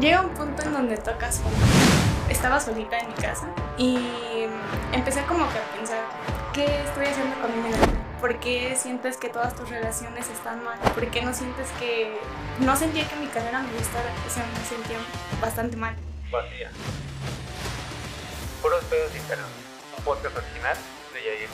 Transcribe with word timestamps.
Llega 0.00 0.20
un 0.20 0.30
punto 0.30 0.62
en 0.62 0.72
donde 0.72 0.96
tocas 0.96 1.38
fondo. 1.38 1.56
Estaba 2.28 2.58
solita 2.58 2.98
en 2.98 3.08
mi 3.08 3.14
casa 3.14 3.46
y 3.78 3.96
empecé 4.92 5.22
como 5.24 5.48
que 5.50 5.58
a 5.58 5.72
pensar, 5.76 6.04
¿qué 6.52 6.64
estoy 6.82 7.06
haciendo 7.06 7.36
con 7.40 7.56
mi 7.56 7.68
vida? 7.68 7.78
¿Por 8.20 8.40
qué 8.40 8.74
sientes 8.76 9.16
que 9.16 9.28
todas 9.28 9.54
tus 9.54 9.68
relaciones 9.68 10.28
están 10.28 10.64
mal? 10.64 10.78
¿Por 10.80 11.10
qué 11.10 11.22
no 11.22 11.32
sientes 11.32 11.68
que... 11.78 12.18
No 12.60 12.74
sentía 12.74 13.08
que 13.08 13.16
mi 13.16 13.28
carrera 13.28 13.62
me 13.62 13.72
gustara, 13.72 14.10
o 14.26 14.30
sea, 14.30 14.44
me 14.46 14.64
sentía 14.64 14.98
bastante 15.40 15.76
mal. 15.76 15.94
Vacía. 16.30 16.70
Puros 18.62 18.82
pedos 18.84 19.14
internos. 19.14 19.48
Un 19.96 20.04
podcast 20.04 20.36
original 20.36 20.76
de 21.12 21.20
Yair. 21.20 21.48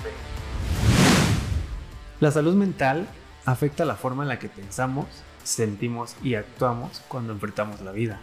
La 2.20 2.30
salud 2.30 2.54
mental 2.54 3.07
afecta 3.45 3.84
la 3.84 3.96
forma 3.96 4.22
en 4.22 4.29
la 4.29 4.38
que 4.38 4.48
pensamos, 4.48 5.07
sentimos 5.45 6.16
y 6.22 6.36
actuamos 6.36 7.02
cuando 7.09 7.32
enfrentamos 7.32 7.80
la 7.80 7.93
vida. 7.93 8.20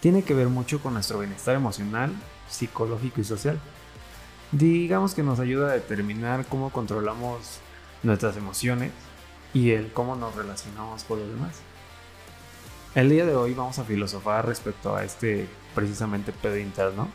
Tiene 0.00 0.22
que 0.22 0.34
ver 0.34 0.48
mucho 0.48 0.80
con 0.80 0.94
nuestro 0.94 1.18
bienestar 1.18 1.54
emocional, 1.54 2.12
psicológico 2.48 3.20
y 3.20 3.24
social. 3.24 3.60
Digamos 4.50 5.14
que 5.14 5.22
nos 5.22 5.40
ayuda 5.40 5.70
a 5.70 5.74
determinar 5.74 6.46
cómo 6.46 6.70
controlamos 6.70 7.58
nuestras 8.02 8.36
emociones 8.36 8.92
y 9.52 9.72
el 9.72 9.92
cómo 9.92 10.16
nos 10.16 10.34
relacionamos 10.34 11.04
con 11.04 11.20
los 11.20 11.28
demás. 11.28 11.60
El 12.94 13.10
día 13.10 13.26
de 13.26 13.36
hoy 13.36 13.52
vamos 13.52 13.78
a 13.78 13.84
filosofar 13.84 14.46
respecto 14.46 14.96
a 14.96 15.04
este 15.04 15.46
precisamente 15.74 16.32
pedo 16.32 16.56
interno. 16.56 17.08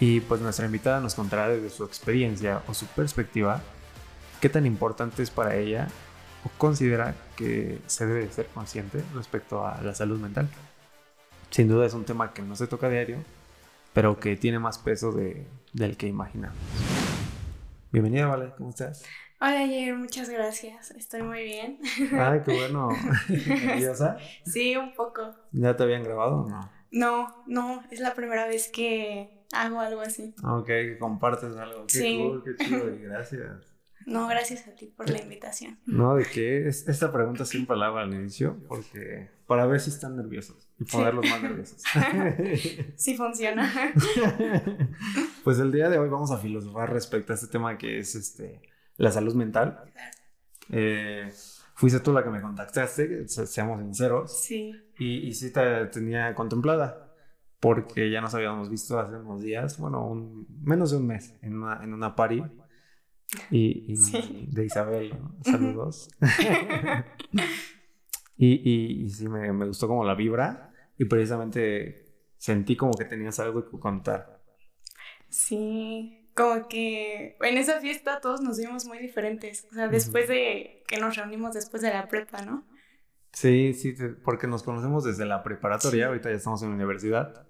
Y 0.00 0.20
pues 0.20 0.40
nuestra 0.40 0.66
invitada 0.66 1.00
nos 1.00 1.14
contará 1.14 1.48
desde 1.48 1.70
su 1.70 1.84
experiencia 1.84 2.62
o 2.66 2.74
su 2.74 2.86
perspectiva 2.86 3.62
qué 4.40 4.48
tan 4.48 4.66
importante 4.66 5.22
es 5.22 5.30
para 5.30 5.54
ella 5.54 5.86
o 6.44 6.50
considera 6.58 7.14
que 7.36 7.80
se 7.86 8.04
debe 8.04 8.30
ser 8.32 8.46
consciente 8.48 9.04
respecto 9.14 9.64
a 9.64 9.80
la 9.80 9.94
salud 9.94 10.18
mental. 10.18 10.48
Sin 11.52 11.68
duda 11.68 11.86
es 11.86 11.94
un 11.94 12.04
tema 12.04 12.32
que 12.32 12.42
no 12.42 12.56
se 12.56 12.66
toca 12.66 12.86
a 12.86 12.90
diario, 12.90 13.18
pero 13.92 14.18
que 14.18 14.36
tiene 14.36 14.58
más 14.58 14.78
peso 14.78 15.12
de, 15.12 15.46
del 15.74 15.96
que 15.96 16.06
imaginamos. 16.06 16.56
Bienvenida, 17.92 18.26
Vale, 18.26 18.52
¿cómo 18.56 18.70
estás? 18.70 19.04
Hola, 19.40 19.58
Jair, 19.66 19.94
muchas 19.96 20.30
gracias. 20.30 20.92
Estoy 20.92 21.22
muy 21.22 21.42
bien. 21.44 21.78
Ay, 22.18 22.40
qué 22.44 22.52
bueno. 22.56 22.88
¿Nerviosa? 23.28 24.16
Sí, 24.46 24.76
un 24.76 24.94
poco. 24.94 25.34
¿Ya 25.52 25.76
te 25.76 25.82
habían 25.82 26.04
grabado 26.04 26.42
o 26.44 26.48
no? 26.48 26.70
No, 26.90 27.44
no, 27.46 27.82
es 27.90 28.00
la 28.00 28.14
primera 28.14 28.46
vez 28.46 28.68
que 28.68 29.44
hago 29.52 29.80
algo 29.80 30.00
así. 30.00 30.34
Ok, 30.42 30.66
que 30.66 30.96
compartes 30.98 31.54
algo. 31.56 31.82
Qué 31.86 31.98
Sí. 31.98 32.18
cool, 32.18 32.42
qué 32.44 32.64
chido 32.64 32.88
y 32.94 32.98
gracias. 33.02 33.71
No, 34.06 34.26
gracias 34.28 34.66
a 34.68 34.74
ti 34.74 34.86
por 34.86 35.08
la 35.10 35.20
invitación. 35.20 35.78
No, 35.86 36.14
¿de 36.14 36.24
qué? 36.24 36.66
Es- 36.68 36.88
Esta 36.88 37.12
pregunta 37.12 37.44
siempre 37.44 37.76
la 37.76 37.86
hago 37.86 37.98
al 37.98 38.12
inicio 38.14 38.58
porque 38.68 39.28
para 39.46 39.66
ver 39.66 39.80
si 39.80 39.90
están 39.90 40.16
nerviosos 40.16 40.68
y 40.78 40.84
ponerlos 40.84 41.28
más 41.28 41.42
nerviosos. 41.42 41.82
Sí 42.96 43.16
funciona. 43.16 43.70
pues 45.44 45.58
el 45.58 45.72
día 45.72 45.88
de 45.88 45.98
hoy 45.98 46.08
vamos 46.08 46.30
a 46.30 46.38
filosofar 46.38 46.92
respecto 46.92 47.32
a 47.32 47.34
este 47.36 47.48
tema 47.48 47.76
que 47.78 47.98
es 47.98 48.14
este, 48.14 48.60
la 48.96 49.10
salud 49.10 49.34
mental. 49.34 49.80
Eh, 50.70 51.30
fuiste 51.74 52.00
tú 52.00 52.12
la 52.12 52.22
que 52.22 52.30
me 52.30 52.40
contactaste, 52.40 53.28
se- 53.28 53.46
seamos 53.46 53.80
sinceros, 53.80 54.42
Sí. 54.44 54.72
y, 54.98 55.28
y 55.28 55.34
sí 55.34 55.52
te 55.52 55.86
tenía 55.86 56.34
contemplada 56.34 57.08
porque 57.60 58.10
ya 58.10 58.20
nos 58.20 58.34
habíamos 58.34 58.68
visto 58.70 58.98
hace 58.98 59.16
unos 59.16 59.40
días, 59.42 59.78
bueno, 59.78 60.06
un, 60.06 60.46
menos 60.64 60.90
de 60.90 60.96
un 60.96 61.06
mes 61.06 61.34
en 61.42 61.62
una, 61.62 61.82
en 61.84 61.94
una 61.94 62.14
party. 62.16 62.42
Y, 63.50 63.92
y 63.92 63.96
Sí. 63.96 64.46
de 64.50 64.64
Isabel, 64.66 65.10
¿no? 65.18 65.34
saludos. 65.44 66.08
y, 68.36 68.70
y, 68.70 69.04
y 69.04 69.10
sí, 69.10 69.28
me, 69.28 69.52
me 69.52 69.66
gustó 69.66 69.88
como 69.88 70.04
la 70.04 70.14
vibra 70.14 70.72
y 70.98 71.04
precisamente 71.06 72.06
sentí 72.38 72.76
como 72.76 72.92
que 72.94 73.04
tenías 73.04 73.38
algo 73.40 73.68
que 73.70 73.78
contar. 73.78 74.42
Sí, 75.28 76.28
como 76.34 76.68
que 76.68 77.36
en 77.40 77.56
esa 77.56 77.80
fiesta 77.80 78.20
todos 78.20 78.40
nos 78.42 78.58
vimos 78.58 78.84
muy 78.86 78.98
diferentes. 78.98 79.66
O 79.70 79.74
sea, 79.74 79.88
después 79.88 80.28
de 80.28 80.82
que 80.86 80.98
nos 80.98 81.16
reunimos 81.16 81.54
después 81.54 81.82
de 81.82 81.90
la 81.90 82.08
prepa, 82.08 82.42
¿no? 82.42 82.66
Sí, 83.32 83.72
sí, 83.72 83.94
porque 84.24 84.46
nos 84.46 84.62
conocemos 84.62 85.04
desde 85.04 85.24
la 85.24 85.42
preparatoria, 85.42 86.04
Sí. 86.04 86.08
ahorita 86.08 86.30
ya 86.30 86.36
estamos 86.36 86.62
en 86.62 86.70
la 86.70 86.74
universidad. 86.74 87.46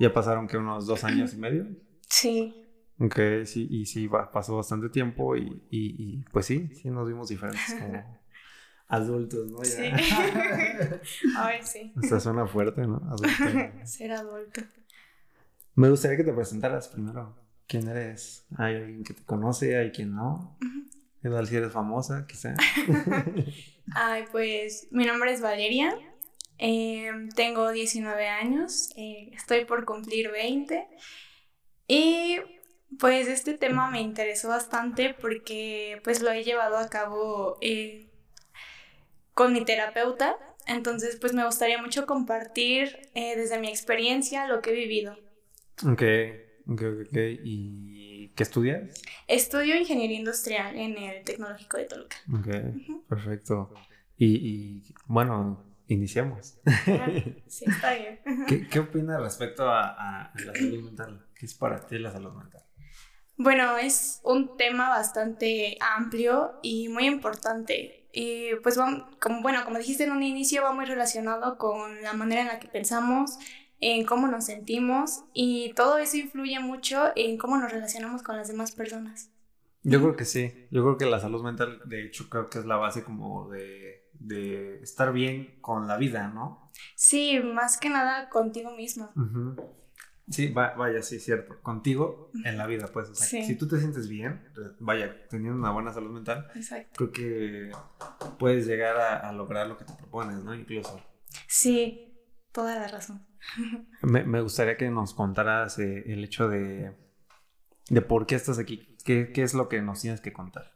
Ya 0.00 0.12
pasaron 0.12 0.48
que 0.48 0.56
unos 0.56 0.86
dos 0.86 1.04
años 1.04 1.34
y 1.34 1.38
medio. 1.38 1.66
Sí, 2.08 2.64
Ok, 3.00 3.18
sí, 3.46 3.66
y 3.70 3.86
sí, 3.86 4.06
va- 4.06 4.30
pasó 4.30 4.56
bastante 4.56 4.90
tiempo 4.90 5.34
y, 5.36 5.42
y, 5.70 5.94
y, 5.98 6.24
pues 6.32 6.46
sí, 6.46 6.68
sí 6.74 6.90
nos 6.90 7.08
vimos 7.08 7.28
diferentes 7.30 7.74
como 7.78 8.20
adultos, 8.88 9.50
¿no? 9.50 9.62
sí. 9.64 9.72
Ya. 9.78 11.00
Ay, 11.36 11.60
sí. 11.62 11.92
O 11.96 12.02
sea, 12.02 12.20
suena 12.20 12.46
fuerte, 12.46 12.82
¿no? 12.86 12.96
Adulto. 13.10 13.44
Ser 13.86 14.12
adulto. 14.12 14.60
Me 15.74 15.88
gustaría 15.88 16.16
que 16.18 16.24
te 16.24 16.32
presentaras 16.32 16.88
primero. 16.88 17.34
¿Quién 17.66 17.88
eres? 17.88 18.46
¿Hay 18.58 18.74
alguien 18.76 19.04
que 19.04 19.14
te 19.14 19.22
conoce? 19.24 19.76
¿Hay 19.78 19.92
quien 19.92 20.14
no? 20.14 20.56
¿Qué 21.22 21.28
tal 21.30 21.46
si 21.46 21.56
eres 21.56 21.72
famosa, 21.72 22.26
quizá? 22.26 22.54
Ay, 23.94 24.24
pues 24.32 24.88
mi 24.90 25.04
nombre 25.06 25.32
es 25.32 25.40
Valeria. 25.40 25.96
eh, 26.58 27.10
tengo 27.36 27.70
19 27.70 28.28
años. 28.28 28.90
eh, 28.96 29.30
estoy 29.32 29.64
por 29.64 29.84
cumplir 29.84 30.30
20. 30.30 30.86
Y 31.88 32.38
pues 32.98 33.28
este 33.28 33.54
tema 33.54 33.90
me 33.90 34.00
interesó 34.00 34.48
bastante 34.48 35.14
porque 35.20 36.00
pues 36.02 36.22
lo 36.22 36.30
he 36.30 36.42
llevado 36.42 36.76
a 36.76 36.88
cabo 36.88 37.58
eh, 37.60 38.08
con 39.34 39.52
mi 39.52 39.64
terapeuta. 39.64 40.36
Entonces 40.66 41.16
pues 41.16 41.32
me 41.32 41.44
gustaría 41.44 41.80
mucho 41.80 42.06
compartir 42.06 43.10
eh, 43.14 43.36
desde 43.36 43.58
mi 43.58 43.68
experiencia 43.68 44.46
lo 44.46 44.60
que 44.60 44.70
he 44.70 44.74
vivido. 44.74 45.16
ok, 45.86 46.02
ok, 46.68 46.82
ok. 47.06 47.16
¿Y 47.44 48.28
qué 48.34 48.42
estudias? 48.42 49.02
Estudio 49.26 49.76
ingeniería 49.76 50.18
industrial 50.18 50.76
en 50.76 50.98
el 50.98 51.24
Tecnológico 51.24 51.76
de 51.78 51.84
Toluca. 51.84 52.16
Ok, 52.32 52.48
perfecto. 53.08 53.72
Y, 54.16 54.26
y, 54.26 54.94
bueno, 55.06 55.64
iniciamos. 55.86 56.58
Sí, 57.46 57.64
está 57.66 57.94
bien. 57.94 58.20
¿Qué, 58.46 58.68
qué 58.68 58.78
opinas 58.78 59.20
respecto 59.20 59.68
a, 59.68 60.26
a 60.26 60.32
la 60.44 60.54
salud 60.54 60.84
mental? 60.84 61.26
¿Qué 61.34 61.46
es 61.46 61.54
para 61.54 61.86
ti 61.86 61.98
la 61.98 62.12
salud 62.12 62.32
mental? 62.32 62.62
Bueno, 63.42 63.78
es 63.78 64.20
un 64.22 64.58
tema 64.58 64.90
bastante 64.90 65.78
amplio 65.80 66.58
y 66.60 66.88
muy 66.88 67.06
importante. 67.06 68.06
Y 68.12 68.50
pues, 68.62 68.78
como, 69.18 69.40
bueno, 69.40 69.64
como 69.64 69.78
dijiste 69.78 70.04
en 70.04 70.12
un 70.12 70.22
inicio, 70.22 70.62
va 70.62 70.74
muy 70.74 70.84
relacionado 70.84 71.56
con 71.56 72.02
la 72.02 72.12
manera 72.12 72.42
en 72.42 72.48
la 72.48 72.60
que 72.60 72.68
pensamos, 72.68 73.38
en 73.80 74.04
cómo 74.04 74.28
nos 74.28 74.44
sentimos 74.44 75.24
y 75.32 75.72
todo 75.72 75.96
eso 75.96 76.18
influye 76.18 76.60
mucho 76.60 77.12
en 77.16 77.38
cómo 77.38 77.56
nos 77.56 77.72
relacionamos 77.72 78.22
con 78.22 78.36
las 78.36 78.48
demás 78.48 78.72
personas. 78.72 79.30
Yo 79.84 80.02
creo 80.02 80.16
que 80.16 80.26
sí. 80.26 80.68
Yo 80.70 80.82
creo 80.82 80.98
que 80.98 81.06
la 81.06 81.18
salud 81.18 81.42
mental, 81.42 81.80
de 81.86 82.04
hecho, 82.04 82.28
creo 82.28 82.50
que 82.50 82.58
es 82.58 82.66
la 82.66 82.76
base 82.76 83.02
como 83.02 83.48
de, 83.48 84.10
de 84.12 84.82
estar 84.82 85.14
bien 85.14 85.56
con 85.62 85.88
la 85.88 85.96
vida, 85.96 86.28
¿no? 86.28 86.70
Sí, 86.94 87.40
más 87.40 87.78
que 87.78 87.88
nada 87.88 88.28
contigo 88.28 88.72
mismo. 88.72 89.14
Sí, 90.30 90.52
va- 90.52 90.74
vaya, 90.74 91.02
sí, 91.02 91.18
cierto. 91.18 91.60
Contigo 91.60 92.30
en 92.44 92.56
la 92.56 92.66
vida, 92.66 92.86
pues. 92.92 93.08
O 93.10 93.14
sea, 93.14 93.26
Sí. 93.26 93.42
si 93.44 93.56
tú 93.56 93.66
te 93.68 93.78
sientes 93.78 94.08
bien, 94.08 94.48
vaya, 94.78 95.26
teniendo 95.28 95.58
una 95.58 95.72
buena 95.72 95.92
salud 95.92 96.10
mental, 96.12 96.48
Exacto. 96.54 96.90
creo 96.96 97.12
que 97.12 97.72
puedes 98.38 98.66
llegar 98.66 98.96
a, 98.96 99.28
a 99.28 99.32
lograr 99.32 99.66
lo 99.66 99.76
que 99.76 99.84
te 99.84 99.92
propones, 99.94 100.36
¿no? 100.44 100.54
Incluso. 100.54 101.00
Sí, 101.48 102.14
toda 102.52 102.76
la 102.78 102.86
razón. 102.88 103.26
Me, 104.02 104.22
me 104.24 104.40
gustaría 104.40 104.76
que 104.76 104.88
nos 104.90 105.14
contaras 105.14 105.78
eh, 105.78 106.04
el 106.06 106.22
hecho 106.24 106.48
de, 106.48 106.96
de 107.88 108.02
por 108.02 108.26
qué 108.26 108.34
estás 108.36 108.58
aquí. 108.58 108.96
¿Qué, 109.04 109.32
¿Qué 109.32 109.42
es 109.42 109.54
lo 109.54 109.68
que 109.68 109.82
nos 109.82 110.00
tienes 110.02 110.20
que 110.20 110.32
contar? 110.32 110.72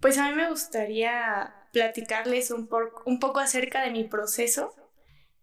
Pues 0.00 0.18
a 0.18 0.28
mí 0.30 0.34
me 0.36 0.48
gustaría 0.48 1.54
platicarles 1.72 2.50
un, 2.50 2.66
por- 2.68 2.94
un 3.06 3.20
poco 3.20 3.38
acerca 3.40 3.82
de 3.82 3.90
mi 3.90 4.04
proceso. 4.04 4.74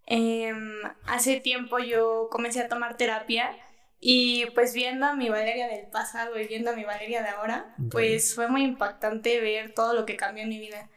Em, 0.10 0.82
hace 1.06 1.42
tiempo 1.42 1.80
yo 1.80 2.30
comencé 2.32 2.62
a 2.62 2.70
tomar 2.70 2.96
terapia 2.96 3.52
y 4.00 4.46
pues 4.56 4.74
viendo 4.74 5.06
a 5.06 5.16
mi 5.16 5.28
Valeria 5.28 5.68
del 5.68 5.88
pasado 5.88 6.40
y 6.40 6.48
viendo 6.48 6.72
a 6.72 6.76
mi 6.76 6.86
Valeria 6.86 7.22
de 7.22 7.30
ahora, 7.30 7.76
pues 7.92 8.34
fue 8.34 8.48
muy 8.48 8.64
impactante 8.64 9.42
ver 9.42 9.74
todo 9.74 9.94
lo 9.94 10.06
que 10.06 10.16
cambió 10.16 10.44
en 10.44 10.50
mi 10.50 10.60
vida. 10.60 10.90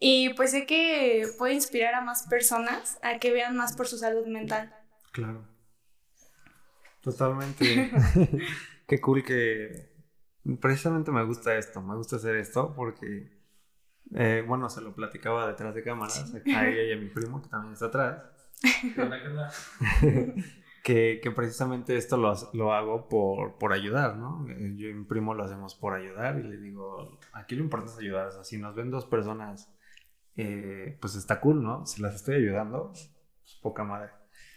Y 0.00 0.30
pues 0.34 0.50
sé 0.50 0.66
que 0.66 1.28
puede 1.38 1.54
inspirar 1.54 1.94
a 1.94 2.00
más 2.00 2.26
personas 2.26 2.98
a 3.02 3.18
que 3.18 3.32
vean 3.32 3.56
más 3.56 3.76
por 3.76 3.86
su 3.86 3.98
salud 3.98 4.26
mental. 4.26 4.74
Claro. 5.12 5.46
Totalmente. 7.02 7.90
Qué 8.88 9.00
cool 9.00 9.22
que... 9.22 9.90
Precisamente 10.60 11.12
me 11.12 11.22
gusta 11.24 11.54
esto, 11.56 11.82
me 11.82 11.94
gusta 11.94 12.16
hacer 12.16 12.34
esto 12.36 12.74
porque, 12.74 13.30
eh, 14.14 14.42
bueno, 14.46 14.70
se 14.70 14.80
lo 14.80 14.94
platicaba 14.94 15.46
detrás 15.46 15.74
de 15.74 15.82
cámaras 15.82 16.34
a 16.34 16.66
ella 16.66 16.82
y 16.82 16.92
a 16.92 16.96
mi 17.00 17.10
primo, 17.10 17.42
que 17.42 17.48
también 17.50 17.74
está 17.74 17.86
atrás, 17.86 18.39
¿Qué 18.60 19.00
onda, 19.00 19.20
qué 19.20 19.28
onda? 19.28 19.52
que, 20.82 21.20
que 21.22 21.30
precisamente 21.30 21.96
esto 21.96 22.16
lo, 22.16 22.34
lo 22.52 22.72
hago 22.72 23.08
por, 23.08 23.58
por 23.58 23.72
ayudar, 23.72 24.16
¿no? 24.16 24.46
Eh, 24.50 24.74
Yo 24.76 24.88
y 24.88 24.94
mi 24.94 25.04
primo 25.04 25.34
lo 25.34 25.44
hacemos 25.44 25.74
por 25.74 25.94
ayudar 25.94 26.38
y 26.38 26.42
le 26.42 26.56
digo, 26.56 27.18
aquí 27.32 27.54
lo 27.54 27.62
importante 27.62 27.92
es 27.94 27.98
ayudar, 27.98 28.26
o 28.28 28.32
sea, 28.32 28.44
si 28.44 28.58
nos 28.58 28.74
ven 28.74 28.90
dos 28.90 29.06
personas, 29.06 29.70
eh, 30.36 30.96
pues 31.00 31.14
está 31.16 31.40
cool, 31.40 31.62
¿no? 31.62 31.86
Si 31.86 32.00
las 32.02 32.14
estoy 32.14 32.36
ayudando, 32.36 32.92
poca 33.62 33.84
madre. 33.84 34.10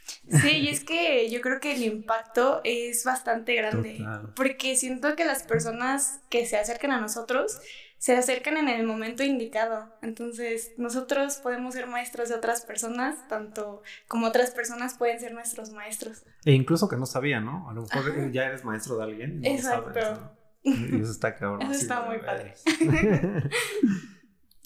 Sí, 0.05 0.57
y 0.59 0.67
es 0.69 0.83
que 0.85 1.29
yo 1.29 1.41
creo 1.41 1.59
que 1.59 1.73
el 1.75 1.83
impacto 1.83 2.61
es 2.63 3.03
bastante 3.05 3.55
grande, 3.55 3.97
Total. 3.97 4.33
porque 4.35 4.75
siento 4.75 5.15
que 5.15 5.25
las 5.25 5.43
personas 5.43 6.21
que 6.29 6.45
se 6.45 6.57
acercan 6.57 6.91
a 6.91 7.01
nosotros 7.01 7.59
se 8.03 8.17
acercan 8.17 8.57
en 8.57 8.67
el 8.67 8.85
momento 8.85 9.23
indicado. 9.23 9.87
Entonces, 10.01 10.73
nosotros 10.75 11.37
podemos 11.37 11.73
ser 11.73 11.87
maestros 11.87 12.27
de 12.27 12.35
otras 12.35 12.65
personas, 12.65 13.29
tanto 13.29 13.81
como 14.09 14.27
otras 14.27 14.51
personas 14.51 14.95
pueden 14.97 15.21
ser 15.21 15.31
nuestros 15.33 15.71
maestros. 15.71 16.25
E 16.43 16.51
incluso 16.51 16.89
que 16.89 16.97
no 16.97 17.05
sabía, 17.05 17.39
¿no? 17.39 17.69
A 17.69 17.73
lo 17.73 17.83
mejor 17.83 18.11
Ajá. 18.11 18.29
ya 18.29 18.43
eres 18.43 18.65
maestro 18.65 18.97
de 18.97 19.03
alguien. 19.05 19.39
no 19.39 19.47
Exacto. 19.47 19.93
sabes, 19.93 20.19
¿no? 20.19 20.35
Y 20.63 21.01
eso 21.01 21.11
está 21.13 21.33
cabrón. 21.33 21.61
Eso 21.61 21.71
está 21.81 22.01
muy 22.01 22.17
veras. 22.17 22.61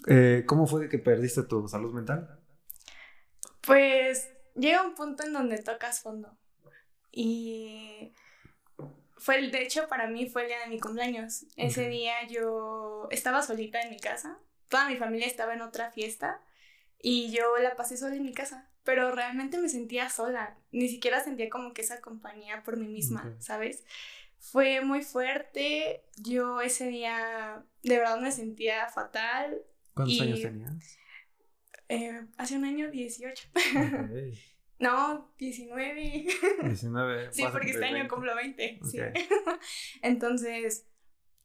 Eh, 0.06 0.44
¿Cómo 0.46 0.66
fue 0.66 0.88
que 0.88 0.98
perdiste 0.98 1.42
tu 1.42 1.68
salud 1.68 1.92
mental? 1.92 2.40
Pues 3.60 4.30
llega 4.54 4.82
un 4.82 4.94
punto 4.94 5.24
en 5.24 5.34
donde 5.34 5.58
tocas 5.58 6.00
fondo. 6.00 6.34
Y 7.12 8.14
fue 9.18 9.38
el, 9.38 9.50
de 9.50 9.62
hecho, 9.62 9.88
para 9.88 10.06
mí 10.06 10.28
fue 10.28 10.42
el 10.42 10.48
día 10.48 10.60
de 10.60 10.68
mi 10.68 10.78
cumpleaños. 10.80 11.44
Ese 11.56 11.88
día 11.88 12.26
yo 12.28 13.08
estaba 13.10 13.42
solita 13.42 13.80
en 13.80 13.90
mi 13.90 13.98
casa. 13.98 14.38
Toda 14.68 14.88
mi 14.88 14.96
familia 14.96 15.26
estaba 15.26 15.54
en 15.54 15.62
otra 15.62 15.90
fiesta. 15.90 16.40
Y 17.00 17.30
yo 17.30 17.56
la 17.58 17.76
pasé 17.76 17.96
sola 17.96 18.14
en 18.16 18.24
mi 18.24 18.32
casa. 18.34 18.68
Pero 18.84 19.10
realmente 19.12 19.58
me 19.58 19.68
sentía 19.68 20.08
sola. 20.08 20.56
Ni 20.72 20.88
siquiera 20.88 21.22
sentía 21.22 21.50
como 21.50 21.74
que 21.74 21.82
esa 21.82 22.00
compañía 22.00 22.62
por 22.62 22.76
mí 22.76 22.88
misma. 22.88 23.36
¿sabes? 23.38 23.84
Fue 24.38 24.80
muy 24.80 25.02
fuerte. 25.02 26.04
Yo 26.16 26.60
ese 26.60 26.86
día 26.88 27.64
de 27.82 27.98
verdad 27.98 28.18
me 28.20 28.32
sentía 28.32 28.88
fatal. 28.88 29.62
¿Cuántos 29.94 30.14
Y- 30.16 30.20
años 30.22 30.40
tenías? 30.42 30.96
Eh, 31.90 32.20
hace 32.36 32.56
un 32.56 32.64
año, 32.66 32.90
18. 32.90 33.48
Ok. 33.54 34.36
No, 34.78 35.32
19. 35.38 36.26
19. 36.62 37.28
Sí, 37.32 37.44
porque 37.50 37.70
este 37.70 37.84
año 37.84 37.94
20. 37.94 38.08
cumplo 38.08 38.34
20. 38.34 38.80
Sí. 38.84 38.98
Entonces, 40.02 40.86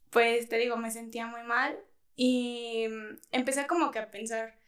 pues 0.09 0.47
te 0.50 0.57
digo, 0.57 0.77
me 0.77 0.91
sentía 0.91 1.25
muy 1.27 1.44
mal 1.44 1.77
y 2.15 2.88
mm, 2.89 3.18
empecé 3.31 3.65
como 3.65 3.91
que 3.91 4.00
a 4.00 4.12
pensar, 4.12 4.59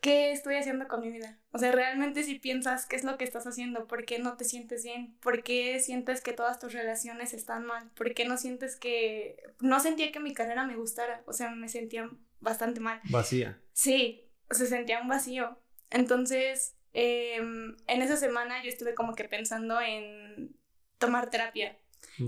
¿qué 0.00 0.30
estoy 0.32 0.56
haciendo 0.56 0.88
con 0.88 1.00
mi 1.00 1.10
vida? 1.10 1.40
O 1.52 1.58
sea, 1.58 1.72
realmente 1.72 2.22
si 2.22 2.38
piensas 2.38 2.84
qué 2.84 2.96
es 2.96 3.04
lo 3.04 3.16
que 3.16 3.24
estás 3.24 3.46
haciendo, 3.46 3.86
¿por 3.86 4.04
qué 4.04 4.18
no 4.18 4.36
te 4.36 4.44
sientes 4.44 4.84
bien? 4.84 5.16
¿Por 5.20 5.42
qué 5.42 5.80
sientes 5.80 6.20
que 6.20 6.34
todas 6.34 6.58
tus 6.58 6.74
relaciones 6.74 7.32
están 7.32 7.64
mal? 7.64 7.90
¿Por 7.96 8.12
qué 8.12 8.26
no 8.26 8.36
sientes 8.36 8.76
que... 8.76 9.42
No 9.60 9.80
sentía 9.80 10.12
que 10.12 10.20
mi 10.20 10.34
carrera 10.34 10.66
me 10.66 10.76
gustara, 10.76 11.22
o 11.26 11.32
sea, 11.32 11.50
me 11.50 11.68
sentía 11.68 12.10
bastante 12.40 12.80
mal. 12.80 13.00
Vacía. 13.10 13.58
Sí, 13.72 14.28
se 14.50 14.66
sentía 14.66 15.00
un 15.00 15.08
vacío. 15.08 15.58
Entonces, 15.90 16.75
em, 16.98 17.76
en 17.86 18.02
esa 18.02 18.16
semana 18.16 18.62
yo 18.62 18.70
estuve 18.70 18.94
como 18.94 19.14
que 19.14 19.24
pensando 19.28 19.80
en 19.80 20.56
tomar 20.98 21.28
terapia 21.28 21.76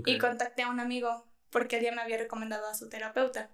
y 0.05 0.19
contacté 0.19 0.61
a 0.61 0.69
un 0.69 0.79
amigo 0.79 1.25
porque 1.49 1.77
él 1.77 1.83
ya 1.85 1.91
me 1.91 2.01
había 2.01 2.17
recomendado 2.19 2.67
a 2.67 2.75
su 2.75 2.87
terapeuta. 2.87 3.49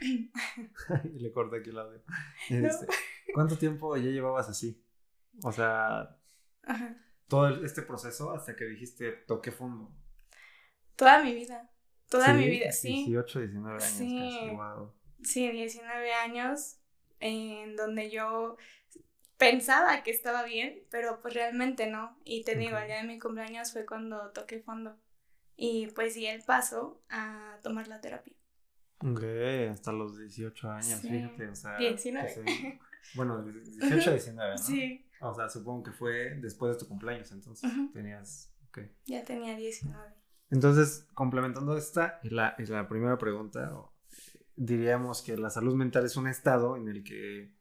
y 0.00 0.28
le 1.20 1.32
corté 1.32 1.58
aquí 1.58 1.70
el 1.70 1.78
audio. 1.78 2.02
No. 2.50 2.66
Este, 2.66 2.86
¿Cuánto 3.34 3.58
tiempo 3.58 3.96
ya 3.96 4.10
llevabas 4.10 4.48
así? 4.48 4.82
O 5.42 5.52
sea, 5.52 6.16
Ajá. 6.62 6.96
todo 7.28 7.62
este 7.64 7.82
proceso 7.82 8.32
hasta 8.32 8.56
que 8.56 8.64
dijiste 8.64 9.12
toqué 9.26 9.52
fondo. 9.52 9.94
Toda 10.96 11.22
mi 11.22 11.34
vida, 11.34 11.70
toda 12.08 12.26
Sí, 12.28 12.32
mi 12.32 12.48
vida, 12.48 12.72
sí. 12.72 12.88
18, 13.04 13.40
19 13.40 13.74
años 13.84 13.84
Sí. 13.98 14.18
casi. 14.18 14.56
Wow. 14.56 14.94
Sí, 15.22 15.50
19 15.50 16.14
años 16.14 16.78
en 17.20 17.76
donde 17.76 18.10
yo 18.10 18.56
pensaba 19.38 20.02
que 20.02 20.10
estaba 20.10 20.44
bien, 20.44 20.82
pero 20.90 21.20
pues 21.20 21.34
realmente 21.34 21.86
no. 21.90 22.16
Y 22.24 22.44
te 22.44 22.56
digo, 22.56 22.78
el 22.78 22.86
día 22.86 22.96
de 22.98 23.04
mi 23.04 23.18
cumpleaños 23.18 23.72
fue 23.72 23.84
cuando 23.86 24.30
toqué 24.30 24.60
fondo. 24.60 24.96
Y 25.56 25.88
pues 25.88 26.14
di 26.14 26.26
el 26.26 26.42
paso 26.42 27.02
a 27.08 27.58
tomar 27.62 27.88
la 27.88 28.00
terapia. 28.00 28.34
Ok, 28.98 29.22
hasta 29.70 29.92
los 29.92 30.18
18 30.18 30.70
años, 30.70 31.00
Sí. 31.00 31.08
fíjate, 31.08 31.48
o 31.48 31.54
sea. 31.54 31.76
19. 31.78 32.28
que 32.28 32.34
se- 32.34 32.80
bueno, 33.14 33.42
18 33.42 34.10
a 34.10 34.12
19, 34.14 34.50
¿no? 34.52 34.58
Sí, 34.58 35.02
O 35.20 35.34
sea, 35.34 35.48
supongo 35.48 35.82
que 35.84 35.92
fue 35.92 36.34
después 36.36 36.74
de 36.74 36.78
tu 36.78 36.88
cumpleaños, 36.88 37.30
entonces 37.32 37.70
Ujú. 37.70 37.90
tenías. 37.92 38.52
Ok. 38.68 38.80
ya 39.06 39.24
tenía 39.24 39.56
19. 39.56 40.12
Entonces, 40.50 41.06
complementando 41.14 41.76
esta, 41.78 42.20
y 42.22 42.28
la, 42.30 42.54
y 42.58 42.66
la 42.66 42.86
primera 42.88 43.16
pregunta, 43.16 43.74
o, 43.74 43.92
diríamos 44.56 45.22
que 45.22 45.36
la 45.36 45.50
salud 45.50 45.74
mental 45.74 46.04
es 46.06 46.16
un 46.16 46.28
estado 46.28 46.76
en 46.76 46.88
el 46.88 47.04
que 47.04 47.52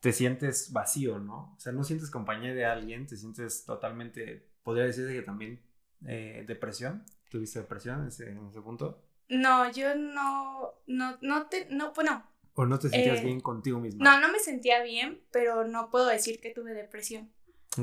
te 0.00 0.12
sientes 0.12 0.72
vacío, 0.72 1.18
¿no? 1.18 1.54
O 1.56 1.60
sea, 1.60 1.72
no 1.72 1.84
sientes 1.84 2.10
compañía 2.10 2.54
de 2.54 2.64
alguien, 2.64 3.06
te 3.06 3.16
sientes 3.16 3.64
totalmente, 3.64 4.48
podría 4.62 4.84
decirse 4.84 5.12
que 5.14 5.22
también 5.22 5.60
eh, 6.06 6.44
depresión. 6.46 7.04
¿Tuviste 7.30 7.60
depresión 7.60 8.02
en 8.02 8.08
ese, 8.08 8.30
en 8.30 8.46
ese 8.48 8.60
punto? 8.60 9.02
No, 9.28 9.70
yo 9.72 9.94
no, 9.94 10.74
no, 10.86 11.18
no 11.22 11.46
te, 11.46 11.66
no, 11.70 11.92
bueno, 11.94 12.26
¿O 12.54 12.66
no 12.66 12.78
te 12.78 12.90
sentías 12.90 13.20
Eh, 13.20 13.24
bien 13.24 13.40
contigo 13.40 13.80
misma? 13.80 14.04
no, 14.04 14.20
no 14.20 14.30
me 14.32 14.38
sentía 14.38 14.82
bien, 14.82 15.22
pero 15.30 15.64
no 15.66 15.88
puedo 15.88 16.06
decir 16.06 16.40
que 16.40 16.50
tuve 16.50 16.74
depresión, 16.74 17.30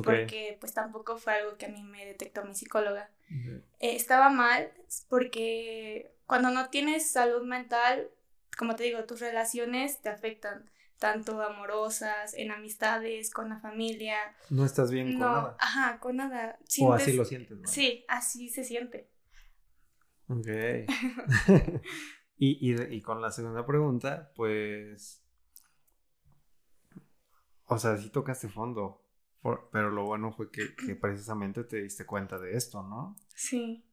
porque 0.04 0.58
pues 0.60 0.74
tampoco 0.74 1.18
fue 1.18 1.34
algo 1.34 1.58
que 1.58 1.66
a 1.66 1.70
mí 1.70 1.82
me 1.82 2.06
detectó 2.06 2.44
mi 2.46 2.54
psicóloga. 2.54 3.10
Eh, 3.80 3.96
estaba 3.96 4.30
mal 4.30 4.72
porque 5.08 6.12
cuando 6.28 6.52
no 6.52 6.70
tienes 6.70 7.10
salud 7.10 7.44
mental, 7.44 8.10
como 8.60 8.76
te 8.76 8.84
digo, 8.84 9.06
tus 9.06 9.22
relaciones 9.22 10.02
te 10.02 10.10
afectan, 10.10 10.70
tanto 10.98 11.42
amorosas, 11.42 12.34
en 12.34 12.52
amistades, 12.52 13.32
con 13.32 13.48
la 13.48 13.58
familia. 13.62 14.18
No 14.50 14.66
estás 14.66 14.92
bien 14.92 15.14
con 15.14 15.22
nada. 15.22 15.56
ajá, 15.58 15.98
con 16.02 16.18
nada. 16.18 16.60
O 16.82 16.92
así 16.92 17.14
lo 17.14 17.24
sientes. 17.24 17.58
¿no? 17.58 17.66
Sí, 17.66 18.04
así 18.10 18.50
se 18.50 18.66
siente. 18.66 19.10
Ok. 20.28 20.48
y, 22.38 22.72
y, 22.74 22.82
y 22.96 23.02
con 23.02 23.22
la 23.22 23.32
segunda 23.32 23.66
pregunta, 23.66 24.32
pues. 24.36 25.24
O 27.66 27.78
sea, 27.78 27.96
sí 27.98 28.10
tocaste 28.10 28.50
fondo. 28.50 29.06
por- 29.42 29.70
pero 29.72 29.90
lo 29.90 30.04
bueno 30.06 30.34
fue 30.34 30.52
que, 30.52 30.76
que 30.76 30.96
precisamente 31.00 31.64
te 31.64 31.82
diste 31.82 32.06
cuenta 32.06 32.38
de 32.40 32.58
esto, 32.58 32.84
¿no? 32.84 33.16
Sí, 33.36 33.86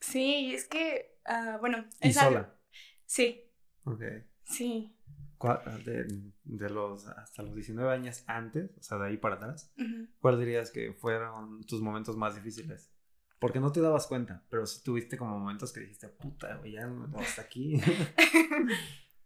sí, 0.00 0.54
es 0.54 0.66
que, 0.66 1.18
ah, 1.26 1.58
bueno, 1.60 1.84
Y 2.00 2.08
es 2.08 2.16
algo- 2.16 2.30
sola. 2.38 2.54
Sí, 3.04 3.42
Ok. 3.86 4.02
sí. 4.44 4.92
¿Cuál- 5.38 5.84
De, 5.84 6.06
de 6.44 6.70
los 6.70 7.06
hasta 7.08 7.42
los 7.42 7.54
19 7.54 7.90
años 7.92 8.24
antes, 8.26 8.70
o 8.78 8.82
sea, 8.82 8.96
de 8.98 9.08
ahí 9.08 9.16
para 9.18 9.34
atrás. 9.36 9.72
¿cuál 10.20 10.38
dirías 10.40 10.70
que 10.70 10.92
fueron 10.94 11.62
tus 11.64 11.80
momentos 11.82 12.16
más 12.16 12.34
difíciles? 12.34 12.90
Porque 13.38 13.60
no 13.60 13.70
te 13.70 13.82
dabas 13.82 14.06
cuenta, 14.06 14.42
pero 14.48 14.66
sí 14.66 14.82
tuviste 14.82 15.18
como 15.18 15.38
momentos 15.38 15.72
que 15.74 15.80
dijiste, 15.80 16.08
puta, 16.08 16.56
güey, 16.56 16.72
ya 16.72 16.86
no, 16.86 17.18
hasta 17.18 17.42
aquí. 17.42 17.78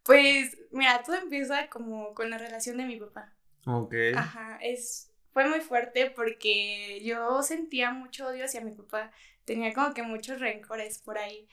Pues, 0.03 0.57
mira, 0.73 1.03
todo 1.05 1.17
empieza 1.17 1.69
como 1.69 2.15
con 2.15 2.31
la 2.31 2.39
relación 2.39 2.79
de 2.79 2.87
mi 2.87 2.97
papá. 2.99 3.33
ok. 3.67 3.95
Ajá, 4.17 4.59
es, 4.63 5.10
fue 5.33 5.49
muy 5.49 5.61
fuerte 5.61 6.11
porque 6.11 7.01
yo 7.03 7.43
sentía 7.43 7.93
mucho 7.93 8.27
odio 8.29 8.45
hacia 8.45 8.61
mi 8.61 8.73
papá. 8.73 9.13
Tenía 9.45 9.73
como 9.73 9.95
que 9.95 10.03
muchos 10.03 10.39
rencores 10.39 10.99
por 10.99 11.19
ahí. 11.19 11.49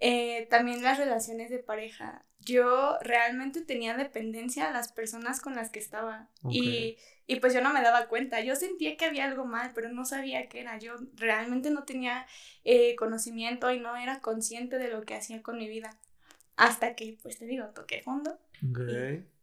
Eh, 0.00 0.46
también 0.50 0.82
las 0.82 0.98
relaciones 0.98 1.50
de 1.50 1.58
pareja. 1.58 2.24
Yo 2.40 2.96
realmente 3.00 3.60
tenía 3.62 3.96
dependencia 3.96 4.68
a 4.68 4.72
las 4.72 4.92
personas 4.92 5.40
con 5.40 5.54
las 5.54 5.70
que 5.70 5.78
estaba. 5.78 6.28
Y, 6.48 6.96
y 7.26 7.40
pues 7.40 7.52
yo 7.52 7.60
no 7.60 7.72
me 7.72 7.82
daba 7.82 8.06
cuenta. 8.06 8.40
Yo 8.40 8.54
sentía 8.54 8.96
que 8.96 9.04
había 9.04 9.24
algo 9.24 9.44
mal, 9.44 9.72
pero 9.74 9.88
no 9.88 10.04
sabía 10.04 10.48
qué 10.48 10.60
era. 10.60 10.78
Yo 10.78 10.94
realmente 11.14 11.70
no 11.70 11.84
tenía 11.84 12.26
eh, 12.64 12.94
conocimiento 12.96 13.70
y 13.72 13.80
no 13.80 13.96
era 13.96 14.20
consciente 14.20 14.78
de 14.78 14.88
lo 14.88 15.02
que 15.04 15.14
hacía 15.14 15.42
con 15.42 15.58
mi 15.58 15.68
vida. 15.68 15.98
Hasta 16.56 16.94
que, 16.96 17.18
pues 17.22 17.38
te 17.38 17.46
digo, 17.46 17.66
toqué 17.68 18.02
fondo. 18.02 18.38
Ok. 18.62 18.78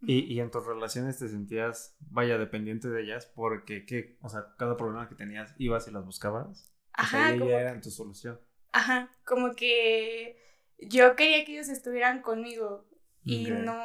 ¿Y, 0.05 0.34
y 0.34 0.39
en 0.39 0.51
tus 0.51 0.65
relaciones 0.65 1.20
te 1.20 1.29
sentías, 1.29 1.96
vaya, 2.00 2.38
dependiente 2.38 2.89
de 2.89 3.03
ellas 3.03 3.25
porque, 3.36 3.86
¿qué? 3.86 4.17
O 4.22 4.29
sea, 4.29 4.55
cada 4.58 4.75
problema 4.77 5.08
que 5.08 5.15
tenías, 5.15 5.53
ibas 5.60 5.88
y 5.88 5.91
las 5.91 6.05
buscabas. 6.05 6.74
O 6.98 7.05
sea, 7.05 7.22
Ajá, 7.22 7.25
ellas 7.25 7.39
como, 7.39 7.51
ya 7.51 7.60
eran 7.62 7.82
tu 7.82 7.89
solución. 7.91 8.39
ajá, 8.72 9.10
como 9.25 9.55
que 9.55 10.38
yo 10.79 11.15
quería 11.15 11.46
que 11.46 11.53
ellos 11.53 11.70
estuvieran 11.70 12.22
conmigo 12.22 12.86
y 13.25 13.51
no, 13.51 13.75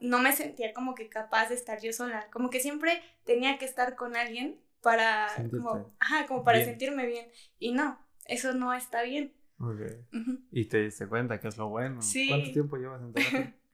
no 0.00 0.18
me 0.20 0.32
sentía 0.34 0.72
como 0.74 0.94
que 0.94 1.08
capaz 1.08 1.48
de 1.48 1.54
estar 1.54 1.80
yo 1.80 1.92
sola. 1.92 2.28
Como 2.32 2.50
que 2.50 2.60
siempre 2.60 3.02
tenía 3.24 3.58
que 3.58 3.64
estar 3.64 3.94
con 3.96 4.16
alguien 4.16 4.60
para, 4.82 5.28
Sentirte 5.34 5.56
como, 5.56 5.92
ajá, 6.00 6.26
como 6.26 6.44
para 6.44 6.58
bien. 6.58 6.64
sentirme 6.64 7.06
bien. 7.06 7.28
Y 7.58 7.72
no, 7.72 7.98
eso 8.26 8.54
no 8.54 8.74
está 8.74 9.02
bien. 9.02 9.32
Ok. 9.58 9.80
Ujú. 10.12 10.40
Y 10.50 10.64
te 10.66 10.84
diste 10.84 11.06
cuenta 11.06 11.40
que 11.40 11.48
es 11.48 11.56
lo 11.56 11.68
bueno. 11.68 12.00
Sí. 12.02 12.28
¿Cuánto 12.28 12.52
tiempo 12.52 12.76
llevas 12.76 13.02
en 13.02 13.12
terapia? 13.12 13.54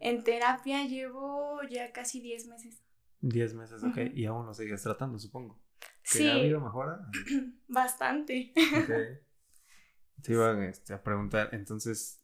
En 0.00 0.24
terapia 0.24 0.84
llevo 0.84 1.60
ya 1.70 1.92
casi 1.92 2.20
10 2.20 2.48
meses. 2.48 2.82
10 3.20 3.54
meses, 3.54 3.84
ok. 3.84 3.98
Y 4.14 4.26
aún 4.26 4.44
lo 4.44 4.52
sigues 4.52 4.82
tratando, 4.82 5.16
supongo. 5.18 5.62
¿Que 6.02 6.18
Sí, 6.18 6.28
ha 6.28 6.34
habido 6.34 6.60
mejora? 6.60 7.08
bastante. 7.68 8.52
Ok. 8.56 8.90
Te 10.22 10.32
iba 10.32 10.66
este, 10.66 10.92
a 10.92 11.02
preguntar, 11.02 11.50
entonces, 11.52 12.22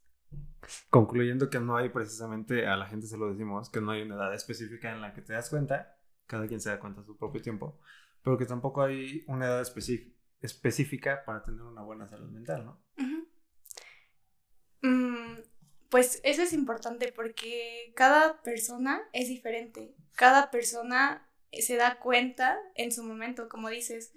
Concluyendo 0.90 1.48
que 1.48 1.60
no 1.60 1.76
hay 1.76 1.88
precisamente, 1.88 2.66
a 2.66 2.76
la 2.76 2.87
gente 2.87 3.06
se 3.06 3.16
lo 3.16 3.30
decimos, 3.30 3.70
que 3.70 3.80
no 3.80 3.92
hay 3.92 4.02
una 4.02 4.16
edad 4.16 4.34
específica 4.34 4.92
en 4.92 5.00
la 5.00 5.14
que 5.14 5.22
te 5.22 5.32
das 5.32 5.48
cuenta, 5.48 5.96
cada 6.26 6.46
quien 6.46 6.60
se 6.60 6.68
da 6.68 6.78
cuenta 6.78 7.00
a 7.00 7.04
su 7.04 7.16
propio 7.16 7.40
tiempo, 7.40 7.80
pero 8.22 8.37
que 8.37 8.44
tampoco 8.44 8.82
hay 8.82 9.25
una 9.26 9.46
edad 9.46 9.60
específica 9.62 10.16
específica 10.40 11.25
para 11.25 11.42
tener 11.42 11.62
una 11.62 11.82
buena 11.82 12.06
salud 12.06 12.30
mental, 12.30 12.64
¿no? 12.64 12.80
Mm, 14.82 15.40
pues 15.88 16.20
eso 16.23 16.42
es 16.42 16.52
importante 16.52 17.12
porque 17.12 17.92
cada 17.94 18.42
persona 18.42 19.02
es 19.12 19.28
diferente, 19.28 19.94
cada 20.16 20.50
persona 20.50 21.26
se 21.52 21.76
da 21.76 21.99
cuenta 21.99 22.58
en 22.75 22.92
su 22.92 23.02
momento, 23.02 23.49
como 23.49 23.68
dices, 23.70 24.12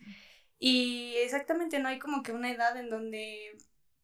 y 0.60 1.16
exactamente 1.18 1.80
no 1.80 1.90
hay 1.90 2.00
como 2.00 2.24
que 2.24 2.34
una 2.34 2.52
edad 2.52 2.78
en 2.78 2.90
donde 2.90 3.58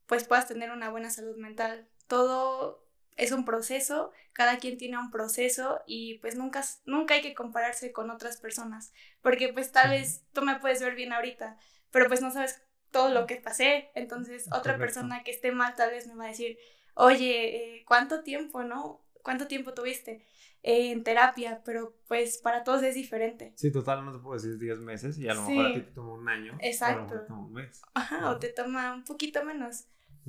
pues 0.06 0.24
puedas 0.24 0.48
tener 0.48 0.70
una 0.70 0.88
buena 0.90 1.10
salud 1.10 1.36
mental. 1.36 1.86
Todo 2.06 2.88
es 3.16 3.32
un 3.32 3.44
proceso, 3.44 4.12
cada 4.32 4.58
quien 4.58 4.78
tiene 4.78 4.98
un 4.98 5.10
proceso 5.10 5.82
y 5.86 6.18
pues 6.18 6.36
nunca, 6.36 6.64
nunca 6.86 7.14
hay 7.14 7.20
que 7.20 7.34
compararse 7.34 7.92
con 7.92 8.10
otras 8.10 8.38
personas, 8.38 8.92
porque 9.20 9.52
pues 9.52 9.70
tal 9.72 9.90
vez 9.90 10.24
tú 10.32 10.42
me 10.42 10.58
puedes 10.58 10.80
ver 10.80 10.94
bien 10.94 11.12
ahorita, 11.12 11.58
pero 11.90 12.06
pues 12.08 12.22
no 12.22 12.30
sabes 12.30 12.62
todo 12.90 13.10
lo 13.10 13.26
que 13.26 13.36
pasé, 13.36 13.90
entonces 13.94 14.48
otra 14.52 14.78
persona 14.78 15.22
que 15.22 15.30
esté 15.30 15.52
mal 15.52 15.74
tal 15.76 15.90
vez 15.90 16.06
me 16.06 16.14
va 16.14 16.24
a 16.24 16.28
decir, 16.28 16.58
oye, 16.94 17.76
eh, 17.76 17.84
¿cuánto 17.86 18.22
tiempo, 18.22 18.62
no? 18.62 19.04
¿Cuánto 19.22 19.46
tiempo 19.46 19.74
tuviste 19.74 20.26
eh, 20.62 20.90
en 20.90 21.04
terapia? 21.04 21.62
Pero 21.64 21.96
pues 22.06 22.38
para 22.38 22.64
todos 22.64 22.82
es 22.82 22.94
diferente. 22.94 23.52
Sí, 23.56 23.70
total, 23.70 24.04
no 24.04 24.12
te 24.12 24.18
puedo 24.18 24.34
decir 24.34 24.58
10 24.58 24.78
meses 24.80 25.18
y 25.18 25.28
a 25.28 25.34
lo 25.34 25.42
mejor 25.42 25.66
a 25.66 25.74
ti 25.74 25.80
te 25.80 25.92
toma 25.92 26.14
un 26.14 26.28
año. 26.28 26.58
Exacto. 26.60 27.14
O 27.14 27.18
te 27.18 27.26
toma 27.26 27.46
un 27.46 27.52
mes. 27.52 27.82
Ajá, 27.94 28.30
o 28.30 28.38
te 28.38 28.48
toma 28.48 28.94
un 28.94 29.04
poquito 29.04 29.44
menos. 29.44 29.86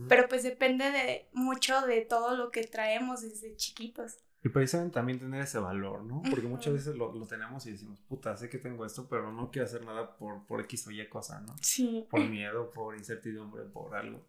Pero 0.08 0.30
pues 0.30 0.44
depende 0.44 0.92
de 0.92 1.28
mucho 1.34 1.82
de 1.82 2.02
todo 2.02 2.38
lo 2.38 2.52
que 2.52 2.64
traemos 2.64 3.22
desde 3.22 3.56
chiquitos. 3.58 4.18
Y 4.42 4.50
precisamente 4.50 4.94
también 4.94 5.20
tener 5.20 5.42
ese 5.42 5.60
valor, 5.60 6.04
¿no? 6.04 6.22
Porque 6.30 6.48
muchas 6.48 6.74
veces 6.74 6.96
lo, 6.96 7.12
lo, 7.14 7.28
tenemos 7.28 7.66
y 7.66 7.72
decimos, 7.72 8.00
puta, 8.08 8.38
sé 8.38 8.50
que 8.50 8.58
tengo 8.58 8.86
esto, 8.86 9.08
pero 9.10 9.34
no 9.34 9.52
quiero 9.52 9.66
hacer 9.66 9.84
nada 9.84 10.16
por, 10.16 10.46
por 10.46 10.62
X 10.62 10.88
o 10.88 10.92
Y 10.92 11.06
cosa, 11.10 11.42
¿no? 11.42 11.56
Sí. 11.62 12.08
Por 12.10 12.22
miedo, 12.30 12.72
por 12.72 12.96
incertidumbre, 12.96 13.64
por 13.66 13.96
algo. 13.96 14.26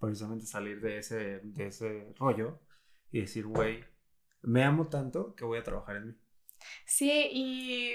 Precisamente 0.00 0.46
salir 0.46 0.80
de 0.80 0.98
ese, 0.98 1.40
de 1.44 1.66
ese 1.68 2.12
rollo 2.18 2.58
y 3.12 3.20
decir, 3.20 3.46
güey, 3.46 3.84
me 4.42 4.64
amo 4.64 4.88
tanto 4.88 5.36
que 5.36 5.44
voy 5.44 5.58
a 5.58 5.62
trabajar 5.62 5.96
en 5.96 6.08
mí. 6.08 6.14
Sí, 6.84 7.28
y 7.30 7.94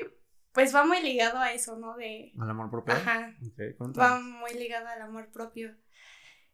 pues 0.53 0.73
va 0.73 0.85
muy 0.85 1.01
ligado 1.01 1.37
a 1.37 1.51
eso, 1.51 1.77
¿no? 1.77 1.97
De... 1.97 2.31
Al 2.39 2.49
amor 2.49 2.71
propio. 2.71 2.93
Ajá. 2.93 3.35
Okay, 3.51 3.75
va 3.77 4.19
muy 4.19 4.53
ligado 4.53 4.87
al 4.87 5.01
amor 5.01 5.29
propio. 5.31 5.75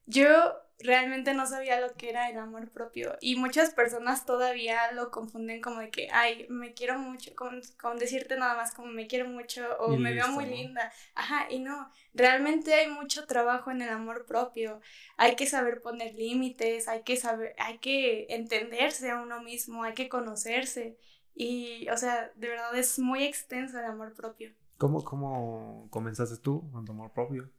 Yo 0.06 0.56
realmente 0.80 1.34
no 1.34 1.46
sabía 1.46 1.80
lo 1.80 1.94
que 1.94 2.10
era 2.10 2.30
el 2.30 2.38
amor 2.38 2.70
propio 2.70 3.18
y 3.22 3.36
muchas 3.36 3.74
personas 3.74 4.26
todavía 4.26 4.92
lo 4.92 5.12
confunden 5.12 5.62
como 5.62 5.80
de 5.80 5.90
que, 5.90 6.10
ay, 6.12 6.46
me 6.50 6.74
quiero 6.74 7.00
mucho, 7.00 7.36
con, 7.36 7.62
con 7.82 7.98
decirte 7.98 8.38
nada 8.38 8.56
más 8.56 8.74
como 8.74 8.92
me 8.92 9.08
quiero 9.08 9.28
mucho 9.28 9.64
o 9.80 9.96
me 9.98 10.14
veo 10.14 10.28
muy 10.30 10.46
linda. 10.46 10.92
Ajá, 11.16 11.48
y 11.50 11.60
no, 11.60 11.90
realmente 12.14 12.74
hay 12.74 12.90
mucho 12.90 13.26
trabajo 13.26 13.72
en 13.72 13.82
el 13.82 13.90
amor 13.90 14.26
propio. 14.26 14.82
Hay 15.18 15.36
que 15.36 15.46
saber 15.46 15.82
poner 15.82 16.16
límites, 16.16 16.88
hay 16.88 17.04
que 17.04 17.18
saber, 17.18 17.56
hay 17.58 17.78
que 17.78 18.28
entenderse 18.30 19.10
a 19.10 19.22
uno 19.22 19.42
mismo, 19.42 19.84
hay 19.84 19.94
que 19.94 20.10
conocerse. 20.10 20.98
Y, 21.36 21.88
o 21.90 21.98
sea, 21.98 22.32
de 22.36 22.50
verdad 22.50 22.76
es 22.76 23.00
muy 23.00 23.24
extenso 23.24 23.80
el 23.80 23.86
amor 23.86 24.14
propio. 24.14 24.54
¿Cómo, 24.78 25.04
cómo 25.04 25.88
comenzaste 25.90 26.38
tú 26.38 26.70
con 26.72 26.86
tu 26.86 26.92
amor 26.92 27.12
propio? 27.14 27.50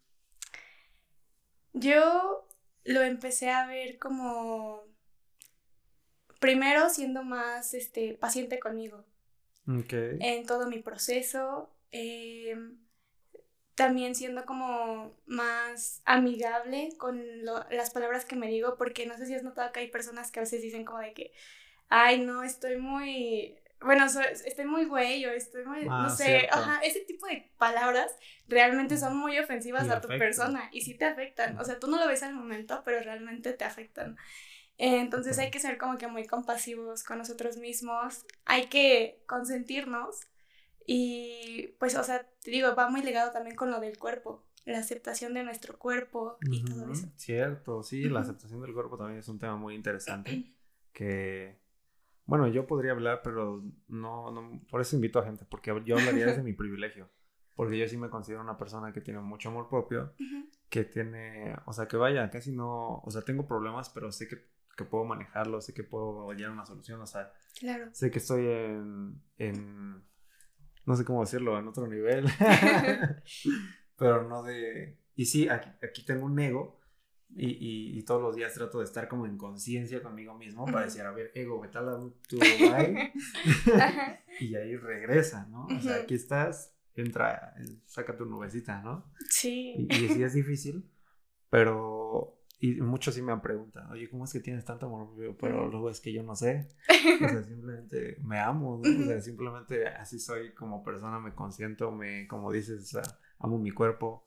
Yo 1.72 2.46
lo 2.84 3.02
empecé 3.02 3.50
a 3.50 3.66
ver 3.66 3.98
como 3.98 4.82
primero 6.40 6.90
siendo 6.90 7.22
más 7.22 7.74
este, 7.74 8.14
paciente 8.14 8.58
conmigo. 8.58 9.04
En 10.20 10.46
todo 10.46 10.68
mi 10.68 10.80
proceso. 10.80 11.70
Em, 11.90 12.78
también 13.74 14.14
siendo 14.14 14.44
como 14.44 15.16
más 15.26 16.02
amigable 16.04 16.90
con 16.98 17.20
las 17.70 17.90
palabras 17.90 18.24
que 18.24 18.36
me 18.36 18.48
digo, 18.48 18.76
porque 18.76 19.06
no 19.06 19.16
sé 19.16 19.26
si 19.26 19.34
has 19.34 19.42
notado 19.42 19.72
que 19.72 19.80
hay 19.80 19.88
personas 19.88 20.30
que 20.30 20.40
a 20.40 20.42
veces 20.42 20.62
dicen 20.62 20.84
como 20.84 20.98
de 20.98 21.12
que, 21.12 21.32
ay, 21.88 22.20
no, 22.20 22.44
estoy 22.44 22.76
muy 22.76 23.58
bueno, 23.84 24.04
estoy 24.04 24.64
muy 24.66 24.84
güey 24.86 25.24
o 25.26 25.30
estoy 25.30 25.64
muy, 25.64 25.84
no 25.84 26.06
ah, 26.06 26.10
sé, 26.10 26.48
ajá, 26.50 26.80
ese 26.82 27.00
tipo 27.00 27.26
de 27.26 27.50
palabras 27.58 28.10
realmente 28.48 28.96
son 28.96 29.16
muy 29.16 29.38
ofensivas 29.38 29.88
a 29.88 30.00
tu 30.00 30.08
persona 30.08 30.68
y 30.72 30.82
sí 30.82 30.94
te 30.94 31.04
afectan, 31.04 31.58
o 31.58 31.64
sea, 31.64 31.78
tú 31.78 31.86
no 31.88 31.98
lo 31.98 32.06
ves 32.06 32.22
al 32.22 32.34
momento, 32.34 32.82
pero 32.84 33.00
realmente 33.00 33.52
te 33.52 33.64
afectan. 33.64 34.16
Entonces 34.76 35.38
hay 35.38 35.50
que 35.50 35.60
ser 35.60 35.78
como 35.78 35.98
que 35.98 36.08
muy 36.08 36.26
compasivos 36.26 37.04
con 37.04 37.18
nosotros 37.18 37.56
mismos, 37.56 38.24
hay 38.44 38.66
que 38.66 39.22
consentirnos 39.26 40.20
y 40.86 41.74
pues, 41.78 41.96
o 41.96 42.04
sea, 42.04 42.26
te 42.42 42.50
digo, 42.50 42.74
va 42.74 42.90
muy 42.90 43.02
ligado 43.02 43.30
también 43.32 43.56
con 43.56 43.70
lo 43.70 43.80
del 43.80 43.98
cuerpo, 43.98 44.44
la 44.64 44.78
aceptación 44.78 45.34
de 45.34 45.44
nuestro 45.44 45.78
cuerpo 45.78 46.38
y 46.50 46.64
todo 46.64 46.90
eso. 46.90 47.08
Cierto, 47.16 47.82
sí, 47.82 48.08
la 48.08 48.20
aceptación 48.20 48.60
del 48.62 48.74
cuerpo 48.74 48.96
también 48.96 49.20
es 49.20 49.28
un 49.28 49.38
tema 49.38 49.56
muy 49.56 49.74
interesante 49.74 50.52
que 50.92 51.63
bueno, 52.26 52.48
yo 52.48 52.66
podría 52.66 52.92
hablar, 52.92 53.20
pero 53.22 53.62
no, 53.88 54.30
no, 54.30 54.62
por 54.70 54.80
eso 54.80 54.96
invito 54.96 55.18
a 55.18 55.24
gente, 55.24 55.44
porque 55.44 55.70
yo 55.84 55.98
hablaría 55.98 56.26
desde 56.26 56.42
mi 56.42 56.54
privilegio, 56.54 57.10
porque 57.54 57.78
yo 57.78 57.86
sí 57.86 57.96
me 57.96 58.08
considero 58.08 58.42
una 58.42 58.56
persona 58.56 58.92
que 58.92 59.00
tiene 59.00 59.20
mucho 59.20 59.50
amor 59.50 59.68
propio, 59.68 60.14
que 60.68 60.84
tiene, 60.84 61.54
o 61.66 61.72
sea, 61.72 61.86
que 61.86 61.96
vaya, 61.96 62.30
casi 62.30 62.52
no, 62.52 62.98
o 62.98 63.10
sea, 63.10 63.22
tengo 63.22 63.46
problemas, 63.46 63.90
pero 63.90 64.10
sé 64.10 64.26
que, 64.26 64.48
que 64.76 64.84
puedo 64.84 65.04
manejarlo, 65.04 65.60
sé 65.60 65.74
que 65.74 65.84
puedo 65.84 66.30
hallar 66.30 66.50
una 66.50 66.64
solución, 66.64 67.00
o 67.00 67.06
sea, 67.06 67.32
claro. 67.58 67.90
sé 67.92 68.10
que 68.10 68.18
estoy 68.18 68.46
en, 68.46 69.22
en, 69.36 70.02
no 70.86 70.96
sé 70.96 71.04
cómo 71.04 71.20
decirlo, 71.20 71.58
en 71.58 71.68
otro 71.68 71.86
nivel, 71.86 72.26
pero 73.98 74.26
no 74.26 74.42
de, 74.42 74.98
y 75.14 75.26
sí, 75.26 75.48
aquí, 75.48 75.68
aquí 75.82 76.04
tengo 76.04 76.24
un 76.24 76.38
ego, 76.38 76.80
y, 77.36 77.98
y, 77.98 78.02
todos 78.04 78.22
los 78.22 78.36
días 78.36 78.54
trato 78.54 78.78
de 78.78 78.84
estar 78.84 79.08
como 79.08 79.26
en 79.26 79.36
conciencia 79.36 80.02
conmigo 80.02 80.34
mismo 80.34 80.64
para 80.66 80.84
decir, 80.84 81.02
a 81.02 81.12
ver, 81.12 81.32
ego, 81.34 81.60
vete 81.60 81.78
a 81.78 81.82
tu 82.28 82.38
y 84.40 84.54
ahí 84.54 84.76
regresa, 84.76 85.46
¿no? 85.50 85.66
O 85.66 85.80
sea, 85.80 85.96
aquí 85.96 86.14
estás, 86.14 86.72
entra, 86.94 87.54
saca 87.86 88.16
tu 88.16 88.24
nubecita, 88.24 88.80
¿no? 88.82 89.10
Sí. 89.28 89.74
Y, 89.76 89.94
y 89.94 90.08
sí 90.08 90.22
es 90.22 90.34
difícil, 90.34 90.88
pero 91.50 92.34
y 92.64 92.80
muchos 92.80 93.14
sí 93.14 93.20
me 93.20 93.30
han 93.30 93.42
preguntado, 93.42 93.92
oye, 93.92 94.08
¿cómo 94.08 94.24
es 94.24 94.32
que 94.32 94.40
tienes 94.40 94.64
tanto 94.64 94.86
amor? 94.86 95.10
Pero 95.38 95.68
luego 95.68 95.90
es 95.90 96.00
que 96.00 96.14
yo 96.14 96.22
no 96.22 96.34
sé. 96.34 96.66
O 97.14 97.28
sea, 97.28 97.42
simplemente 97.42 98.16
me 98.22 98.38
amo, 98.38 98.80
¿no? 98.82 99.02
O 99.02 99.06
sea, 99.06 99.20
simplemente 99.20 99.86
así 99.86 100.18
soy 100.18 100.54
como 100.54 100.82
persona, 100.82 101.20
me 101.20 101.34
consiento, 101.34 101.92
me, 101.92 102.26
como 102.26 102.50
dices, 102.50 102.82
o 102.82 102.86
sea, 102.86 103.02
amo 103.38 103.58
mi 103.58 103.70
cuerpo. 103.70 104.26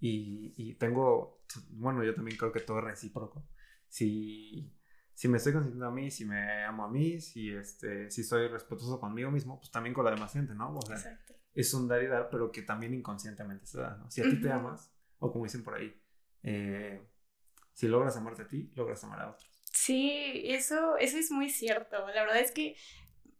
Y, 0.00 0.52
y, 0.56 0.74
tengo, 0.74 1.40
bueno, 1.70 2.04
yo 2.04 2.14
también 2.14 2.36
creo 2.36 2.52
que 2.52 2.60
todo 2.60 2.78
es 2.78 2.84
recíproco. 2.84 3.46
Si, 3.88 4.72
si 5.14 5.28
me 5.28 5.38
estoy 5.38 5.52
consintiendo 5.54 5.86
a 5.86 5.90
mí, 5.90 6.10
si 6.10 6.24
me 6.24 6.64
amo 6.64 6.84
a 6.84 6.90
mí, 6.90 7.20
si, 7.20 7.50
este, 7.50 8.10
si 8.10 8.22
soy 8.22 8.48
respetuoso 8.48 9.00
conmigo 9.00 9.30
mismo, 9.30 9.58
pues 9.58 9.70
también 9.70 9.94
con 9.94 10.04
la 10.04 10.10
demás 10.10 10.32
gente, 10.32 10.54
¿no? 10.54 10.74
O 10.76 10.82
sea, 10.82 10.96
Exacto. 10.96 11.34
es 11.54 11.72
un 11.72 11.88
dar 11.88 12.02
y 12.02 12.06
dar, 12.06 12.28
pero 12.30 12.52
que 12.52 12.62
también 12.62 12.92
inconscientemente 12.92 13.66
se 13.66 13.78
da, 13.78 13.96
¿no? 13.96 14.10
Si 14.10 14.20
a 14.20 14.24
ti 14.24 14.40
te 14.40 14.50
amas, 14.50 14.92
o 15.18 15.32
como 15.32 15.44
dicen 15.44 15.64
por 15.64 15.74
ahí, 15.74 15.94
eh, 16.42 17.00
si 17.72 17.88
logras 17.88 18.16
amarte 18.16 18.42
a 18.42 18.48
ti, 18.48 18.70
logras 18.74 19.02
amar 19.04 19.20
a 19.20 19.30
otros. 19.30 19.50
Sí, 19.72 20.42
eso, 20.44 20.96
eso 20.96 21.18
es 21.18 21.30
muy 21.30 21.50
cierto. 21.50 21.98
La 22.08 22.22
verdad 22.22 22.40
es 22.40 22.50
que 22.50 22.76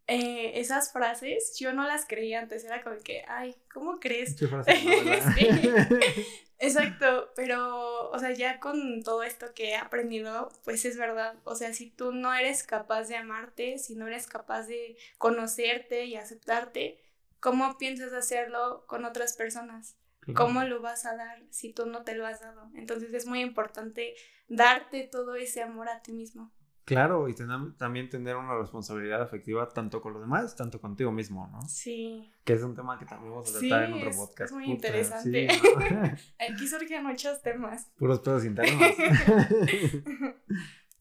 eh, 0.08 0.60
esas 0.60 0.92
frases 0.92 1.56
yo 1.58 1.72
no 1.72 1.84
las 1.84 2.06
creía 2.06 2.38
antes, 2.40 2.64
era 2.64 2.82
como 2.82 2.96
que, 2.98 3.24
ay, 3.26 3.56
¿cómo 3.72 3.98
crees? 3.98 4.36
¿Qué 4.36 4.46
frase 4.46 4.72
sí, 5.36 5.48
exacto, 6.58 7.30
pero, 7.34 8.10
o 8.10 8.18
sea, 8.18 8.32
ya 8.32 8.60
con 8.60 9.02
todo 9.02 9.24
esto 9.24 9.52
que 9.54 9.70
he 9.70 9.76
aprendido, 9.76 10.50
pues 10.64 10.84
es 10.84 10.96
verdad, 10.96 11.36
o 11.44 11.56
sea, 11.56 11.72
si 11.74 11.90
tú 11.90 12.12
no 12.12 12.32
eres 12.34 12.62
capaz 12.62 13.08
de 13.08 13.16
amarte, 13.16 13.78
si 13.78 13.96
no 13.96 14.06
eres 14.06 14.28
capaz 14.28 14.68
de 14.68 14.96
conocerte 15.18 16.04
y 16.04 16.14
aceptarte, 16.14 17.00
¿cómo 17.40 17.76
piensas 17.76 18.12
hacerlo 18.12 18.84
con 18.86 19.04
otras 19.04 19.36
personas? 19.36 19.96
¿Cómo 20.34 20.64
lo 20.64 20.80
vas 20.80 21.06
a 21.06 21.14
dar 21.14 21.40
si 21.50 21.72
tú 21.72 21.86
no 21.86 22.02
te 22.02 22.16
lo 22.16 22.26
has 22.26 22.40
dado? 22.40 22.68
Entonces 22.74 23.14
es 23.14 23.26
muy 23.26 23.40
importante 23.40 24.16
darte 24.48 25.04
todo 25.04 25.36
ese 25.36 25.62
amor 25.62 25.88
a 25.88 26.02
ti 26.02 26.12
mismo. 26.12 26.52
Claro, 26.86 27.28
y 27.28 27.34
también 27.76 28.08
tener 28.08 28.36
una 28.36 28.56
responsabilidad 28.56 29.20
afectiva 29.20 29.68
tanto 29.68 30.00
con 30.00 30.12
los 30.12 30.22
demás, 30.22 30.54
tanto 30.54 30.80
contigo 30.80 31.10
mismo, 31.10 31.48
¿no? 31.48 31.60
Sí. 31.62 32.32
Que 32.44 32.52
es 32.52 32.62
un 32.62 32.76
tema 32.76 32.96
que 32.96 33.04
también 33.04 33.32
vamos 33.32 33.52
a 33.52 33.58
tratar 33.58 33.84
en 33.86 33.94
otro 33.94 34.10
podcast. 34.12 34.40
Es 34.42 34.52
muy 34.52 34.66
interesante. 34.66 35.48
Aquí 36.38 36.68
surgen 36.68 37.04
muchos 37.04 37.42
temas. 37.42 37.90
Puros 37.98 38.20
pedos 38.20 38.44
internos. 38.44 38.80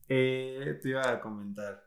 eh, 0.09 0.79
te 0.81 0.89
iba 0.89 1.07
a 1.07 1.21
comentar, 1.21 1.83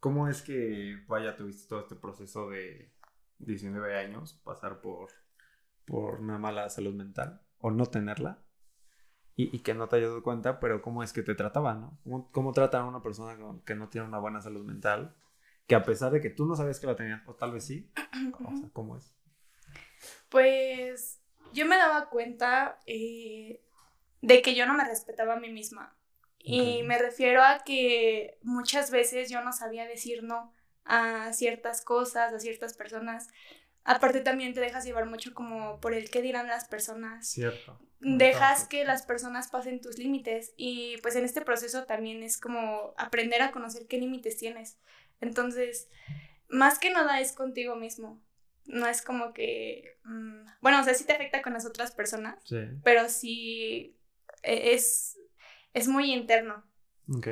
¿cómo 0.00 0.26
es 0.26 0.42
que, 0.42 1.04
vaya, 1.06 1.36
tuviste 1.36 1.68
todo 1.68 1.78
este 1.78 1.94
proceso 1.94 2.50
de 2.50 2.92
19 3.38 4.00
años, 4.00 4.32
pasar 4.42 4.80
por, 4.80 5.10
por 5.84 6.18
una 6.18 6.38
mala 6.38 6.68
salud 6.70 6.94
mental 6.96 7.40
o 7.58 7.70
no 7.70 7.86
tenerla? 7.86 8.42
Y, 9.38 9.56
y 9.56 9.60
que 9.60 9.74
no 9.74 9.88
te 9.88 9.96
hayas 9.96 10.10
dado 10.10 10.24
cuenta, 10.24 10.60
pero 10.60 10.82
cómo 10.82 11.02
es 11.04 11.14
que 11.14 11.22
te 11.24 11.36
trataban, 11.36 11.82
¿no? 11.82 11.98
¿Cómo, 12.04 12.32
cómo 12.32 12.52
tratan 12.54 12.82
a 12.84 12.88
una 12.88 13.02
persona 13.02 13.38
que 13.66 13.76
no 13.76 13.88
tiene 13.90 14.08
una 14.08 14.20
buena 14.20 14.42
salud 14.42 14.66
mental? 14.66 15.16
Que 15.68 15.76
a 15.76 15.84
pesar 15.86 16.12
de 16.12 16.20
que 16.22 16.30
tú 16.30 16.46
no 16.46 16.56
sabías 16.56 16.80
que 16.80 16.88
la 16.88 16.96
tenías, 16.96 17.22
o 17.28 17.34
tal 17.36 17.52
vez 17.52 17.64
sí, 17.66 17.90
o 18.42 18.56
sea, 18.56 18.70
¿cómo 18.74 18.96
es? 18.98 19.14
Pues 20.28 21.20
yo 21.52 21.66
me 21.66 21.76
daba 21.76 22.08
cuenta 22.10 22.78
eh, 22.86 23.60
de 24.22 24.42
que 24.42 24.54
yo 24.54 24.66
no 24.66 24.74
me 24.74 24.84
respetaba 24.84 25.34
a 25.34 25.40
mí 25.40 25.50
misma. 25.50 25.96
Y 26.38 26.82
Ok. 26.82 26.84
me 26.84 26.98
refiero 26.98 27.42
a 27.42 27.60
que 27.64 28.38
muchas 28.42 28.90
veces 28.90 29.30
yo 29.30 29.42
no 29.42 29.52
sabía 29.52 29.86
decir 29.86 30.22
no 30.22 30.52
a 30.84 31.32
ciertas 31.32 31.82
cosas, 31.82 32.32
a 32.32 32.40
ciertas 32.40 32.74
personas. 32.74 33.28
Aparte 33.88 34.20
también 34.20 34.52
te 34.54 34.60
dejas 34.60 34.84
llevar 34.84 35.06
mucho 35.06 35.32
como 35.34 35.80
por 35.80 35.94
el 35.94 36.10
qué 36.10 36.20
dirán 36.22 36.46
las 36.46 36.66
personas. 36.68 37.26
Cierto. 37.28 37.80
Dejas 38.00 38.68
que 38.68 38.84
las 38.84 39.02
personas 39.02 39.48
pasen 39.48 39.80
tus 39.80 39.98
límites 39.98 40.52
y 40.56 40.98
pues 40.98 41.16
en 41.16 41.24
este 41.24 41.40
proceso 41.40 41.84
también 41.84 42.22
es 42.22 42.38
como 42.38 42.94
aprender 42.98 43.40
a 43.42 43.50
conocer 43.50 43.86
qué 43.88 43.98
límites 43.98 44.36
tienes. 44.36 44.78
Entonces, 45.20 45.88
más 46.48 46.78
que 46.78 46.90
nada 46.90 47.18
es 47.20 47.32
contigo 47.32 47.76
mismo. 47.76 48.22
No 48.66 48.86
es 48.86 49.00
como 49.00 49.32
que, 49.32 49.96
mm, 50.04 50.46
bueno, 50.60 50.80
o 50.80 50.84
sea, 50.84 50.92
sí 50.94 51.04
te 51.04 51.14
afecta 51.14 51.40
con 51.42 51.54
las 51.54 51.64
otras 51.64 51.92
personas, 51.92 52.38
Sí. 52.44 52.58
pero 52.84 53.08
sí 53.08 53.96
e- 54.42 54.74
es, 54.74 55.18
es 55.72 55.88
muy 55.88 56.12
interno. 56.12 56.62
Ok. 57.16 57.26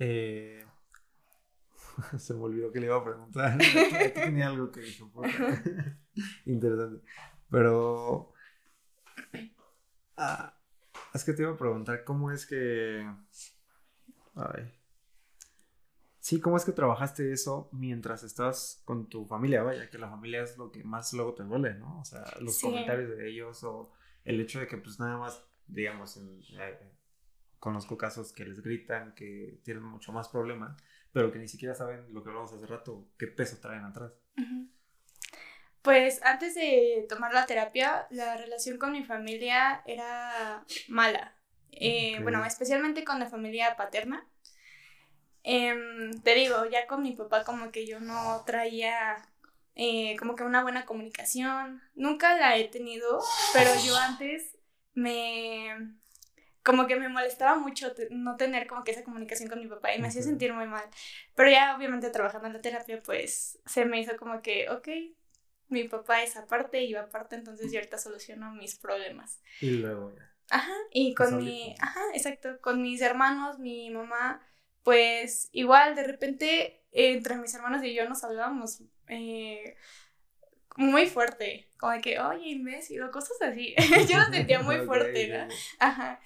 Eh, 0.00 0.64
se 2.18 2.34
me 2.34 2.40
olvidó 2.40 2.72
que 2.72 2.80
le 2.80 2.86
iba 2.86 2.96
a 2.96 3.04
preguntar. 3.04 3.58
Tenía 4.14 4.48
algo 4.48 4.70
que 4.70 4.80
dije. 4.80 5.04
Interesante. 6.46 7.04
Pero. 7.50 8.32
ah, 10.16 10.54
es 11.14 11.24
que 11.24 11.32
te 11.32 11.42
iba 11.42 11.52
a 11.52 11.56
preguntar 11.56 12.04
cómo 12.04 12.30
es 12.30 12.46
que. 12.46 13.08
Ay. 14.34 14.72
Sí, 16.18 16.38
¿cómo 16.40 16.56
es 16.58 16.64
que 16.66 16.72
trabajaste 16.72 17.32
eso 17.32 17.70
mientras 17.72 18.22
estás 18.22 18.82
con 18.84 19.08
tu 19.08 19.26
familia? 19.26 19.62
Vaya, 19.62 19.88
que 19.88 19.98
la 19.98 20.08
familia 20.10 20.42
es 20.42 20.56
lo 20.58 20.70
que 20.70 20.84
más 20.84 21.12
luego 21.14 21.34
te 21.34 21.42
duele, 21.44 21.74
¿no? 21.74 21.98
O 22.00 22.04
sea, 22.04 22.24
los 22.40 22.56
Sí. 22.58 22.66
comentarios 22.66 23.08
de 23.16 23.28
ellos 23.28 23.64
o 23.64 23.90
el 24.24 24.38
hecho 24.40 24.60
de 24.60 24.66
que 24.68 24.76
pues 24.76 25.00
nada 25.00 25.16
más, 25.16 25.42
digamos, 25.66 26.18
en- 26.18 26.40
eh, 26.60 26.78
conozco 27.58 27.96
casos 27.96 28.32
que 28.32 28.44
les 28.44 28.60
gritan, 28.62 29.14
que 29.14 29.60
tienen 29.64 29.82
mucho 29.82 30.12
más 30.12 30.28
problemas, 30.28 30.76
pero 31.12 31.32
que 31.32 31.38
ni 31.38 31.48
siquiera 31.48 31.74
saben 31.74 32.12
lo 32.12 32.22
que 32.22 32.30
hablamos 32.30 32.52
hace 32.52 32.66
rato, 32.66 33.08
qué 33.18 33.26
peso 33.26 33.58
traen 33.60 33.84
atrás. 33.84 34.12
Pues 35.82 36.22
antes 36.22 36.54
de 36.54 37.06
tomar 37.08 37.32
la 37.32 37.46
terapia, 37.46 38.06
la 38.10 38.36
relación 38.36 38.78
con 38.78 38.92
mi 38.92 39.02
familia 39.04 39.82
era 39.86 40.64
mala. 40.88 41.34
Eh. 41.72 42.18
Bueno, 42.22 42.44
especialmente 42.44 43.04
con 43.04 43.18
la 43.18 43.26
familia 43.26 43.76
paterna. 43.76 44.26
Em, 45.42 46.12
te 46.22 46.34
digo, 46.34 46.66
ya 46.66 46.86
con 46.86 47.02
mi 47.02 47.12
papá 47.12 47.44
como 47.44 47.70
que 47.70 47.86
yo 47.86 47.98
no 47.98 48.42
traía 48.44 49.16
eh, 49.74 50.16
como 50.18 50.36
que 50.36 50.44
una 50.44 50.62
buena 50.62 50.84
comunicación. 50.84 51.82
Nunca 51.94 52.36
la 52.36 52.56
he 52.58 52.68
tenido, 52.68 53.20
pero 53.54 53.70
yo 53.82 53.96
antes 53.96 54.56
me... 54.94 55.94
Como 56.64 56.86
que 56.86 56.96
me 56.96 57.08
molestaba 57.08 57.56
mucho 57.58 57.92
no 58.10 58.36
tener 58.36 58.66
como 58.66 58.84
que 58.84 58.92
esa 58.92 59.04
comunicación 59.04 59.48
con 59.48 59.60
mi 59.60 59.66
papá 59.66 59.94
y 59.94 60.00
me 60.00 60.08
hacía 60.08 60.22
Ok. 60.22 60.26
sentir 60.28 60.52
muy 60.52 60.66
mal. 60.66 60.84
Pero 61.34 61.50
ya 61.50 61.76
obviamente 61.76 62.10
trabajando 62.10 62.48
en 62.48 62.54
la 62.54 62.60
terapia, 62.60 63.00
pues 63.04 63.58
se 63.66 63.84
me 63.86 64.00
hizo 64.00 64.16
como 64.16 64.42
que, 64.42 64.68
ok, 64.70 64.88
mi 65.68 65.84
papá 65.88 66.22
es 66.22 66.36
aparte 66.36 66.82
y 66.82 66.90
yo 66.90 67.00
aparte, 67.00 67.36
entonces 67.36 67.72
yo 67.72 67.78
ahorita 67.78 67.98
soluciono 67.98 68.52
mis 68.52 68.76
problemas. 68.76 69.40
Y 69.60 69.70
luego 69.70 70.12
ya. 70.16 70.34
Ajá, 70.50 70.72
y 70.92 71.14
con 71.14 71.30
Pues 71.30 71.36
mi, 71.36 71.74
ajá, 71.80 72.00
exacto, 72.14 72.60
con 72.60 72.82
mis 72.82 73.00
hermanos, 73.02 73.58
mi 73.60 73.88
mamá, 73.90 74.42
pues 74.82 75.48
igual 75.52 75.94
de 75.94 76.02
repente 76.04 76.82
entre 76.92 77.36
mis 77.36 77.54
hermanos 77.54 77.84
y 77.84 77.94
yo 77.94 78.08
nos 78.08 78.24
hablábamos 78.24 78.82
eh, 79.06 79.76
muy 80.76 81.06
fuerte, 81.06 81.68
como 81.78 81.92
de 81.92 82.00
que, 82.00 82.20
oye, 82.20 82.48
imbécil, 82.50 83.02
o 83.02 83.10
cosas 83.10 83.40
así. 83.42 83.74
yo 84.08 84.16
lo 84.18 84.24
sentía 84.32 84.60
muy 84.62 84.76
fuerte, 84.80 85.28
¿no? 85.28 85.46
Ajá. 85.78 86.20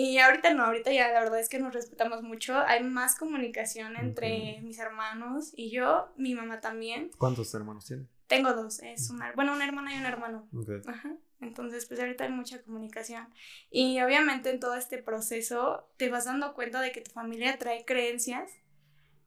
Y 0.00 0.18
ahorita 0.18 0.54
no, 0.54 0.62
ahorita 0.62 0.92
ya 0.92 1.08
la 1.08 1.18
verdad 1.18 1.40
es 1.40 1.48
que 1.48 1.58
nos 1.58 1.74
respetamos 1.74 2.22
mucho. 2.22 2.56
Hay 2.56 2.84
más 2.84 3.16
comunicación 3.16 3.96
entre 3.96 4.60
mis 4.62 4.78
hermanos 4.78 5.52
y 5.56 5.72
yo, 5.72 6.12
mi 6.16 6.36
mamá 6.36 6.60
también. 6.60 7.10
¿Cuántos 7.18 7.52
hermanos 7.52 7.84
tienen? 7.86 8.08
Tengo 8.28 8.52
dos, 8.52 8.78
es 8.78 9.10
una, 9.10 9.32
bueno, 9.32 9.54
una 9.54 9.64
hermana 9.64 9.92
y 9.92 9.98
un 9.98 10.06
hermano. 10.06 10.48
Ok. 10.54 10.86
Ajá. 10.86 11.16
Entonces, 11.40 11.86
pues 11.86 11.98
ahorita 11.98 12.22
hay 12.22 12.30
mucha 12.30 12.62
comunicación. 12.62 13.26
Y 13.72 14.00
obviamente 14.00 14.50
en 14.50 14.60
todo 14.60 14.76
este 14.76 14.98
proceso 14.98 15.90
te 15.96 16.08
vas 16.08 16.26
dando 16.26 16.54
cuenta 16.54 16.80
de 16.80 16.92
que 16.92 17.00
tu 17.00 17.10
familia 17.10 17.58
trae 17.58 17.84
creencias 17.84 18.52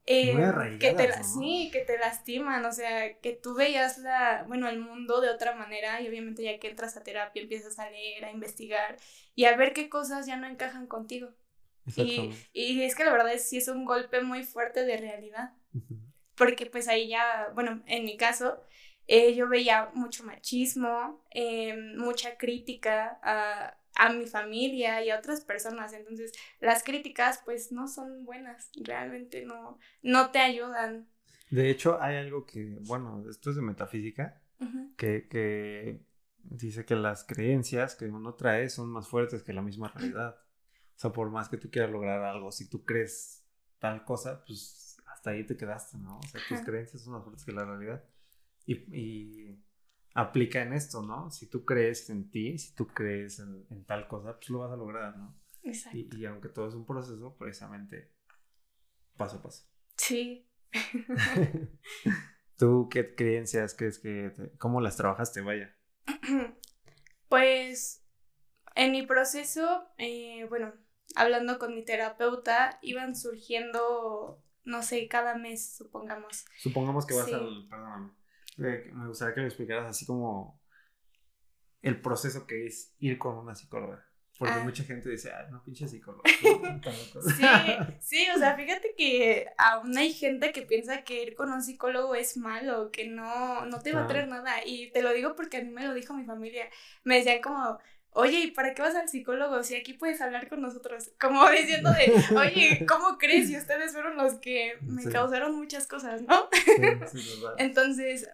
eh, 0.06 0.34
Muy 0.34 0.80
que 0.80 0.94
te, 0.94 1.24
sí, 1.24 1.70
que 1.72 1.82
te 1.82 1.98
lastiman, 1.98 2.66
o 2.66 2.72
sea, 2.72 3.18
que 3.20 3.34
tú 3.34 3.54
veías 3.56 3.98
la, 4.00 4.44
bueno, 4.48 4.68
el 4.68 4.80
mundo 4.80 5.22
de 5.22 5.30
otra 5.30 5.56
manera 5.56 6.02
y 6.02 6.08
obviamente 6.08 6.44
ya 6.44 6.60
que 6.60 6.70
entras 6.70 6.98
a 6.98 7.04
terapia 7.04 7.42
empiezas 7.42 7.80
a 7.80 7.90
leer, 7.90 8.26
a 8.26 8.32
investigar 8.32 8.98
y 9.36 9.46
a 9.46 9.56
ver 9.56 9.74
qué 9.74 9.90
cosas 9.90 10.26
ya 10.26 10.38
no 10.38 10.48
encajan 10.48 10.88
contigo. 10.88 11.30
Y, 11.96 12.32
y 12.54 12.84
es 12.84 12.96
que 12.96 13.04
la 13.04 13.12
verdad 13.12 13.34
es 13.34 13.50
sí 13.50 13.58
es 13.58 13.68
un 13.68 13.86
golpe 13.86 14.22
muy 14.22 14.44
fuerte 14.44 14.86
de 14.86 14.98
realidad 14.98 15.52
porque 16.36 16.66
pues 16.66 16.88
ahí 16.88 17.08
ya, 17.08 17.52
bueno, 17.54 17.84
en 17.86 18.04
mi 18.04 18.18
caso, 18.18 18.60
eh, 19.08 19.36
yo 19.36 19.48
veía 19.48 19.92
mucho 19.94 20.24
machismo, 20.24 21.24
eh, 21.30 21.76
mucha 21.98 22.38
crítica 22.38 23.20
a, 23.22 23.78
a 24.02 24.12
mi 24.12 24.26
familia 24.26 25.04
y 25.06 25.12
a 25.12 25.20
otras 25.20 25.42
personas. 25.42 25.94
Entonces, 25.94 26.32
las 26.60 26.84
críticas 26.84 27.42
pues 27.46 27.72
no 27.72 27.88
son 27.88 28.26
buenas, 28.26 28.72
realmente 28.76 29.46
no, 29.46 29.78
no 30.02 30.32
te 30.32 30.40
ayudan. 30.40 31.08
De 31.52 31.70
hecho, 31.70 32.02
hay 32.02 32.16
algo 32.16 32.46
que, 32.46 32.80
bueno, 32.82 33.24
esto 33.30 33.52
es 33.52 33.58
de 33.58 33.62
metafísica, 33.62 34.42
que, 34.98 35.28
que 35.28 36.02
dice 36.44 36.84
que 36.84 36.96
las 36.96 37.24
creencias 37.24 37.96
que 37.96 38.06
uno 38.06 38.34
trae 38.34 38.70
son 38.70 38.90
más 38.90 39.08
fuertes 39.08 39.44
que 39.44 39.54
la 39.54 39.62
misma 39.62 39.90
realidad. 39.90 40.36
O 40.96 41.00
sea, 41.00 41.12
por 41.12 41.30
más 41.30 41.48
que 41.50 41.58
tú 41.58 41.70
quieras 41.70 41.92
lograr 41.92 42.24
algo, 42.24 42.52
si 42.52 42.70
tú 42.70 42.84
crees 42.84 43.46
tal 43.78 44.04
cosa, 44.04 44.44
pues 44.46 44.98
hasta 45.06 45.30
ahí 45.32 45.46
te 45.46 45.58
quedaste, 45.58 46.00
¿no? 46.00 46.18
O 46.18 46.24
sea, 46.24 46.42
tus 46.42 46.54
Ajá. 46.54 46.66
creencias 46.66 47.04
son 47.04 47.14
más 47.14 47.24
fuertes 47.24 47.46
que 47.46 47.52
la 47.52 47.66
realidad. 47.66 48.04
Y, 48.66 48.74
y 48.98 49.64
aplica 50.14 50.62
en 50.62 50.74
esto, 50.74 51.02
¿no? 51.02 51.30
Si 51.32 51.48
tú 51.50 51.64
crees 51.66 52.10
en 52.10 52.30
ti, 52.30 52.58
si 52.58 52.74
tú 52.76 52.88
crees 52.88 53.40
en, 53.40 53.66
en 53.70 53.86
tal 53.86 54.08
cosa, 54.08 54.36
pues 54.38 54.50
lo 54.50 54.60
vas 54.60 54.72
a 54.72 54.76
lograr, 54.76 55.18
¿no? 55.18 55.38
Exacto. 55.64 55.98
Y, 55.98 56.10
y 56.16 56.26
aunque 56.26 56.50
todo 56.50 56.68
es 56.68 56.74
un 56.74 56.86
proceso, 56.86 57.36
precisamente 57.38 58.12
paso 59.18 59.38
a 59.38 59.42
paso. 59.44 59.66
Sí. 59.98 60.48
¿Tú 62.58 62.90
qué 62.90 63.16
creencias 63.16 63.74
crees 63.76 64.00
que, 64.00 64.30
te- 64.36 64.52
cómo 64.58 64.82
las 64.82 64.98
trabajaste, 64.98 65.42
vaya? 65.42 65.76
Pues 67.30 68.04
en 68.76 68.92
mi 68.92 69.06
proceso, 69.06 69.88
eh, 69.98 70.46
bueno, 70.50 70.74
hablando 71.16 71.58
con 71.60 71.74
mi 71.76 71.84
terapeuta, 71.84 72.80
iban 72.82 73.16
surgiendo, 73.16 74.44
no 74.64 74.84
sé, 74.84 75.08
cada 75.08 75.36
mes, 75.36 75.74
supongamos. 75.76 76.46
Supongamos 76.58 77.06
que 77.06 77.14
vas 77.16 77.26
Sí. 77.28 77.34
al. 77.34 77.68
Perdóname. 77.70 78.12
Me 78.58 79.08
gustaría 79.08 79.34
que 79.36 79.42
me 79.42 79.48
explicaras 79.48 79.90
así 79.90 80.06
como 80.06 80.60
el 81.82 82.00
proceso 82.02 82.46
que 82.46 82.66
es 82.68 82.94
ir 83.00 83.18
con 83.18 83.38
una 83.38 83.56
psicóloga. 83.56 84.06
Porque 84.38 84.56
Ah. 84.56 84.64
mucha 84.64 84.84
gente 84.84 85.08
dice, 85.10 85.32
ah, 85.32 85.48
no, 85.52 85.64
pinche 85.64 85.88
psicóloga. 85.88 86.24
no, 86.44 86.82
tan 86.82 86.94
loco". 86.98 87.22
Sí, 87.22 87.46
sí, 88.00 88.28
o 88.36 88.40
sea, 88.40 88.56
fíjate 88.56 88.96
que 88.98 89.48
aún 89.58 89.96
hay 89.98 90.12
gente 90.14 90.52
que 90.52 90.64
piensa 90.64 91.04
que 91.04 91.22
ir 91.24 91.36
con 91.36 91.52
un 91.52 91.62
psicólogo 91.62 92.16
es 92.16 92.38
malo, 92.38 92.90
que 92.92 93.08
no, 93.08 93.66
no 93.68 93.80
te 93.82 93.94
va 93.94 94.04
a 94.04 94.08
traer 94.08 94.28
nada. 94.28 94.66
Y 94.66 94.92
te 94.92 95.02
lo 95.04 95.14
digo 95.14 95.36
porque 95.36 95.58
a 95.58 95.62
mí 95.64 95.70
me 95.70 95.86
lo 95.86 95.94
dijo 95.94 96.14
mi 96.16 96.26
familia. 96.26 96.68
Me 97.04 97.18
decían 97.18 97.42
como, 97.42 97.78
oye, 98.12 98.40
¿y 98.40 98.52
para 98.52 98.74
qué 98.74 98.82
vas 98.82 98.96
al 98.96 99.10
psicólogo? 99.10 99.62
Si 99.64 99.76
aquí 99.76 99.94
puedes 99.94 100.22
hablar 100.22 100.50
con 100.50 100.60
nosotros. 100.62 101.12
Como 101.20 101.48
diciendo 101.52 101.92
de, 101.92 102.12
oye, 102.36 102.86
¿cómo 102.88 103.18
crees? 103.20 103.48
Y 103.52 103.58
ustedes 103.58 103.92
fueron 103.94 104.18
los 104.18 104.36
que 104.36 104.74
me 104.82 105.04
Sí. 105.04 105.10
causaron 105.10 105.56
muchas 105.56 105.86
cosas, 105.88 106.24
¿no? 106.24 106.50
Sí, 106.52 106.62
sí. 107.12 107.42
Entonces, 107.60 108.28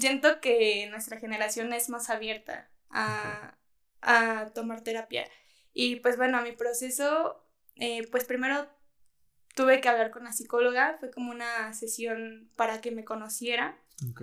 siento 0.00 0.40
que 0.40 0.86
nuestra 0.90 1.18
generación 1.18 1.72
es 1.72 1.88
más 1.88 2.10
abierta 2.10 2.70
a, 2.90 3.56
a 4.00 4.50
tomar 4.54 4.82
terapia. 4.82 5.26
Y 5.74 5.96
pues 5.96 6.16
bueno, 6.16 6.38
a 6.38 6.42
mi 6.42 6.52
proceso, 6.52 7.44
eh, 7.76 8.06
pues 8.10 8.24
primero 8.24 8.68
tuve 9.54 9.80
que 9.80 9.88
hablar 9.88 10.10
con 10.10 10.24
la 10.24 10.32
psicóloga, 10.32 10.96
fue 10.98 11.10
como 11.10 11.30
una 11.30 11.72
sesión 11.74 12.50
para 12.56 12.80
que 12.80 12.90
me 12.90 13.04
conociera. 13.04 13.78
Ok. 14.10 14.22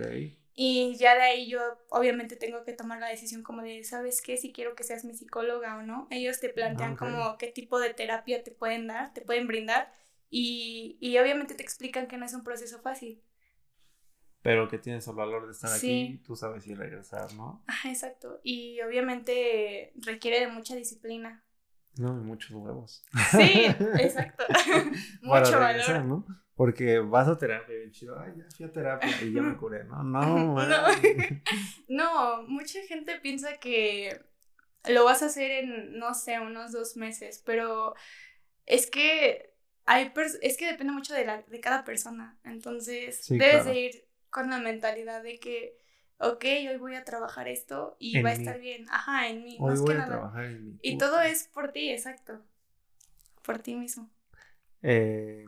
Y 0.54 0.96
ya 0.96 1.14
de 1.14 1.22
ahí 1.22 1.48
yo 1.48 1.60
obviamente 1.88 2.36
tengo 2.36 2.64
que 2.64 2.72
tomar 2.72 2.98
la 3.00 3.08
decisión 3.08 3.42
como 3.42 3.62
de, 3.62 3.82
¿sabes 3.84 4.20
qué? 4.20 4.36
Si 4.36 4.52
quiero 4.52 4.74
que 4.74 4.84
seas 4.84 5.04
mi 5.04 5.14
psicóloga 5.14 5.76
o 5.76 5.82
no. 5.82 6.06
Ellos 6.10 6.40
te 6.40 6.50
plantean 6.50 6.92
ok. 6.92 6.98
como 6.98 7.38
qué 7.38 7.46
tipo 7.46 7.80
de 7.80 7.94
terapia 7.94 8.42
te 8.42 8.50
pueden 8.50 8.86
dar, 8.86 9.14
te 9.14 9.22
pueden 9.22 9.46
brindar. 9.46 9.92
Y, 10.28 10.98
y 11.00 11.18
obviamente 11.18 11.54
te 11.54 11.62
explican 11.62 12.06
que 12.06 12.16
no 12.16 12.26
es 12.26 12.34
un 12.34 12.44
proceso 12.44 12.80
fácil. 12.82 13.22
Pero 14.42 14.68
que 14.68 14.78
tienes 14.78 15.06
el 15.06 15.14
valor 15.14 15.46
de 15.46 15.52
estar 15.52 15.70
Sí. 15.70 16.04
aquí, 16.04 16.18
tú 16.24 16.34
sabes 16.34 16.66
ir 16.66 16.78
regresar, 16.78 17.32
¿no? 17.34 17.62
Ajá, 17.66 17.90
exacto. 17.90 18.40
Y 18.42 18.80
obviamente 18.80 19.92
requiere 19.96 20.40
de 20.40 20.48
mucha 20.48 20.74
disciplina. 20.74 21.44
No, 21.96 22.14
muchos 22.14 22.52
huevos. 22.52 23.02
Sí, 23.32 23.66
exacto. 24.00 24.44
Mucho 25.22 25.58
valor. 25.58 26.04
¿no? 26.04 26.26
Porque 26.54 27.00
vas 27.00 27.26
a 27.28 27.36
terapia 27.36 27.84
y 27.84 27.90
chido, 27.90 28.18
ay, 28.18 28.32
ya 28.36 28.44
fui 28.56 28.66
a 28.66 28.72
terapia 28.72 29.10
y 29.22 29.32
ya 29.32 29.42
me 29.42 29.56
curé. 29.58 29.84
No, 29.84 30.02
no, 30.02 30.54
no. 30.54 30.66
no, 31.88 32.42
mucha 32.44 32.80
gente 32.82 33.18
piensa 33.20 33.58
que 33.58 34.24
lo 34.88 35.04
vas 35.04 35.22
a 35.22 35.26
hacer 35.26 35.50
en, 35.50 35.98
no 35.98 36.14
sé, 36.14 36.38
unos 36.40 36.72
dos 36.72 36.96
meses, 36.96 37.42
pero 37.44 37.94
es 38.66 38.88
que 38.90 39.52
hay 39.84 40.12
es 40.42 40.56
que 40.56 40.66
depende 40.70 40.92
mucho 40.92 41.12
de, 41.12 41.24
la, 41.24 41.42
de 41.42 41.60
cada 41.60 41.84
persona. 41.84 42.38
Entonces, 42.44 43.26
debes 43.28 43.64
de 43.64 43.80
ir 43.80 44.09
con 44.30 44.50
la 44.50 44.58
mentalidad 44.58 45.22
de 45.22 45.38
que 45.38 45.80
ok, 46.20 46.44
hoy 46.70 46.76
voy 46.78 46.94
a 46.94 47.04
trabajar 47.04 47.48
esto 47.48 47.96
y 47.98 48.22
va 48.22 48.30
a 48.30 48.34
estar 48.34 48.60
bien. 48.60 48.86
Ajá, 48.90 49.28
en 49.28 49.42
mí. 49.42 49.56
Hoy 49.58 49.76
voy 49.78 49.96
a 49.96 50.06
trabajar 50.06 50.44
en 50.44 50.66
mí. 50.66 50.78
Y 50.82 50.98
todo 50.98 51.20
es 51.20 51.48
por 51.48 51.72
ti, 51.72 51.90
exacto. 51.90 52.40
Por 53.42 53.58
ti 53.58 53.74
mismo. 53.74 54.10
Eh, 54.82 55.46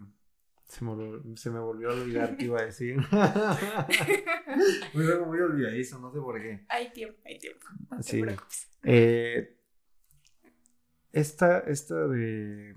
se, 0.64 0.84
me, 0.84 1.36
se 1.36 1.50
me 1.50 1.60
volvió 1.60 1.90
a 1.90 1.92
olvidar 1.92 2.36
qué 2.36 2.46
iba 2.46 2.60
a 2.60 2.64
decir. 2.64 2.96
muy, 4.94 5.04
muy 5.26 5.40
olvidadizo, 5.40 5.98
no 5.98 6.10
sé 6.10 6.20
por 6.20 6.40
qué. 6.40 6.64
Hay 6.68 6.90
tiempo, 6.90 7.20
hay 7.24 7.38
tiempo. 7.38 7.66
No 7.90 8.02
sí. 8.02 8.22
Eh, 8.84 9.58
esta, 11.12 11.60
esta 11.60 12.08
de, 12.08 12.74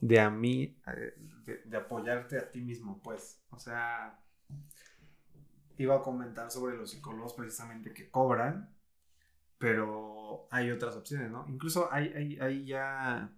de 0.00 0.20
a 0.20 0.28
mí, 0.28 0.78
eh, 0.86 1.14
de, 1.44 1.62
de 1.64 1.76
apoyarte 1.76 2.36
a 2.36 2.50
ti 2.50 2.60
mismo, 2.60 3.00
pues. 3.02 3.42
O 3.50 3.58
sea, 3.58 4.20
iba 5.78 5.96
a 5.96 6.02
comentar 6.02 6.50
sobre 6.50 6.76
los 6.76 6.90
psicólogos 6.90 7.34
precisamente 7.34 7.94
que 7.94 8.10
cobran, 8.10 8.74
pero 9.58 10.48
hay 10.50 10.70
otras 10.70 10.96
opciones, 10.96 11.30
¿no? 11.30 11.46
Incluso 11.48 11.92
hay, 11.92 12.08
hay, 12.08 12.38
hay 12.40 12.64
ya 12.66 13.32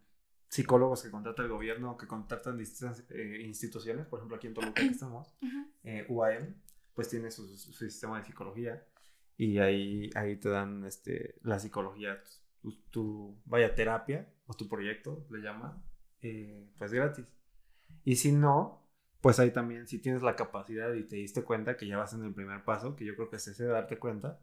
psicólogos 0.49 1.03
que 1.03 1.11
contrata 1.11 1.43
el 1.43 1.49
gobierno, 1.49 1.97
que 1.97 2.07
contratan 2.07 2.59
distintas 2.59 3.05
eh, 3.11 3.43
instituciones, 3.45 4.07
por 4.07 4.19
ejemplo 4.19 4.37
aquí 4.37 4.49
en 4.49 4.55
Toluca 4.55 4.83
que 4.83 4.89
estamos, 4.89 5.35
eh, 5.85 6.07
UAM, 6.09 6.57
pues 6.95 7.09
tiene 7.09 7.31
su, 7.31 7.47
su, 7.57 7.73
sistema 7.73 8.19
de 8.19 8.25
psicología 8.25 8.85
y 9.37 9.59
ahí, 9.59 10.11
ahí 10.15 10.37
te 10.37 10.49
dan 10.49 10.85
este, 10.85 11.37
la 11.43 11.59
psicología, 11.59 12.23
tu, 12.91 13.39
vaya 13.45 13.75
terapia 13.75 14.29
o 14.47 14.55
tu 14.55 14.69
proyecto, 14.69 15.25
le 15.31 15.41
llaman, 15.41 15.83
eh, 16.21 16.69
pues 16.77 16.93
gratis. 16.93 17.27
Y 18.05 18.17
si 18.17 18.33
no, 18.33 18.83
pues 19.21 19.39
ahí 19.39 19.51
también, 19.51 19.87
si 19.87 19.99
tienes 19.99 20.23
la 20.23 20.37
capacidad 20.37 20.93
y 20.95 21.05
te 21.05 21.17
diste 21.17 21.45
cuenta 21.45 21.77
que 21.77 21.87
ya 21.87 21.99
vas 21.99 22.15
en 22.15 22.25
el 22.25 22.33
primer 22.33 22.65
paso, 22.65 22.97
que 22.97 23.05
yo 23.05 23.15
creo 23.15 23.29
que 23.29 23.37
es 23.37 23.47
ese 23.49 23.65
de 23.65 23.71
darte 23.71 23.99
cuenta, 23.99 24.41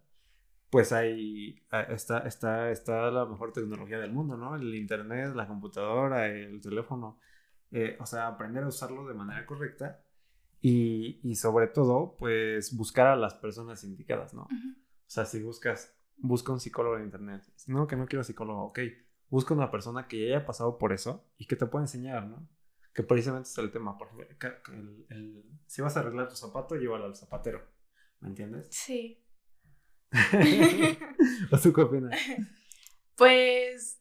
pues 0.70 0.92
ahí 0.92 1.64
ah, 1.72 1.82
está, 1.82 2.20
está, 2.20 2.70
está 2.72 3.10
la 3.10 3.26
mejor 3.26 3.54
tecnología 3.54 4.00
del 4.00 4.12
mundo, 4.12 4.38
¿no? 4.38 4.56
El 4.56 4.76
internet, 4.76 5.34
la 5.36 5.48
computadora, 5.48 6.28
el 6.28 6.62
teléfono. 6.62 7.20
Eh, 7.72 7.98
o 8.00 8.06
sea, 8.06 8.28
aprender 8.28 8.64
a 8.64 8.68
usarlo 8.68 9.08
de 9.08 9.14
manera 9.14 9.46
correcta 9.46 10.02
y, 10.62 11.20
y, 11.24 11.36
sobre 11.36 11.68
todo, 11.68 12.16
pues 12.18 12.76
buscar 12.76 13.08
a 13.08 13.16
las 13.16 13.34
personas 13.36 13.84
indicadas, 13.84 14.34
¿no? 14.34 14.44
O 14.44 15.10
sea, 15.10 15.26
si 15.26 15.42
buscas, 15.42 15.96
busca 16.18 16.52
un 16.52 16.60
psicólogo 16.60 16.98
en 16.98 17.06
internet. 17.06 17.44
No, 17.68 17.88
que 17.88 17.96
no 17.96 18.06
quiero 18.06 18.24
psicólogo, 18.24 18.64
ok. 18.66 18.80
Busca 19.30 19.54
una 19.54 19.72
persona 19.72 20.08
que 20.08 20.30
ya 20.30 20.38
haya 20.38 20.46
pasado 20.46 20.78
por 20.78 20.94
eso 20.94 21.26
y 21.38 21.46
que 21.46 21.56
te 21.56 21.66
pueda 21.66 21.84
enseñar, 21.84 22.28
¿no? 22.28 22.48
Que 22.98 23.04
precisamente 23.04 23.48
es 23.48 23.56
el 23.60 23.72
tema. 23.72 23.96
Por 23.96 24.10
el, 24.72 25.46
si 25.68 25.84
vas 25.84 25.96
a 25.96 26.00
arreglar 26.00 26.30
tu 26.30 26.36
zapato, 26.36 26.76
llévalo 26.76 27.06
al 27.06 27.16
zapatero. 27.16 27.64
¿Me 28.22 28.30
entiendes? 28.30 28.70
Sí. 28.72 29.24
¿O 31.52 31.60
tú 31.60 31.72
qué 31.74 31.82
opinas? 31.82 32.20
Pues 33.16 34.00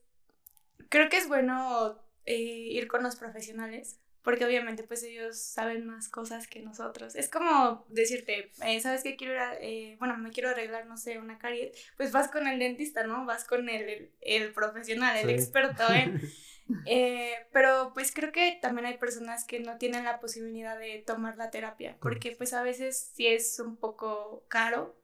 creo 0.88 1.08
que 1.08 1.16
es 1.18 1.28
bueno 1.28 1.98
eh, 2.26 2.36
ir 2.36 2.86
con 2.86 3.02
los 3.02 3.16
profesionales 3.16 3.98
porque 4.22 4.44
obviamente 4.44 4.82
pues 4.82 5.02
ellos 5.04 5.38
saben 5.38 5.86
más 5.86 6.08
cosas 6.08 6.48
que 6.48 6.60
nosotros. 6.60 7.14
Es 7.14 7.30
como 7.30 7.86
decirte, 7.88 8.50
eh, 8.64 8.80
¿sabes 8.80 9.02
qué 9.04 9.14
quiero 9.16 9.34
ir 9.34 9.38
a, 9.38 9.54
eh, 9.60 9.96
bueno, 9.98 10.18
me 10.18 10.30
quiero 10.30 10.50
arreglar, 10.50 10.86
no 10.86 10.96
sé, 10.96 11.18
una 11.18 11.38
caries, 11.38 11.70
pues 11.96 12.12
vas 12.12 12.28
con 12.28 12.46
el 12.46 12.58
dentista, 12.58 13.06
¿no? 13.06 13.24
Vas 13.24 13.44
con 13.44 13.68
el, 13.68 14.10
el, 14.20 14.52
profesional, 14.52 15.16
el 15.16 15.30
experto 15.30 15.84
en... 15.92 16.20
Eh, 16.84 17.34
pero 17.52 17.92
pues 17.94 18.12
creo 18.12 18.32
que 18.32 18.58
también 18.60 18.86
hay 18.86 18.98
personas 18.98 19.44
que 19.44 19.60
no 19.60 19.78
tienen 19.78 20.04
la 20.04 20.18
posibilidad 20.18 20.78
de 20.78 21.02
tomar 21.06 21.36
la 21.36 21.50
terapia, 21.50 21.96
porque 22.00 22.32
pues 22.32 22.52
a 22.52 22.62
veces 22.62 23.12
sí 23.14 23.26
es 23.26 23.60
un 23.60 23.76
poco 23.76 24.44
caro. 24.48 24.96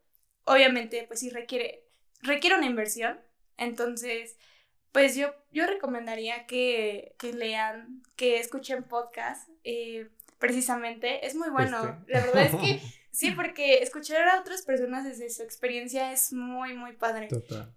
Obviamente 0.44 1.05
pues 1.07 1.20
sí 1.20 1.31
requiere, 1.31 1.85
requiere 2.22 2.57
una 2.57 2.66
inversión, 2.66 3.20
entonces 3.57 4.37
pues 4.92 5.16
yo, 5.16 5.35
yo 5.53 5.66
recomendaría 5.66 6.46
que, 6.46 7.14
que 7.18 7.33
lean, 7.33 8.03
que 8.14 8.38
escuchen 8.38 8.85
podcast, 8.85 9.48
eh, 9.64 10.11
precisamente. 10.38 11.27
Es 11.27 11.35
muy 11.35 11.48
bueno. 11.48 11.79
Este. 12.01 12.12
La 12.12 12.27
verdad 12.27 12.42
es 12.42 12.55
que 12.57 12.81
sí, 13.11 13.31
porque 13.31 13.79
escuchar 13.79 14.29
a 14.29 14.40
otras 14.40 14.62
personas 14.62 15.05
desde 15.05 15.31
su 15.31 15.42
experiencia 15.42 16.12
es 16.12 16.33
muy, 16.33 16.75
muy 16.75 16.92
padre. 16.92 17.29
Total. 17.29 17.75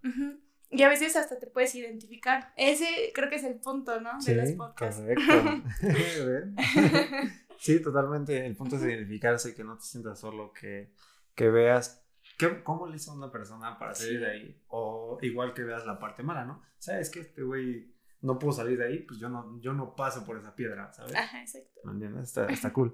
Y 0.75 0.83
a 0.83 0.89
veces 0.89 1.15
hasta 1.15 1.39
te 1.39 1.47
puedes 1.47 1.73
identificar. 1.75 2.53
Ese 2.57 3.11
creo 3.13 3.29
que 3.29 3.35
es 3.35 3.43
el 3.43 3.55
punto, 3.55 3.99
¿no? 4.01 4.11
De 4.23 4.35
los 4.35 4.51
podcasts. 4.51 5.01
Correcto. 5.01 5.63
sí, 7.57 7.81
totalmente. 7.81 8.45
El 8.45 8.55
punto 8.55 8.75
es 8.75 8.83
identificarse 8.83 9.49
y 9.49 9.53
que 9.53 9.63
no 9.63 9.77
te 9.77 9.83
sientas 9.83 10.19
solo, 10.19 10.51
que, 10.53 10.91
que 11.33 11.49
veas 11.49 12.05
¿Qué, 12.37 12.63
¿Cómo 12.63 12.87
le 12.87 12.97
hizo 12.97 13.13
una 13.13 13.31
persona 13.31 13.77
para 13.77 13.93
salir 13.93 14.19
de 14.19 14.31
ahí? 14.31 14.61
O 14.67 15.17
igual 15.21 15.53
que 15.53 15.63
veas 15.63 15.85
la 15.85 15.99
parte 15.99 16.23
mala, 16.23 16.43
¿no? 16.43 16.61
¿Sabes 16.77 17.09
que 17.09 17.21
este 17.21 17.43
güey 17.43 17.93
no 18.21 18.37
pudo 18.37 18.51
salir 18.51 18.77
de 18.77 18.87
ahí? 18.87 18.99
Pues 18.99 19.19
yo 19.19 19.29
no, 19.29 19.59
yo 19.61 19.73
no 19.73 19.95
paso 19.95 20.25
por 20.25 20.37
esa 20.37 20.53
piedra, 20.53 20.91
¿sabes? 20.91 21.15
Ajá, 21.15 21.41
exacto. 21.41 21.81
¿Me 21.85 21.93
entiendes? 21.93 22.23
Está, 22.23 22.47
está 22.47 22.73
cool. 22.73 22.93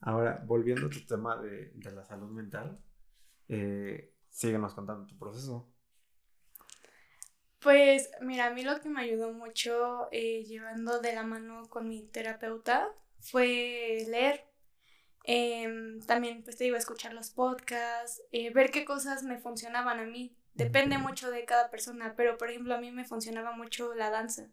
Ahora, 0.00 0.42
volviendo 0.44 0.86
a 0.86 0.90
tu 0.90 1.00
tema 1.06 1.40
de, 1.40 1.70
de 1.74 1.92
la 1.92 2.04
salud 2.04 2.30
mental, 2.30 2.80
eh, 3.48 4.14
síguenos 4.28 4.74
contando 4.74 5.06
tu 5.06 5.16
proceso. 5.16 5.72
Pues 7.64 8.10
mira, 8.20 8.48
a 8.48 8.50
mí 8.50 8.62
lo 8.62 8.78
que 8.82 8.90
me 8.90 9.00
ayudó 9.00 9.32
mucho 9.32 10.08
eh, 10.12 10.44
llevando 10.44 11.00
de 11.00 11.14
la 11.14 11.22
mano 11.22 11.62
con 11.70 11.88
mi 11.88 12.02
terapeuta 12.02 12.90
fue 13.20 14.04
leer. 14.06 14.44
Em, 15.24 15.98
también, 16.02 16.42
pues 16.42 16.58
te 16.58 16.64
digo, 16.64 16.76
escuchar 16.76 17.14
los 17.14 17.30
podcasts, 17.30 18.22
eh, 18.32 18.52
ver 18.52 18.70
qué 18.70 18.84
cosas 18.84 19.22
me 19.22 19.38
funcionaban 19.38 19.98
a 19.98 20.04
mí. 20.04 20.36
Depende 20.52 20.98
mucho 20.98 21.30
de 21.30 21.46
cada 21.46 21.70
persona, 21.70 22.12
pero 22.16 22.36
por 22.36 22.50
ejemplo 22.50 22.74
a 22.74 22.80
mí 22.80 22.90
me 22.92 23.06
funcionaba 23.06 23.56
mucho 23.56 23.94
la 23.94 24.10
danza. 24.10 24.46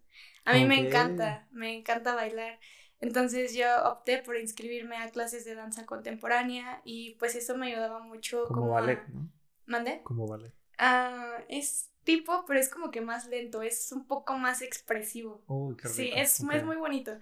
A 0.46 0.54
mí 0.54 0.64
me 0.64 0.78
encanta, 0.78 1.50
me 1.52 1.76
encanta 1.78 2.16
bailar. 2.16 2.60
Entonces 3.02 3.54
yo 3.54 3.68
opté 3.84 4.20
por 4.20 4.38
inscribirme 4.38 4.96
a 4.96 5.12
clases 5.12 5.44
de 5.44 5.56
danza 5.56 5.86
contemporánea 5.86 6.82
y 6.86 7.16
pues 7.16 7.36
eso 7.36 7.58
me 7.58 7.68
ayudaba 7.68 8.00
mucho. 8.00 8.46
Como, 8.46 8.70
ballet, 8.70 9.06
¿no? 9.10 9.30
¿Mande? 9.66 10.02
Como 10.04 10.28
ballet. 10.28 10.54
Ah, 10.78 11.44
es 11.50 11.91
tipo, 12.04 12.46
pero 12.46 12.60
es 12.60 12.70
como 12.70 12.92
que 12.92 13.02
más 13.02 13.28
lento, 13.28 13.62
es 13.62 13.92
un 13.92 14.06
poco 14.06 14.38
más 14.38 14.62
expresivo. 14.62 15.44
sí, 15.86 16.12
es, 16.14 16.40
es 16.40 16.64
muy 16.64 16.76
bonito. 16.76 17.18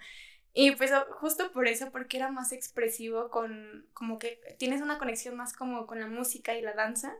Y 0.53 0.71
pues 0.71 0.91
justo 1.11 1.51
por 1.51 1.67
eso, 1.67 1.91
porque 1.91 2.17
era 2.17 2.31
más 2.31 2.51
expresivo 2.51 3.29
con, 3.29 3.87
como 3.93 4.17
que 4.19 4.39
tienes 4.57 4.81
una 4.81 4.97
conexión 4.97 5.35
más 5.35 5.53
como 5.53 5.85
con 5.85 5.99
la 5.99 6.07
música 6.07 6.57
y 6.57 6.61
la 6.61 6.73
danza, 6.73 7.15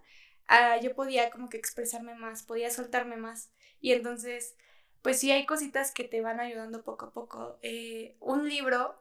ah, 0.47 0.77
yo 0.81 0.95
podía 0.95 1.29
como 1.29 1.49
que 1.49 1.57
expresarme 1.57 2.15
más, 2.15 2.43
podía 2.43 2.71
soltarme 2.71 3.17
más. 3.17 3.51
Y 3.81 3.93
entonces, 3.93 4.55
pues 5.01 5.19
sí 5.19 5.31
hay 5.31 5.45
cositas 5.45 5.91
que 5.91 6.03
te 6.03 6.21
van 6.21 6.39
ayudando 6.39 6.83
poco 6.83 7.05
a 7.05 7.13
poco. 7.13 7.59
Eh, 7.61 8.15
un 8.19 8.49
libro, 8.49 8.99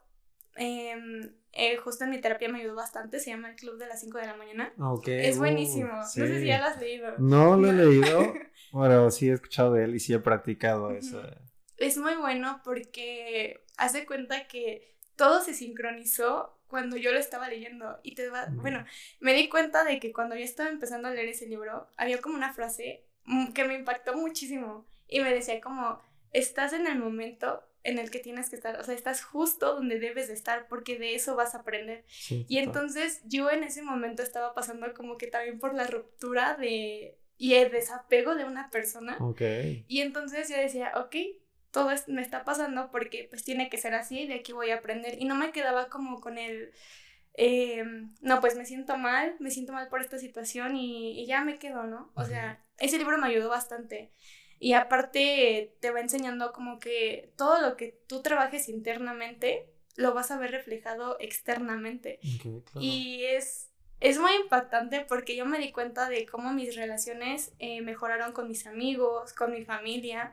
em, 0.56 1.34
eh, 1.58 1.76
justo 1.76 2.04
en 2.04 2.10
mi 2.10 2.20
terapia 2.20 2.48
me 2.48 2.60
ayudó 2.60 2.76
bastante, 2.76 3.18
se 3.18 3.30
llama 3.30 3.50
El 3.50 3.56
Club 3.56 3.78
de 3.78 3.88
las 3.88 4.00
5 4.00 4.16
de 4.18 4.26
la 4.26 4.36
mañana. 4.36 4.72
Es 5.06 5.38
buenísimo, 5.38 5.88
no 5.88 6.06
sé 6.06 6.38
si 6.38 6.46
ya 6.46 6.60
lo 6.60 6.66
has 6.66 6.80
leído. 6.80 7.18
No 7.18 7.56
lo 7.56 7.70
he 7.70 7.72
leído, 7.72 8.32
pero 8.72 9.10
sí 9.10 9.28
he 9.28 9.32
escuchado 9.32 9.72
de 9.72 9.84
él 9.84 9.96
y 9.96 9.98
sí 9.98 10.14
he 10.14 10.20
practicado 10.20 10.92
eso. 10.92 11.20
Es 11.76 11.98
muy 11.98 12.14
bueno 12.14 12.60
porque 12.64 13.64
hace 13.76 14.06
cuenta 14.06 14.46
que 14.46 14.94
todo 15.16 15.40
se 15.42 15.52
sincronizó 15.52 16.60
cuando 16.68 16.96
yo 16.96 17.10
lo 17.10 17.18
estaba 17.18 17.48
leyendo 17.48 17.98
y 18.04 18.14
te 18.14 18.28
va, 18.28 18.46
bueno, 18.50 18.84
me 19.18 19.34
di 19.34 19.48
cuenta 19.48 19.82
de 19.82 19.98
que 19.98 20.12
cuando 20.12 20.36
yo 20.36 20.44
estaba 20.44 20.70
empezando 20.70 21.08
a 21.08 21.10
leer 21.10 21.28
ese 21.28 21.48
libro, 21.48 21.88
había 21.96 22.20
como 22.20 22.36
una 22.36 22.52
frase 22.52 23.04
que 23.52 23.64
me 23.64 23.74
impactó 23.74 24.14
muchísimo 24.16 24.86
y 25.08 25.18
me 25.18 25.34
decía 25.34 25.60
como, 25.60 26.00
estás 26.32 26.72
en 26.72 26.86
el 26.86 27.00
momento 27.00 27.64
en 27.88 27.98
el 27.98 28.10
que 28.10 28.18
tienes 28.18 28.50
que 28.50 28.56
estar, 28.56 28.78
o 28.78 28.84
sea, 28.84 28.94
estás 28.94 29.24
justo 29.24 29.74
donde 29.74 29.98
debes 29.98 30.28
de 30.28 30.34
estar 30.34 30.68
porque 30.68 30.98
de 30.98 31.14
eso 31.14 31.36
vas 31.36 31.54
a 31.54 31.58
aprender. 31.58 32.04
y 32.28 32.58
entonces 32.58 33.22
yo 33.24 33.50
en 33.50 33.64
ese 33.64 33.82
momento 33.82 34.22
estaba 34.22 34.54
pasando 34.54 34.92
como 34.94 35.16
que 35.16 35.26
también 35.26 35.58
por 35.58 35.74
la 35.74 35.86
ruptura 35.86 36.54
de 36.54 37.18
y 37.38 37.54
el 37.54 37.70
desapego 37.70 38.34
de 38.34 38.44
una 38.44 38.68
persona. 38.70 39.16
Y 39.86 40.00
entonces 40.00 40.48
yo 40.48 40.56
decía, 40.56 40.92
ok, 40.96 41.16
todo 41.70 41.92
esto 41.92 42.12
me 42.12 42.20
está 42.20 42.44
pasando 42.44 42.90
porque 42.90 43.26
pues 43.30 43.44
tiene 43.44 43.70
que 43.70 43.78
ser 43.78 43.94
así, 43.94 44.26
de 44.26 44.34
aquí 44.34 44.52
voy 44.52 44.70
a 44.70 44.76
aprender. 44.76 45.16
Y 45.20 45.24
no 45.24 45.36
me 45.36 45.52
quedaba 45.52 45.88
como 45.88 46.20
con 46.20 46.36
el, 46.36 46.72
eh, 47.34 47.84
no, 48.20 48.40
pues 48.40 48.56
me 48.56 48.66
siento 48.66 48.96
mal, 48.98 49.36
me 49.38 49.50
siento 49.52 49.72
mal 49.72 49.88
por 49.88 50.00
esta 50.00 50.18
situación 50.18 50.76
y, 50.76 51.24
ya 51.26 51.44
me 51.44 51.58
quedo, 51.58 51.84
¿no? 51.84 52.10
O 52.14 52.24
sea, 52.24 52.64
ese 52.78 52.98
libro 52.98 53.16
me 53.18 53.28
ayudó 53.28 53.48
bastante. 53.48 54.12
Y 54.58 54.72
aparte 54.72 55.76
te 55.80 55.90
va 55.90 56.00
enseñando 56.00 56.52
como 56.52 56.78
que 56.78 57.32
todo 57.36 57.60
lo 57.60 57.76
que 57.76 57.98
tú 58.06 58.22
trabajes 58.22 58.68
internamente 58.68 59.68
lo 59.96 60.14
vas 60.14 60.30
a 60.30 60.38
ver 60.38 60.52
reflejado 60.52 61.16
externamente. 61.20 62.20
Y 62.78 63.24
es, 63.24 63.70
es 64.00 64.18
muy 64.18 64.32
impactante 64.42 65.04
porque 65.08 65.36
yo 65.36 65.44
me 65.44 65.58
di 65.58 65.72
cuenta 65.72 66.08
de 66.08 66.26
cómo 66.26 66.52
mis 66.52 66.76
relaciones 66.76 67.52
eh, 67.58 67.82
mejoraron 67.82 68.32
con 68.32 68.48
mis 68.48 68.66
amigos, 68.66 69.32
con 69.32 69.52
mi 69.52 69.64
familia 69.64 70.32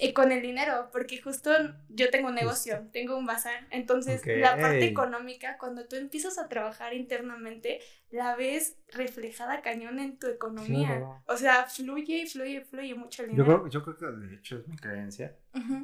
y 0.00 0.12
con 0.12 0.32
el 0.32 0.40
dinero, 0.42 0.88
porque 0.92 1.20
justo 1.20 1.50
yo 1.88 2.10
tengo 2.10 2.28
un 2.28 2.34
negocio, 2.34 2.88
tengo 2.92 3.16
un 3.16 3.26
bazar, 3.26 3.66
entonces 3.70 4.22
la 4.26 4.56
parte 4.56 4.86
económica, 4.86 5.58
cuando 5.58 5.86
tú 5.86 5.96
empiezas 5.96 6.38
a 6.38 6.48
trabajar 6.48 6.94
internamente, 6.94 7.80
la 8.10 8.34
ves 8.34 8.76
reflejada 8.92 9.62
cañón 9.62 9.98
en 9.98 10.18
tu 10.18 10.26
economía. 10.26 11.22
O 11.26 11.36
sea, 11.36 11.66
fluye 11.66 12.22
y 12.22 12.26
fluye 12.26 12.50
y 12.50 12.60
fluye 12.60 12.94
mucho 12.94 13.22
el 13.22 13.30
dinero. 13.30 13.68
Yo 13.68 13.82
creo, 13.82 13.96
que 13.96 14.06
de 14.06 14.34
hecho 14.34 14.58
es 14.58 14.68
mi 14.68 14.76
creencia. 14.76 15.36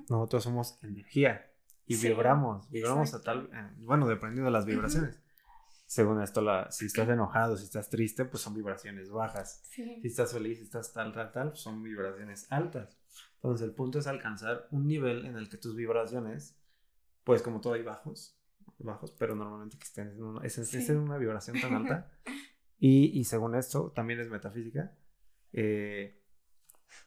Nosotros 0.08 0.44
somos 0.44 0.78
energía 0.82 1.50
y 1.86 1.96
vibramos, 1.96 2.68
vibramos 2.70 3.14
a 3.14 3.22
tal, 3.22 3.50
eh, 3.52 3.70
bueno, 3.78 4.08
dependiendo 4.08 4.46
de 4.46 4.52
las 4.52 4.64
vibraciones. 4.64 5.20
Según 5.86 6.20
esto, 6.20 6.40
la, 6.40 6.68
si 6.72 6.86
estás 6.86 7.08
enojado, 7.08 7.56
si 7.56 7.64
estás 7.64 7.88
triste, 7.88 8.24
pues 8.24 8.42
son 8.42 8.54
vibraciones 8.54 9.08
bajas. 9.08 9.62
Si 9.70 10.00
estás 10.02 10.32
feliz, 10.32 10.58
si 10.58 10.64
estás 10.64 10.92
tal, 10.92 11.12
tal, 11.12 11.30
tal, 11.30 11.56
son 11.56 11.80
vibraciones 11.80 12.50
altas. 12.50 12.98
Entonces 13.36 13.66
el 13.66 13.74
punto 13.74 13.98
es 13.98 14.06
alcanzar 14.06 14.66
un 14.70 14.86
nivel 14.86 15.24
en 15.26 15.36
el 15.36 15.48
que 15.48 15.56
tus 15.56 15.76
vibraciones, 15.76 16.56
pues 17.24 17.42
como 17.42 17.60
todo 17.60 17.74
hay 17.74 17.82
bajos, 17.82 18.36
bajos, 18.78 19.12
pero 19.12 19.34
normalmente 19.34 19.78
que 19.78 19.84
estén 19.84 20.08
en 20.08 20.22
una, 20.22 20.44
es, 20.44 20.74
en 20.74 20.98
una 20.98 21.18
vibración 21.18 21.60
tan 21.60 21.74
alta. 21.74 22.10
y, 22.78 23.18
y, 23.18 23.24
según 23.24 23.54
esto, 23.54 23.92
también 23.92 24.20
es 24.20 24.28
metafísica, 24.28 24.96
eh, 25.52 26.22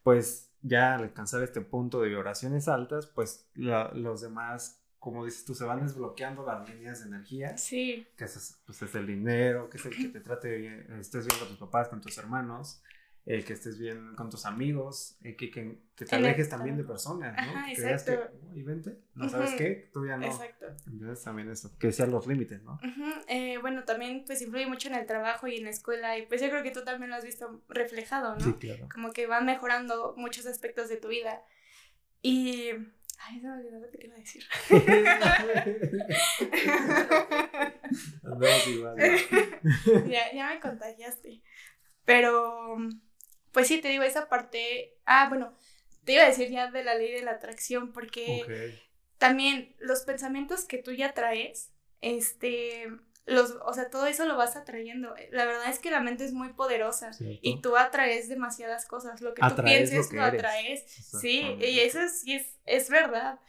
pues 0.03 0.51
ya 0.61 0.95
al 0.95 1.03
alcanzar 1.03 1.41
este 1.43 1.61
punto 1.61 2.01
de 2.01 2.09
vibraciones 2.09 2.67
altas, 2.67 3.07
pues 3.07 3.49
los 3.53 4.21
demás, 4.21 4.83
como 4.97 5.25
dices 5.25 5.45
tú, 5.45 5.53
se 5.55 5.63
van 5.63 5.81
desbloqueando 5.81 6.45
las 6.45 6.67
líneas 6.69 7.01
de 7.01 7.07
energía. 7.07 7.57
Sí. 7.57 8.07
Que 8.17 8.25
es, 8.25 8.59
pues 8.65 8.81
es 8.81 8.95
el 8.95 9.07
dinero, 9.07 9.69
que 9.69 9.77
es 9.77 9.85
el 9.85 9.95
que 9.95 10.09
te 10.09 10.19
trate 10.19 10.57
bien, 10.57 10.99
estés 10.99 11.25
bien 11.25 11.39
con 11.39 11.47
tus 11.49 11.57
papás, 11.57 11.87
con 11.87 12.01
tus 12.01 12.17
hermanos, 12.17 12.81
el 13.29 13.45
que 13.45 13.53
estés 13.53 13.77
bien 13.77 14.15
con 14.15 14.31
tus 14.31 14.47
amigos, 14.47 15.15
el 15.21 15.35
que, 15.35 15.51
que, 15.51 15.77
te 15.93 16.15
alejes 16.15 16.49
también 16.49 16.77
de 16.77 16.83
personas, 16.83 17.35
¿no? 17.35 17.59
Ajá, 17.59 17.67
que 17.75 17.79
veas 17.79 18.01
que, 18.01 18.19
y 18.55 18.63
vente, 18.63 18.97
no 19.13 19.29
sabes 19.29 19.51
qué, 19.51 19.87
tú 19.93 20.07
ya 20.07 20.17
no. 20.17 20.25
Exacto. 20.25 20.65
Entonces 20.87 21.23
también 21.23 21.51
eso, 21.51 21.77
que 21.77 21.91
sean 21.91 22.09
los 22.09 22.25
límites, 22.25 22.63
¿no? 22.63 22.79
eh, 23.27 23.59
bueno, 23.59 23.83
también 23.83 24.23
pues 24.25 24.41
influye 24.41 24.65
mucho 24.65 24.87
en 24.87 24.95
el 24.95 25.05
trabajo 25.05 25.47
y 25.47 25.57
en 25.57 25.65
la 25.65 25.69
escuela 25.69 26.17
y 26.17 26.25
pues 26.25 26.41
yo 26.41 26.49
creo 26.49 26.63
que 26.63 26.71
tú 26.71 26.83
también 26.83 27.11
lo 27.11 27.17
has 27.17 27.23
visto 27.23 27.61
reflejado, 27.69 28.33
¿no? 28.33 28.43
Sí, 28.43 28.53
claro. 28.53 28.89
Como 28.91 29.13
que 29.13 29.27
van 29.27 29.45
mejorando 29.45 30.15
muchos 30.17 30.47
aspectos 30.47 30.89
de 30.89 30.97
tu 30.97 31.09
vida 31.09 31.43
y... 32.23 32.71
Ay, 33.21 33.41
se 33.41 33.47
me 33.47 33.53
olvidó 33.53 33.79
lo 33.79 33.91
que 33.91 33.97
te 33.97 34.07
iba 34.07 34.15
a 34.15 34.19
decir. 34.19 34.45
igual. 38.69 38.95
ya, 40.09 40.33
ya 40.33 40.49
me 40.49 40.59
contagiaste. 40.61 41.41
Pero 42.05 42.77
pues 43.51 43.67
sí, 43.67 43.79
te 43.79 43.89
digo, 43.89 44.03
esa 44.03 44.29
parte, 44.29 44.97
ah, 45.05 45.27
bueno, 45.29 45.53
te 46.05 46.13
iba 46.13 46.23
a 46.23 46.27
decir 46.27 46.49
ya 46.49 46.71
de 46.71 46.83
la 46.83 46.95
ley 46.95 47.11
de 47.11 47.23
la 47.23 47.31
atracción, 47.31 47.91
porque 47.91 48.79
también 49.17 49.75
los 49.79 50.01
pensamientos 50.01 50.65
que 50.65 50.77
tú 50.77 50.91
ya 50.91 51.13
traes, 51.13 51.71
este, 52.01 52.87
los, 53.29 53.57
o 53.63 53.73
sea, 53.73 53.89
todo 53.89 54.07
eso 54.07 54.25
lo 54.25 54.35
vas 54.35 54.55
atrayendo. 54.55 55.13
La 55.31 55.45
verdad 55.45 55.69
es 55.69 55.79
que 55.79 55.91
la 55.91 55.99
mente 55.99 56.25
es 56.25 56.33
muy 56.33 56.53
poderosa 56.53 57.11
y 57.19 57.61
tú 57.61 57.77
atraes 57.77 58.27
demasiadas 58.27 58.85
cosas. 58.85 59.21
Lo 59.21 59.33
que 59.33 59.41
tú 59.47 59.63
pienses 59.63 60.11
lo, 60.11 60.23
atraes. 60.23 60.83
Sí, 60.87 61.41
y 61.59 61.79
eso 61.79 61.99
sí 62.09 62.33
es, 62.33 62.57
es 62.65 62.89
verdad. 62.89 63.39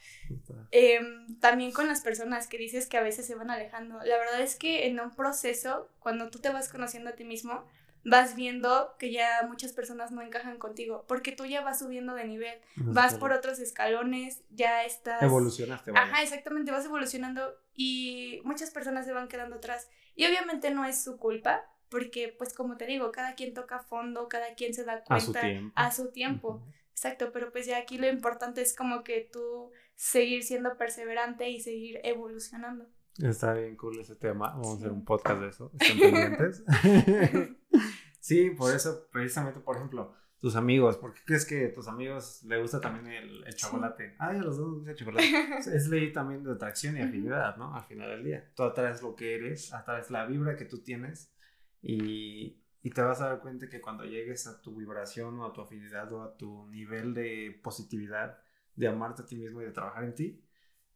Em, 0.71 1.39
también 1.39 1.71
con 1.71 1.87
las 1.87 2.01
personas 2.01 2.47
que 2.47 2.57
dices 2.57 2.87
que 2.87 2.97
a 2.97 3.01
veces 3.01 3.25
se 3.25 3.35
van 3.35 3.49
alejando. 3.49 3.97
La 4.03 4.17
verdad 4.17 4.41
es 4.41 4.55
que 4.55 4.85
en 4.85 4.99
un 4.99 5.15
proceso, 5.15 5.89
cuando 5.99 6.29
tú 6.29 6.39
te 6.39 6.49
vas 6.49 6.69
conociendo 6.69 7.09
a 7.09 7.13
ti 7.13 7.23
mismo, 7.23 7.65
vas 8.03 8.35
viendo 8.35 8.95
que 8.97 9.11
ya 9.11 9.45
muchas 9.47 9.73
personas 9.73 10.11
no 10.11 10.21
encajan 10.21 10.57
contigo, 10.57 11.05
porque 11.07 11.31
tú 11.31 11.45
ya 11.45 11.61
vas 11.61 11.79
subiendo 11.79 12.13
de 12.15 12.25
nivel, 12.25 12.59
vas 12.75 13.15
por 13.15 13.31
otros 13.31 13.59
escalones, 13.59 14.43
ya 14.49 14.83
estás... 14.85 15.21
Evolucionaste. 15.21 15.91
Ajá, 15.95 16.21
exactamente, 16.21 16.71
vas 16.71 16.85
evolucionando 16.85 17.55
y 17.75 18.41
muchas 18.43 18.71
personas 18.71 19.05
se 19.05 19.13
van 19.13 19.27
quedando 19.27 19.57
atrás. 19.57 19.89
Y 20.15 20.25
obviamente 20.25 20.71
no 20.71 20.85
es 20.85 21.03
su 21.03 21.17
culpa, 21.17 21.63
porque 21.89 22.33
pues 22.37 22.53
como 22.53 22.77
te 22.77 22.85
digo, 22.85 23.11
cada 23.11 23.35
quien 23.35 23.53
toca 23.53 23.79
fondo, 23.79 24.29
cada 24.29 24.55
quien 24.55 24.73
se 24.73 24.83
da 24.83 25.03
cuenta 25.03 25.41
a 25.75 25.91
su 25.91 26.11
tiempo. 26.11 26.63
Exacto, 26.91 27.31
pero 27.31 27.51
pues 27.51 27.65
ya 27.65 27.77
aquí 27.77 27.97
lo 27.97 28.07
importante 28.07 28.61
es 28.61 28.75
como 28.75 29.03
que 29.03 29.29
tú 29.31 29.71
seguir 29.95 30.43
siendo 30.43 30.77
perseverante 30.77 31.49
y 31.49 31.59
seguir 31.59 31.99
evolucionando. 32.03 32.87
Está 33.17 33.53
bien 33.53 33.75
cool 33.75 33.99
ese 33.99 34.15
tema. 34.15 34.49
Vamos 34.51 34.67
a 34.67 34.77
hacer 34.77 34.91
un 34.91 35.03
podcast 35.05 35.41
de 35.41 35.49
eso. 35.49 35.71
¿Están 35.79 35.99
pendientes? 35.99 36.63
sí, 38.19 38.51
por 38.51 38.73
eso, 38.73 39.07
precisamente, 39.11 39.59
por 39.59 39.75
ejemplo, 39.75 40.13
tus 40.39 40.55
amigos. 40.55 40.97
¿Por 40.97 41.13
qué 41.13 41.21
crees 41.25 41.45
que 41.45 41.67
a 41.67 41.73
tus 41.73 41.87
amigos 41.87 42.43
le 42.43 42.59
gusta 42.59 42.81
también 42.81 43.07
el, 43.07 43.55
chocolate? 43.55 44.15
Ay, 44.17 44.39
a 44.39 44.41
los 44.41 44.57
dos 44.57 44.67
les 44.67 44.75
gusta 44.75 44.91
el 44.91 44.97
chocolate. 44.97 45.59
es 45.75 45.87
ley 45.87 46.11
también 46.11 46.43
de 46.43 46.51
atracción 46.51 46.97
y 46.97 47.01
afinidad, 47.01 47.57
¿no? 47.57 47.75
Al 47.75 47.83
final 47.83 48.09
del 48.09 48.23
día. 48.23 48.51
Tú 48.55 48.63
atraes 48.63 49.01
lo 49.01 49.15
que 49.15 49.35
eres, 49.35 49.73
atraes 49.73 50.09
la 50.09 50.25
vibra 50.25 50.55
que 50.55 50.65
tú 50.65 50.81
tienes 50.81 51.31
y, 51.81 52.61
y 52.81 52.89
te 52.89 53.01
vas 53.01 53.21
a 53.21 53.29
dar 53.29 53.41
cuenta 53.41 53.69
que 53.69 53.81
cuando 53.81 54.03
llegues 54.03 54.47
a 54.47 54.61
tu 54.61 54.75
vibración 54.75 55.39
o 55.39 55.45
a 55.45 55.53
tu 55.53 55.61
afinidad 55.61 56.11
o 56.11 56.23
a 56.23 56.35
tu 56.37 56.67
nivel 56.67 57.13
de 57.13 57.59
positividad, 57.61 58.39
de 58.75 58.87
amarte 58.87 59.21
a 59.21 59.25
ti 59.25 59.35
mismo 59.35 59.61
y 59.61 59.65
de 59.65 59.71
trabajar 59.71 60.05
en 60.05 60.15
ti, 60.15 60.43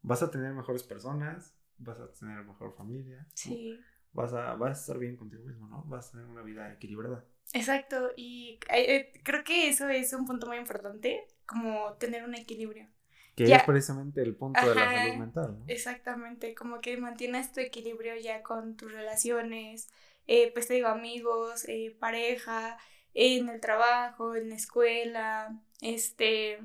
vas 0.02 0.22
a 0.22 0.30
tener 0.30 0.52
mejores 0.54 0.82
personas, 0.82 1.56
vas 1.78 1.98
a 2.00 2.10
tener 2.12 2.44
mejor 2.44 2.74
familia. 2.74 3.26
Sí. 3.34 3.78
Vas 4.12 4.32
a, 4.32 4.54
vas 4.54 4.78
a 4.78 4.80
estar 4.80 4.98
bien 4.98 5.16
contigo 5.16 5.44
mismo, 5.44 5.68
¿no? 5.68 5.84
Vas 5.84 6.08
a 6.08 6.12
tener 6.12 6.26
una 6.26 6.42
vida 6.42 6.72
equilibrada. 6.72 7.24
Exacto, 7.52 8.10
y 8.16 8.58
eh, 8.72 9.12
creo 9.22 9.44
que 9.44 9.68
eso 9.68 9.88
es 9.88 10.12
un 10.12 10.26
punto 10.26 10.46
muy 10.46 10.56
importante, 10.56 11.26
como 11.46 11.92
tener 11.94 12.24
un 12.24 12.34
equilibrio. 12.34 12.88
Que 13.36 13.44
es 13.44 13.62
precisamente 13.64 14.22
el 14.22 14.34
punto 14.34 14.66
de 14.66 14.74
la 14.74 14.92
salud 14.92 15.16
mental, 15.16 15.58
¿no? 15.58 15.64
Exactamente, 15.68 16.54
como 16.54 16.80
que 16.80 16.96
mantienes 16.96 17.52
tu 17.52 17.60
equilibrio 17.60 18.16
ya 18.16 18.42
con 18.42 18.76
tus 18.76 18.90
relaciones, 18.90 19.88
eh, 20.26 20.50
pues 20.52 20.66
te 20.66 20.74
digo, 20.74 20.88
amigos, 20.88 21.68
eh, 21.68 21.94
pareja, 22.00 22.78
en 23.12 23.48
el 23.48 23.60
trabajo, 23.60 24.34
en 24.34 24.48
la 24.48 24.56
escuela, 24.56 25.60
este, 25.82 26.60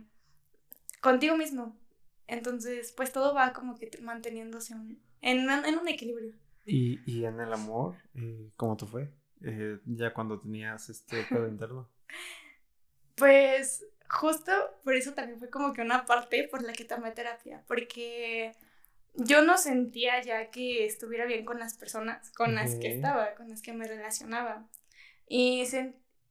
contigo 1.02 1.38
mismo. 1.38 1.76
Entonces, 2.32 2.94
pues 2.94 3.12
todo 3.12 3.34
va 3.34 3.52
como 3.52 3.78
que 3.78 3.92
manteniéndose 4.02 4.74
en, 4.74 5.50
en, 5.50 5.78
un 5.78 5.88
equilibrio. 5.90 6.34
¿Y, 6.66 7.02
y 7.06 7.26
en 7.26 7.42
el 7.42 7.52
amor, 7.52 7.96
eh, 8.16 8.52
cómo 8.56 8.78
te 8.78 8.86
fue? 8.86 9.12
Eh, 9.44 9.80
ya 9.86 10.14
cuando 10.14 10.40
tenías 10.40 10.90
este 10.90 11.24
pedo 11.30 11.46
interno. 11.46 11.90
Pues 13.16 13.86
justo 14.10 14.50
por 14.86 14.96
eso 14.96 15.14
también 15.14 15.40
fue 15.40 15.50
como 15.50 15.74
que 15.74 15.82
una 15.82 16.06
parte 16.06 16.48
por 16.48 16.64
la 16.64 16.72
que 16.72 16.86
tomé 16.86 17.12
terapia, 17.12 17.66
porque 17.68 18.56
yo 19.16 19.42
no 19.42 19.58
sentía 19.58 20.22
ya 20.22 20.52
que 20.52 20.86
estuviera 20.86 21.26
bien 21.26 21.44
con 21.44 21.60
las 21.60 21.78
personas 21.78 22.32
con 22.32 22.56
las 22.56 22.76
que 22.76 22.96
estaba, 22.96 23.36
con 23.36 23.50
las 23.50 23.62
que 23.62 23.74
me 23.74 23.88
relacionaba. 23.88 24.70
Y, 25.28 25.66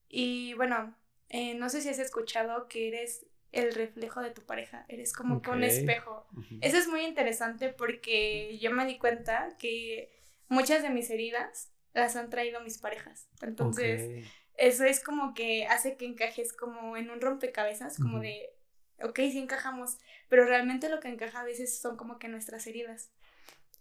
y 0.09 0.55
bueno, 0.55 0.97
eh, 1.29 1.55
no 1.57 1.69
sé 1.69 1.83
si 1.83 1.91
has 1.91 1.99
escuchado 1.99 2.69
que 2.69 2.89
eres 2.89 3.27
el 3.53 3.75
reflejo 3.75 4.21
de 4.21 4.31
tu 4.31 4.43
pareja, 4.43 4.85
eres 4.89 5.13
como 5.13 5.43
que 5.43 5.51
un 5.51 5.65
espejo. 5.65 6.27
Eso 6.61 6.77
es 6.77 6.89
muy 6.89 7.03
interesante 7.03 7.71
porque 7.71 8.59
yo 8.59 8.71
me 8.71 8.87
di 8.87 8.99
cuenta 8.99 9.57
que 9.59 10.13
muchas 10.49 10.83
de 10.83 10.91
mis 10.91 11.11
heridas 11.11 11.73
las 11.93 12.17
han 12.17 12.31
traído 12.31 12.61
mis 12.61 12.79
parejas. 12.79 13.29
Entonces, 13.43 14.27
eso 14.57 14.85
es 14.85 15.03
como 15.03 15.35
que 15.35 15.67
hace 15.67 15.97
que 15.97 16.07
encajes 16.07 16.53
como 16.53 16.97
en 16.97 17.11
un 17.11 17.21
rompecabezas, 17.21 17.97
como 17.97 18.21
de, 18.21 18.55
ok, 19.03 19.17
sí 19.17 19.39
encajamos, 19.39 19.99
pero 20.29 20.45
realmente 20.45 20.89
lo 20.89 21.01
que 21.01 21.09
encaja 21.09 21.41
a 21.41 21.45
veces 21.45 21.81
son 21.81 21.97
como 21.97 22.19
que 22.19 22.29
nuestras 22.29 22.67
heridas. 22.67 23.11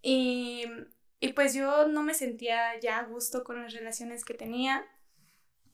Y, 0.01 0.65
y 1.19 1.33
pues 1.33 1.53
yo 1.53 1.87
no 1.87 2.01
me 2.01 2.13
sentía 2.13 2.79
ya 2.79 2.99
a 2.99 3.03
gusto 3.03 3.43
con 3.43 3.61
las 3.61 3.73
relaciones 3.73 4.25
que 4.25 4.33
tenía 4.33 4.85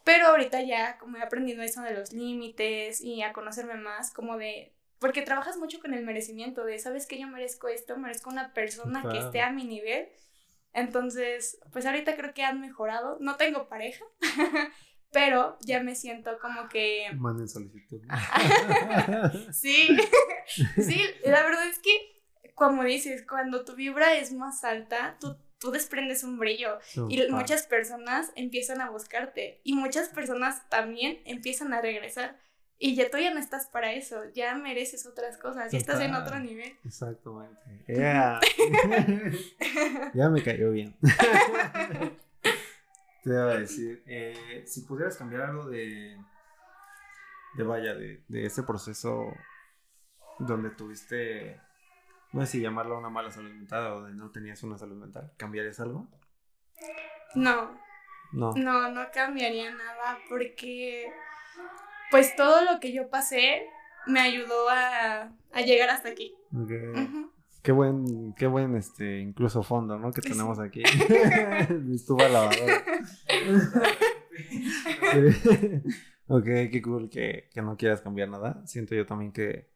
pero 0.06 0.28
ahorita 0.28 0.62
ya 0.62 0.98
como 1.00 1.18
he 1.18 1.22
aprendido 1.24 1.64
eso 1.64 1.82
de 1.82 1.96
los 1.96 2.14
límites 2.14 3.02
y 3.02 3.24
a 3.24 3.34
conocerme 3.34 3.74
más, 3.74 4.14
como 4.14 4.38
de, 4.38 4.72
porque 5.00 5.24
trabajas 5.24 5.58
mucho 5.58 5.80
con 5.80 5.96
el 5.96 6.06
merecimiento, 6.06 6.64
de, 6.64 6.78
sabes 6.78 7.08
que 7.08 7.20
yo 7.20 7.28
merezco 7.28 7.68
esto, 7.68 7.98
merezco 7.98 8.30
una 8.30 8.54
persona 8.54 9.04
que 9.12 9.18
esté 9.18 9.42
a 9.42 9.52
mi 9.52 9.66
nivel. 9.66 10.08
Entonces, 10.74 11.58
pues 11.72 11.86
ahorita 11.86 12.16
creo 12.16 12.34
que 12.34 12.44
han 12.44 12.62
mejorado. 12.62 13.18
No 13.20 13.36
tengo 13.36 13.68
pareja, 13.68 14.06
pero 15.12 15.58
ya 15.62 15.82
me 15.82 15.96
siento 15.96 16.38
como 16.40 16.70
que... 16.70 17.08
Manden 17.16 17.50
solicitud. 17.50 18.02
sí, 19.52 19.88
sí, 20.76 21.02
la 21.24 21.44
verdad 21.44 21.68
es 21.68 21.80
que, 21.80 22.22
como 22.54 22.84
dices, 22.84 23.26
cuando 23.28 23.66
tu 23.66 23.74
vibra 23.74 24.14
es 24.14 24.34
más 24.34 24.64
alta, 24.64 25.18
tú 25.20 25.36
tú 25.66 25.72
desprendes 25.72 26.24
un 26.24 26.38
brillo 26.38 26.78
y 27.10 27.28
muchas 27.32 27.66
personas 27.66 28.32
empiezan 28.36 28.82
a 28.82 28.92
buscarte 28.92 29.62
y 29.64 29.74
muchas 29.74 30.10
personas 30.10 30.70
también 30.70 31.20
empiezan 31.26 31.74
a 31.74 31.82
regresar. 31.82 32.38
y 32.78 32.94
ya 32.94 33.10
tú 33.10 33.18
ya 33.18 33.34
no 33.34 33.40
estás 33.40 33.68
para 33.68 33.94
eso, 33.94 34.22
ya 34.34 34.54
mereces 34.56 35.08
otras 35.08 35.38
cosas, 35.38 35.72
ya 35.72 35.78
estás 35.80 36.02
en 36.02 36.14
otro 36.14 36.38
nivel. 36.40 36.78
Exactamente. 36.84 37.84
Yeah. 37.88 38.40
ya 40.14 40.30
me 40.30 40.44
cayó 40.44 40.72
bien. 40.72 40.96
Te 43.24 43.32
iba 43.32 43.54
a 43.54 43.58
decir, 43.58 44.04
eh, 44.06 44.64
si 44.68 44.82
pudieras 44.82 45.18
cambiar 45.18 45.44
algo 45.44 45.68
de, 45.68 46.16
de 47.58 47.64
vaya, 47.64 47.96
de, 47.96 48.22
de 48.28 48.46
este 48.46 48.62
proceso 48.62 49.34
donde 50.38 50.70
tuviste, 50.70 51.60
no 52.36 52.46
sé 52.46 52.54
si 52.54 52.62
llamarlo 52.62 52.98
una 52.98 53.10
mala 53.10 53.32
salud 53.32 53.52
mental 53.52 53.88
o 53.94 54.04
de 54.04 54.14
no 54.14 54.30
tenías 54.32 54.62
una 54.64 54.78
salud 54.78 54.96
mental, 54.98 55.32
¿cambiarías 55.38 55.80
algo? 55.80 56.08
No, 57.34 57.72
No. 58.34 58.52
no, 58.56 58.90
no 58.92 59.02
cambiaría 59.14 59.72
nada 59.74 60.20
porque 60.30 61.08
pues 62.12 62.36
todo 62.36 62.62
lo 62.72 62.80
que 62.80 62.94
yo 62.94 63.10
pasé 63.10 63.66
me 64.08 64.20
ayudó 64.20 64.70
a, 64.70 65.32
a 65.54 65.62
llegar 65.62 65.90
hasta 65.90 66.10
aquí. 66.10 66.36
Ok. 66.54 66.72
Ujú. 66.94 67.32
Qué 67.64 67.72
buen, 67.72 68.34
qué 68.36 68.46
buen, 68.46 68.76
este, 68.76 69.20
incluso 69.20 69.64
fondo, 69.64 69.98
¿no? 69.98 70.12
Que 70.12 70.22
tenemos 70.22 70.60
aquí. 70.60 70.84
Estuvo 71.94 72.20
lavadora. 72.20 72.84
Ok, 76.28 76.44
qué 76.46 76.82
cool 76.84 77.10
que, 77.10 77.50
que 77.54 77.62
no 77.62 77.78
quieras 77.78 78.02
cambiar 78.02 78.30
nada. 78.30 78.66
Siento 78.66 78.96
yo 78.96 79.06
también 79.06 79.32
que, 79.32 79.70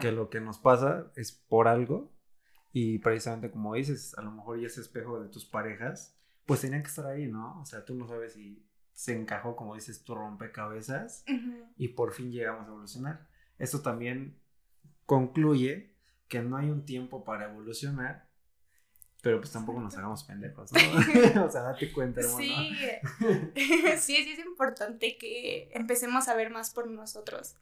que 0.00 0.12
lo 0.12 0.30
que 0.30 0.40
nos 0.40 0.58
pasa 0.58 1.10
es 1.16 1.32
por 1.32 1.68
algo. 1.68 2.12
Y 2.72 2.98
precisamente 2.98 3.50
como 3.50 3.74
dices, 3.74 4.16
a 4.18 4.22
lo 4.22 4.30
mejor 4.30 4.58
y 4.58 4.64
ese 4.64 4.80
espejo 4.80 5.20
de 5.20 5.28
tus 5.28 5.44
parejas, 5.44 6.16
pues 6.46 6.60
tenían 6.60 6.82
que 6.82 6.88
estar 6.88 7.06
ahí, 7.06 7.26
¿no? 7.26 7.60
O 7.60 7.64
sea, 7.64 7.84
tú 7.84 7.94
no 7.94 8.06
sabes 8.06 8.34
si 8.34 8.64
se 8.92 9.14
encajó, 9.14 9.54
como 9.54 9.74
dices, 9.74 10.02
tu 10.02 10.14
rompecabezas 10.14 11.24
y 11.76 11.88
por 11.88 12.12
fin 12.12 12.32
llegamos 12.32 12.66
a 12.66 12.70
evolucionar. 12.70 13.28
Esto 13.58 13.80
también 13.80 14.38
concluye 15.06 15.94
que 16.28 16.40
no 16.42 16.56
hay 16.56 16.70
un 16.70 16.84
tiempo 16.84 17.24
para 17.24 17.50
evolucionar, 17.50 18.28
pero 19.22 19.38
pues 19.40 19.52
tampoco 19.52 19.80
nos 19.80 19.96
hagamos 19.96 20.24
pendejos, 20.24 20.70
¿no? 20.72 20.78
o 21.46 21.50
sea, 21.50 21.62
date 21.62 21.92
cuenta, 21.92 22.20
hermano. 22.20 22.38
Sí, 22.38 22.74
sí, 23.98 24.16
sí 24.24 24.30
es 24.32 24.38
importante 24.38 25.16
que 25.16 25.70
empecemos 25.72 26.28
a 26.28 26.34
ver 26.34 26.50
más 26.50 26.70
por 26.70 26.88
nosotros, 26.90 27.56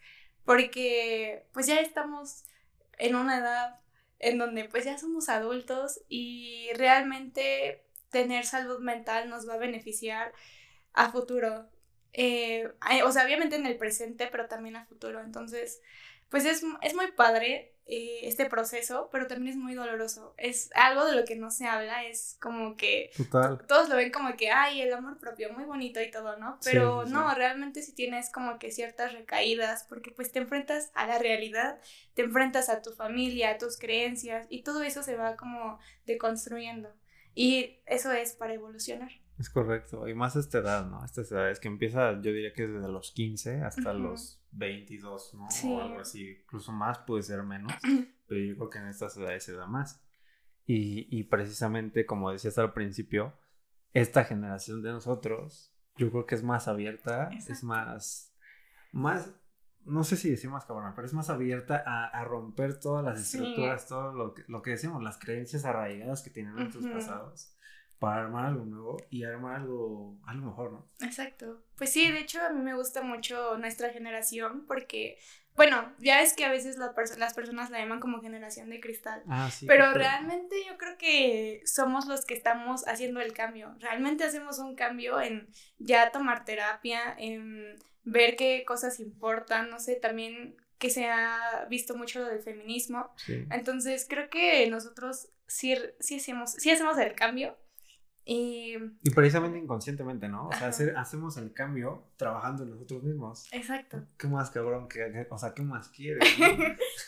porque 0.47 1.47
pues 1.53 1.67
ya 1.67 1.81
estamos 1.81 2.45
en 2.99 3.17
una 3.17 3.39
edad 3.39 3.81
en 4.19 4.39
donde 4.39 4.65
pues 4.67 4.87
ya 4.87 4.99
somos 4.99 5.29
adultos 5.29 6.01
y 6.09 6.71
realmente 6.75 7.85
tener 8.11 8.47
salud 8.47 8.81
mental 8.81 9.29
nos 9.29 9.49
va 9.49 9.55
a 9.55 9.59
beneficiar 9.59 10.33
a 10.95 11.13
futuro. 11.13 11.69
Eh, 12.15 12.69
o 13.05 13.13
sea, 13.13 13.27
obviamente 13.27 13.57
en 13.57 13.67
el 13.67 13.77
presente, 13.77 14.29
pero 14.33 14.49
también 14.49 14.77
a 14.77 14.87
futuro. 14.87 15.21
Entonces, 15.21 15.83
pues 16.31 16.45
es, 16.45 16.63
es 16.83 16.95
muy 16.95 17.13
padre 17.13 17.77
eh, 17.89 18.27
este 18.27 18.47
proceso, 18.47 19.09
pero 19.13 19.29
también 19.29 19.57
es 19.57 19.57
muy 19.57 19.75
doloroso. 19.75 20.35
Es 20.39 20.71
algo 20.75 21.05
de 21.07 21.15
lo 21.15 21.25
que 21.25 21.37
no 21.37 21.53
se 21.53 21.67
habla, 21.67 22.05
es 22.05 22.37
como 22.41 22.77
que 22.77 23.11
Total. 23.17 23.65
todos 23.69 23.89
lo 23.89 23.95
ven 23.95 24.11
como 24.11 24.37
que, 24.37 24.51
ay, 24.51 24.81
el 24.81 24.93
amor 24.93 25.19
propio, 25.19 25.53
muy 25.53 25.65
bonito 25.65 26.03
y 26.03 26.11
todo, 26.11 26.37
¿no? 26.37 26.59
Pero 26.65 27.03
sí, 27.03 27.09
sí. 27.09 27.15
no, 27.15 27.33
realmente 27.33 27.83
sí 27.83 27.95
tienes 27.95 28.31
como 28.31 28.59
que 28.59 28.73
ciertas 28.73 29.13
recaídas, 29.13 29.85
porque 29.89 30.11
pues 30.11 30.33
te 30.33 30.41
enfrentas 30.41 30.91
a 30.95 31.07
la 31.07 31.21
realidad, 31.21 31.79
te 32.15 32.23
enfrentas 32.23 32.69
a 32.71 32.83
tu 32.83 32.91
familia, 32.91 33.53
a 33.53 33.59
tus 33.59 33.79
creencias, 33.79 34.49
y 34.51 34.65
todo 34.65 34.83
eso 34.83 35.05
se 35.05 35.15
va 35.15 35.37
como 35.37 35.79
deconstruyendo. 36.07 36.93
Y 37.37 37.79
eso 37.87 38.11
es 38.11 38.33
para 38.33 38.55
evolucionar. 38.55 39.13
Es 39.39 39.51
correcto. 39.51 40.09
Y 40.09 40.15
más 40.15 40.35
a 40.35 40.41
esta 40.41 40.59
edad, 40.59 40.87
¿no? 40.87 41.03
A 41.03 41.07
Estas 41.07 41.31
edades 41.31 41.61
que 41.61 41.69
empieza, 41.69 42.13
yo 42.15 42.33
diría 42.33 42.53
que 42.53 42.67
desde 42.67 42.89
los 42.89 43.13
15 43.13 43.61
hasta 43.61 43.93
los 43.93 44.41
22, 44.57 45.35
¿no? 45.35 45.49
Sí. 45.51 45.69
O 45.69 45.81
algo 45.81 46.01
así. 46.01 46.39
Incluso 46.43 46.73
más, 46.73 46.99
puede 47.01 47.23
ser 47.23 47.43
menos. 47.43 47.73
pero 48.27 48.41
yo 48.41 48.55
creo 48.57 48.71
que 48.71 48.79
en 48.79 48.89
estas 48.89 49.17
edades 49.17 49.45
se 49.45 49.53
da 49.55 49.67
más. 49.67 50.03
Y, 50.67 51.07
y 51.17 51.25
precisamente, 51.25 52.07
como 52.07 52.33
decías 52.33 52.59
al 52.59 52.73
principio, 52.73 53.39
esta 53.93 54.25
generación 54.25 54.83
de 54.83 54.91
nosotros, 54.91 55.73
yo 55.97 56.11
creo 56.11 56.27
que 56.27 56.35
es 56.35 56.43
más 56.43 56.67
abierta, 56.69 57.31
es 57.49 57.63
más, 57.63 58.35
más, 58.93 59.33
no 59.85 60.03
sé 60.03 60.17
si 60.17 60.29
decir 60.31 60.51
más 60.51 60.65
cabrón, 60.67 60.93
pero 60.97 61.07
es 61.07 61.15
más 61.15 61.31
abierta 61.31 61.83
a, 61.87 62.07
a 62.09 62.25
romper 62.25 62.81
todas 62.81 63.05
las 63.05 63.21
Sí. 63.25 63.37
estructuras, 63.39 63.87
todo 63.87 64.13
lo 64.13 64.35
que, 64.35 64.43
lo 64.49 64.61
que 64.61 64.73
decimos, 64.73 65.03
las 65.03 65.19
creencias 65.19 65.65
arraigadas 65.65 66.23
que 66.23 66.31
tienen 66.31 66.55
nuestros 66.57 66.85
Ujú. 66.85 66.95
pasados, 66.95 67.56
para 67.99 68.23
armar 68.23 68.47
algo 68.47 68.65
nuevo 68.65 68.97
y 69.11 69.25
armar 69.25 69.57
algo, 69.61 70.19
algo 70.27 70.47
mejor, 70.47 70.73
¿no? 70.73 70.89
Exacto. 71.01 71.63
Pues 71.77 71.91
sí, 71.91 72.11
de 72.11 72.21
hecho 72.21 72.41
a 72.43 72.51
mí 72.51 72.61
me 72.61 72.75
gusta 72.75 73.03
mucho 73.03 73.57
nuestra 73.59 73.91
generación 73.91 74.67
porque, 74.67 75.19
bueno, 75.55 75.93
ya 75.99 76.21
es 76.21 76.35
que 76.35 76.45
a 76.45 76.51
veces 76.51 76.77
la 76.77 76.95
perso- 76.95 77.17
las 77.17 77.33
personas 77.35 77.71
la 77.71 77.79
llaman 77.79 78.01
como 78.01 78.21
generación 78.21 78.69
de 78.69 78.81
cristal. 78.81 79.23
Ah, 79.29 79.51
sí. 79.51 79.67
Pero 79.67 79.85
claro. 79.85 79.99
realmente 79.99 80.57
yo 80.69 80.77
creo 80.77 80.99
que 80.99 81.63
somos 81.65 82.07
los 82.07 82.27
que 82.27 82.35
estamos 82.35 82.87
haciendo 82.87 83.21
el 83.21 83.33
cambio. 83.33 83.75
Realmente 83.79 84.25
hacemos 84.25 84.59
un 84.59 84.75
cambio 84.75 85.21
en 85.21 85.49
ya 85.79 86.11
tomar 86.11 86.45
terapia, 86.45 87.15
en 87.19 87.77
ver 88.05 88.37
qué 88.37 88.65
cosas 88.67 89.01
importan, 89.01 89.71
no 89.71 89.81
sé, 89.81 89.97
también 89.97 90.57
que 90.79 90.91
se 90.91 91.09
ha 91.09 91.67
visto 91.71 91.97
mucho 91.97 92.21
lo 92.21 92.27
del 92.27 92.43
feminismo. 92.43 93.11
Sí. 93.17 93.47
Entonces 93.51 94.07
creo 94.07 94.29
que 94.29 94.69
nosotros 94.69 95.31
sí, 95.47 95.75
sí, 96.01 96.17
hacemos, 96.17 96.53
sí 96.53 96.71
hacemos 96.71 96.99
el 96.99 97.15
cambio. 97.15 97.57
Y 98.29 98.75
Y 99.05 99.11
precisamente 99.15 99.57
inconscientemente, 99.57 100.29
¿no? 100.29 100.49
O 100.49 100.53
sea, 100.53 100.67
hacer- 100.69 100.97
hacemos 100.97 101.37
el 101.37 101.53
cambio 101.53 102.03
trabajando 102.17 102.65
en 102.65 102.71
nosotros 102.71 103.05
mismos. 103.05 103.47
exacto. 103.53 104.03
¿Qué 104.19 104.27
más 104.27 104.51
cabrón? 104.51 104.89
que 104.89 105.27
o 105.31 105.39
sea, 105.39 105.55
¿qué 105.55 105.63
más 105.63 105.89
quieres? 105.91 106.25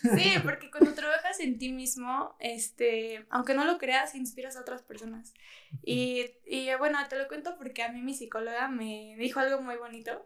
no? 0.05 0.17
Sí, 0.17 0.35
porque 0.45 0.71
cuando 0.71 0.95
trabajas 0.95 1.41
en 1.41 1.59
ti 1.59 1.73
mismo, 1.73 2.37
este, 2.39 3.27
aunque 3.31 3.55
no 3.55 3.65
lo 3.65 3.79
creas, 3.79 4.15
inspiras 4.15 4.57
a 4.57 4.61
otras 4.61 4.83
personas. 4.83 5.35
Y, 5.83 6.31
y 6.47 6.69
bueno, 6.79 6.99
te 7.09 7.19
lo 7.19 7.27
cuento 7.27 7.57
porque 7.59 7.83
a 7.83 7.91
mí 7.93 8.01
mi 8.01 8.15
psicóloga 8.15 8.69
me 8.69 9.17
dijo 9.19 9.41
algo 9.41 9.61
muy 9.61 9.77
bonito. 9.77 10.25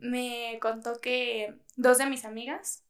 Me 0.00 0.58
contó 0.60 1.00
que 1.00 1.54
dos 1.76 1.98
de 1.98 2.06
mis 2.06 2.24
amigas 2.24 2.82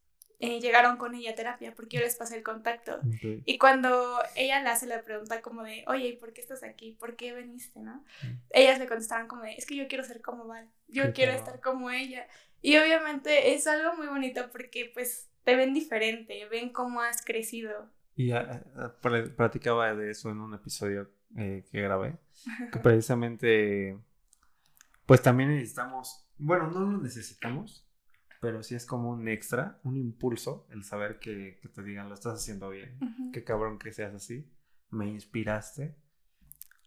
eh, 0.44 0.59
llegaron 0.61 0.96
con 0.96 1.14
ella 1.14 1.31
a 1.31 1.35
terapia 1.37 1.72
porque 1.72 1.98
yo 1.98 2.02
les 2.02 2.16
pasé 2.16 2.37
el 2.37 2.42
contacto. 2.42 2.96
Ok. 2.96 3.42
Y 3.44 3.59
cuando 3.59 4.18
ella 4.35 4.61
le 4.61 4.70
hace 4.70 4.87
la 4.87 5.02
pregunta 5.02 5.40
como 5.40 5.62
de, 5.62 5.85
oye, 5.87 6.09
¿y 6.09 6.16
por 6.16 6.33
qué 6.33 6.40
estás 6.40 6.64
aquí? 6.64 6.96
¿Por 6.98 7.14
qué 7.14 7.33
veniste, 7.33 7.78
no? 7.78 8.05
Mm. 8.24 8.38
Ellas 8.50 8.81
le 8.81 8.88
contestaron 8.88 9.28
como 9.28 9.42
de, 9.42 9.52
es 9.52 9.66
que 9.66 9.76
yo 9.76 9.87
quiero 9.87 10.02
ser 10.02 10.20
como 10.20 10.48
Val, 10.48 10.68
yo 10.88 11.05
Qué 11.05 11.12
quiero 11.12 11.33
estar 11.33 11.61
como 11.61 11.90
ella. 11.90 12.26
Y 12.61 12.76
obviamente 12.76 13.55
es 13.55 13.68
algo 13.68 13.94
muy 13.94 14.09
bonito 14.09 14.50
porque 14.50 14.90
pues 14.92 15.31
te 15.44 15.55
ven 15.55 15.74
diferente, 15.74 16.44
ven 16.46 16.72
cómo 16.72 17.00
has 17.02 17.22
crecido. 17.24 17.88
Y 18.16 18.33
ah, 18.33 18.64
ah, 18.74 18.96
pla- 19.00 19.33
platicaba 19.37 19.94
de 19.94 20.11
eso 20.11 20.28
en 20.31 20.40
un 20.40 20.55
episodio 20.55 21.09
eh, 21.37 21.64
que 21.70 21.81
grabé, 21.83 22.18
que 22.72 22.78
precisamente, 22.83 23.96
pues 25.07 25.22
también 25.22 25.50
necesitamos, 25.55 26.26
bueno, 26.37 26.66
no 26.66 26.81
lo 26.81 26.98
necesitamos, 26.98 27.87
pero 28.42 28.64
sí 28.64 28.74
es 28.74 28.85
como 28.87 29.11
un 29.11 29.28
extra, 29.28 29.78
un 29.85 29.96
impulso, 29.96 30.66
el 30.72 30.83
saber 30.83 31.20
que, 31.20 31.61
que 31.62 31.68
te 31.68 31.81
digan, 31.85 32.09
lo 32.09 32.14
estás 32.14 32.35
haciendo 32.35 32.70
bien, 32.70 32.98
qué 33.33 33.44
cabrón 33.44 33.78
que 33.78 33.92
seas 33.92 34.12
así, 34.14 34.50
me 34.90 35.09
inspiraste. 35.09 35.94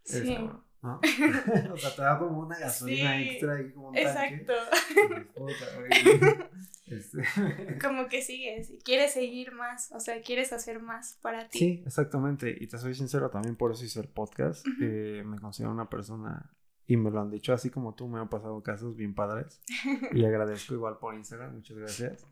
Eres 0.06 0.28
Sí. 0.28 0.36
cabrón, 0.36 0.66
¿no? 0.82 1.00
o 1.74 1.78
sea, 1.78 1.96
te 1.96 2.02
da 2.02 2.20
como 2.20 2.42
una 2.42 2.60
gasolina 2.60 3.16
Sí, 3.18 3.30
extra 3.30 3.62
y 3.62 3.72
como 3.72 3.88
un 3.88 3.94
tanque. 3.96 4.10
Exacto. 4.36 4.54
Y 4.92 5.10
dices, 5.10 5.28
"Puta, 5.34 5.66
güey". 5.78 6.50
Este, 6.88 7.24
Como 7.82 8.08
que 8.10 8.22
sigues 8.22 8.70
y 8.72 8.78
quieres 8.80 9.14
seguir 9.14 9.54
más, 9.54 9.92
o 9.94 10.00
sea, 10.02 10.22
quieres 10.22 10.52
hacer 10.54 10.82
más 10.82 11.18
para 11.22 11.48
ti. 11.48 11.58
Sí, 11.58 11.84
exactamente. 11.86 12.54
Y 12.60 12.68
te 12.68 12.78
soy 12.78 12.94
sincero, 12.94 13.30
también 13.30 13.56
por 13.56 13.72
eso 13.72 13.84
hice 13.86 14.02
el 14.02 14.10
podcast. 14.10 14.68
Eh, 14.82 15.24
me 15.26 15.40
considero 15.40 15.72
una 15.72 15.90
persona, 15.90 16.52
y 16.88 16.98
me 16.98 17.12
lo 17.12 17.22
han 17.22 17.32
dicho 17.32 17.54
así 17.54 17.70
como 17.70 17.96
tú, 17.96 18.08
me 18.08 18.20
han 18.20 18.30
pasado 18.30 18.62
casos 18.62 18.96
bien 18.96 19.16
padres. 19.16 19.62
Y 20.14 20.26
agradezco 20.26 20.74
igual 20.74 20.98
por 20.98 21.16
Instagram, 21.16 21.56
muchas 21.56 21.78
gracias. 21.78 22.28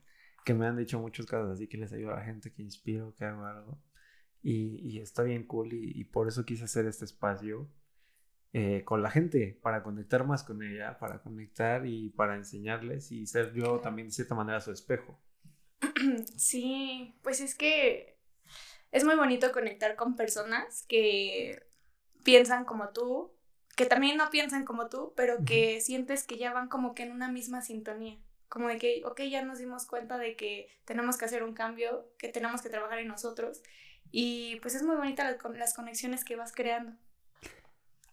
Que 0.46 0.54
me 0.54 0.68
han 0.68 0.78
dicho 0.78 1.00
muchos 1.00 1.26
casos 1.26 1.52
así 1.52 1.68
que 1.68 1.78
les 1.78 1.94
ayuda 1.94 2.14
a 2.14 2.18
la 2.18 2.26
gente, 2.26 2.52
que 2.52 2.62
inspiro, 2.62 3.16
que 3.16 3.26
hago 3.26 3.46
algo. 3.46 3.80
Y, 4.42 4.80
y 4.82 5.00
está 5.00 5.24
bien 5.24 5.48
cool 5.48 5.74
y, 5.74 5.92
y 5.96 6.04
por 6.04 6.28
eso 6.28 6.46
quise 6.46 6.66
hacer 6.66 6.86
este 6.86 7.06
espacio 7.06 7.70
eh, 8.56 8.84
con 8.86 9.02
la 9.02 9.10
gente, 9.10 9.58
para 9.64 9.82
conectar 9.82 10.28
más 10.28 10.44
con 10.44 10.62
ella, 10.62 11.00
para 11.00 11.24
conectar 11.24 11.88
y 11.88 12.10
para 12.10 12.36
enseñarles 12.36 13.12
y 13.12 13.26
ser 13.26 13.52
yo 13.52 13.80
también 13.80 14.10
de 14.10 14.14
cierta 14.14 14.36
manera 14.36 14.62
su 14.62 14.72
espejo. 14.72 15.20
Sí, 16.38 17.16
pues 17.24 17.42
es 17.42 17.56
que 17.56 18.20
es 18.92 19.04
muy 19.06 19.16
bonito 19.16 19.52
conectar 19.52 19.96
con 19.96 20.16
personas 20.16 20.86
que 20.88 21.64
piensan 22.24 22.64
como 22.64 22.90
tú, 22.90 23.33
que 23.76 23.86
también 23.86 24.18
no 24.18 24.30
piensan 24.30 24.66
como 24.66 24.88
tú, 24.88 25.14
pero 25.16 25.44
que 25.46 25.82
sientes 25.82 26.26
que 26.26 26.38
ya 26.38 26.54
van 26.54 26.68
como 26.70 26.94
que 26.94 27.04
en 27.04 27.12
una 27.12 27.30
misma 27.32 27.62
sintonía. 27.62 28.18
Como 28.50 28.68
de 28.68 28.78
que, 28.78 29.02
ok, 29.06 29.22
ya 29.24 29.44
nos 29.44 29.58
dimos 29.58 29.86
cuenta 29.88 30.18
de 30.20 30.36
que 30.36 30.68
tenemos 30.86 31.18
que 31.18 31.26
hacer 31.26 31.44
un 31.44 31.54
cambio, 31.54 32.08
que 32.20 32.28
tenemos 32.30 32.62
que 32.62 32.70
trabajar 32.70 33.00
en 33.00 33.08
nosotros. 33.08 33.64
Y 34.12 34.58
pues 34.62 34.76
es 34.76 34.84
muy 34.84 34.96
bonita 34.96 35.24
la- 35.30 35.38
con- 35.40 35.58
las 35.58 35.74
conexiones 35.74 36.24
que 36.24 36.36
vas 36.36 36.52
creando. 36.54 36.94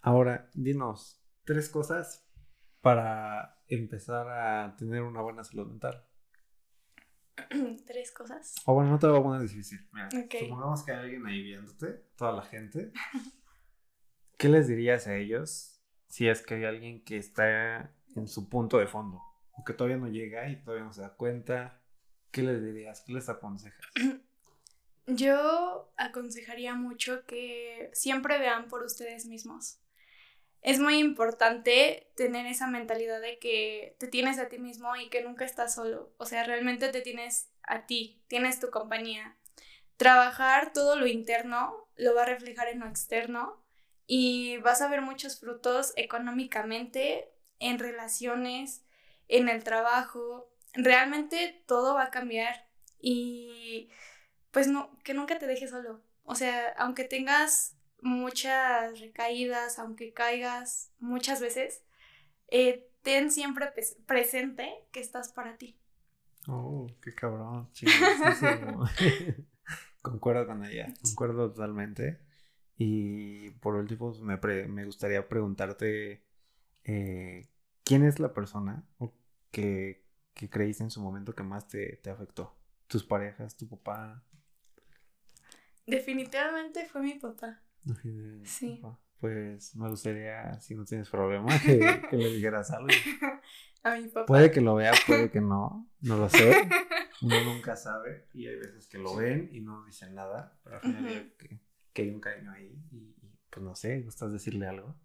Ahora, 0.01 0.49
dinos 0.55 1.21
tres 1.45 1.69
cosas 1.69 2.25
para 2.81 3.61
empezar 3.67 4.27
a 4.27 4.75
tener 4.77 5.03
una 5.03 5.21
buena 5.21 5.43
salud 5.43 5.67
mental. 5.67 6.03
Tres 7.85 8.11
cosas. 8.11 8.55
O 8.65 8.73
bueno, 8.73 8.91
no 8.91 8.99
te 8.99 9.07
lo 9.07 9.13
voy 9.13 9.21
a 9.21 9.23
poner 9.23 9.41
difícil. 9.41 9.79
Mira, 9.91 10.09
supongamos 10.39 10.83
que 10.83 10.91
hay 10.91 10.99
alguien 10.99 11.25
ahí 11.25 11.41
viéndote, 11.43 12.05
toda 12.15 12.31
la 12.33 12.41
gente. 12.43 12.91
¿Qué 14.41 14.49
les 14.49 14.67
dirías 14.67 15.05
a 15.05 15.15
ellos 15.17 15.79
si 16.07 16.27
es 16.27 16.41
que 16.41 16.55
hay 16.55 16.65
alguien 16.65 17.03
que 17.03 17.17
está 17.17 17.93
en 18.15 18.27
su 18.27 18.49
punto 18.49 18.79
de 18.79 18.87
fondo? 18.87 19.21
O 19.51 19.63
que 19.63 19.73
todavía 19.73 19.97
no 19.97 20.07
llega 20.07 20.49
y 20.49 20.55
todavía 20.63 20.83
no 20.83 20.91
se 20.91 21.01
da 21.01 21.13
cuenta. 21.13 21.79
¿Qué 22.31 22.41
les 22.41 22.59
dirías? 22.59 23.03
¿Qué 23.05 23.13
les 23.13 23.29
aconsejas? 23.29 23.85
Yo 25.05 25.93
aconsejaría 25.95 26.73
mucho 26.73 27.23
que 27.27 27.91
siempre 27.93 28.39
vean 28.39 28.67
por 28.67 28.81
ustedes 28.81 29.27
mismos. 29.27 29.77
Es 30.63 30.79
muy 30.79 30.97
importante 30.97 32.11
tener 32.15 32.47
esa 32.47 32.65
mentalidad 32.65 33.21
de 33.21 33.37
que 33.37 33.95
te 33.99 34.07
tienes 34.07 34.39
a 34.39 34.49
ti 34.49 34.57
mismo 34.57 34.95
y 34.95 35.11
que 35.11 35.21
nunca 35.21 35.45
estás 35.45 35.75
solo. 35.75 36.15
O 36.17 36.25
sea, 36.25 36.43
realmente 36.45 36.89
te 36.89 37.01
tienes 37.01 37.51
a 37.61 37.85
ti, 37.85 38.23
tienes 38.27 38.59
tu 38.59 38.71
compañía. 38.71 39.37
Trabajar 39.97 40.73
todo 40.73 40.95
lo 40.95 41.05
interno 41.05 41.87
lo 41.95 42.15
va 42.15 42.23
a 42.23 42.25
reflejar 42.25 42.69
en 42.69 42.79
lo 42.79 42.87
externo 42.87 43.60
y 44.13 44.57
vas 44.57 44.81
a 44.81 44.89
ver 44.89 45.01
muchos 45.01 45.39
frutos 45.39 45.93
económicamente, 45.95 47.31
en 47.59 47.79
relaciones, 47.79 48.83
en 49.29 49.47
el 49.47 49.63
trabajo. 49.63 50.51
Realmente 50.73 51.63
todo 51.65 51.95
va 51.95 52.03
a 52.03 52.11
cambiar 52.11 52.67
y 52.99 53.89
pues 54.51 54.67
no, 54.67 54.99
que 55.05 55.13
nunca 55.13 55.39
te 55.39 55.47
dejes 55.47 55.69
solo. 55.69 56.01
O 56.25 56.35
sea, 56.35 56.73
aunque 56.77 57.05
tengas 57.05 57.77
muchas 58.01 58.99
recaídas, 58.99 59.79
aunque 59.79 60.11
caigas 60.11 60.91
muchas 60.99 61.39
veces, 61.39 61.81
eh, 62.49 62.91
ten 63.03 63.31
siempre 63.31 63.71
presente 64.07 64.73
que 64.91 64.99
estás 64.99 65.31
para 65.31 65.55
ti. 65.55 65.79
Oh, 66.49 66.85
qué 67.01 67.15
cabrón. 67.15 67.69
Concuerdo 70.01 70.47
con 70.47 70.65
ella, 70.65 70.93
concuerdo 71.01 71.49
totalmente. 71.49 72.19
Y 72.83 73.51
por 73.59 73.75
último, 73.75 74.11
me, 74.23 74.39
pre- 74.39 74.67
me 74.67 74.85
gustaría 74.85 75.29
preguntarte, 75.29 76.23
eh, 76.83 77.47
¿quién 77.83 78.03
es 78.03 78.19
la 78.19 78.33
persona 78.33 78.83
que, 79.51 80.03
que 80.33 80.49
creíste 80.49 80.83
en 80.85 80.89
su 80.89 80.99
momento 80.99 81.35
que 81.35 81.43
más 81.43 81.67
te, 81.67 81.97
te 81.97 82.09
afectó? 82.09 82.57
¿Tus 82.87 83.03
parejas, 83.03 83.55
tu 83.55 83.67
papá? 83.67 84.23
Definitivamente 85.85 86.87
fue 86.87 87.01
mi 87.01 87.13
papá. 87.19 87.61
Sí. 88.45 88.79
Papá. 88.81 88.99
Pues 89.19 89.75
me 89.75 89.87
gustaría, 89.87 90.59
si 90.59 90.73
no 90.73 90.83
tienes 90.83 91.07
problema, 91.07 91.49
que, 91.63 91.77
que 92.09 92.17
le 92.17 92.33
dijeras 92.33 92.71
algo. 92.71 92.87
A 93.83 93.95
mi 93.95 94.07
papá. 94.07 94.25
Puede 94.25 94.49
que 94.49 94.61
lo 94.61 94.73
vea, 94.73 94.93
puede 95.05 95.29
que 95.29 95.39
no, 95.39 95.87
no 96.01 96.17
lo 96.17 96.29
sé. 96.29 96.51
Uno 97.21 97.43
nunca 97.43 97.75
sabe 97.75 98.27
y 98.33 98.47
hay 98.47 98.55
veces 98.55 98.87
que 98.87 98.97
lo 98.97 99.15
ven 99.15 99.49
y 99.51 99.61
no 99.61 99.85
dicen 99.85 100.15
nada, 100.15 100.57
pero 100.63 100.77
al 100.77 100.81
final 100.81 101.33
que, 101.37 101.59
que 101.93 102.03
hay 102.03 102.09
un 102.09 102.21
cariño 102.21 102.51
ahí 102.51 102.73
y, 102.91 102.97
y, 102.97 103.39
pues 103.49 103.63
no 103.63 103.75
sé, 103.75 104.01
¿gustas 104.01 104.31
decirle 104.31 104.67
algo? 104.67 104.95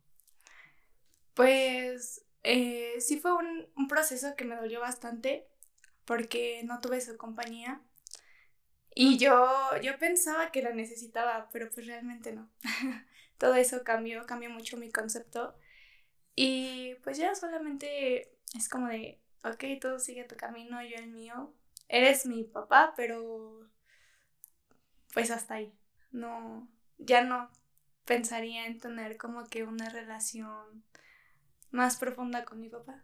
Pues 1.34 2.24
eh, 2.42 2.94
sí 3.00 3.18
fue 3.18 3.34
un, 3.34 3.66
un 3.76 3.88
proceso 3.88 4.36
que 4.36 4.44
me 4.44 4.56
dolió 4.56 4.80
bastante 4.80 5.48
porque 6.04 6.62
no 6.64 6.80
tuve 6.80 7.00
su 7.00 7.16
compañía. 7.16 7.82
Y 8.94 9.18
yo, 9.18 9.46
yo 9.82 9.98
pensaba 9.98 10.50
que 10.50 10.62
la 10.62 10.72
necesitaba, 10.72 11.50
pero 11.52 11.70
pues 11.70 11.86
realmente 11.86 12.32
no. 12.32 12.48
Todo 13.38 13.54
eso 13.56 13.84
cambió, 13.84 14.24
cambió 14.24 14.48
mucho 14.48 14.78
mi 14.78 14.90
concepto. 14.90 15.54
Y 16.34 16.94
pues 17.02 17.18
ya 17.18 17.34
solamente 17.34 18.32
es 18.56 18.68
como 18.68 18.88
de, 18.88 19.20
ok, 19.44 19.64
tú 19.80 19.98
sigue 19.98 20.24
tu 20.24 20.36
camino, 20.36 20.82
yo 20.82 20.96
el 20.96 21.08
mío. 21.08 21.52
Eres 21.88 22.26
mi 22.26 22.44
papá, 22.44 22.94
pero 22.96 23.68
pues 25.12 25.30
hasta 25.30 25.54
ahí. 25.54 25.72
No, 26.12 26.68
ya 26.98 27.24
no 27.24 27.50
pensaría 28.04 28.66
en 28.66 28.78
tener 28.78 29.16
como 29.16 29.44
que 29.44 29.64
una 29.64 29.88
relación 29.88 30.84
más 31.70 31.96
profunda 31.96 32.44
con 32.44 32.60
mi 32.60 32.68
papá. 32.68 33.02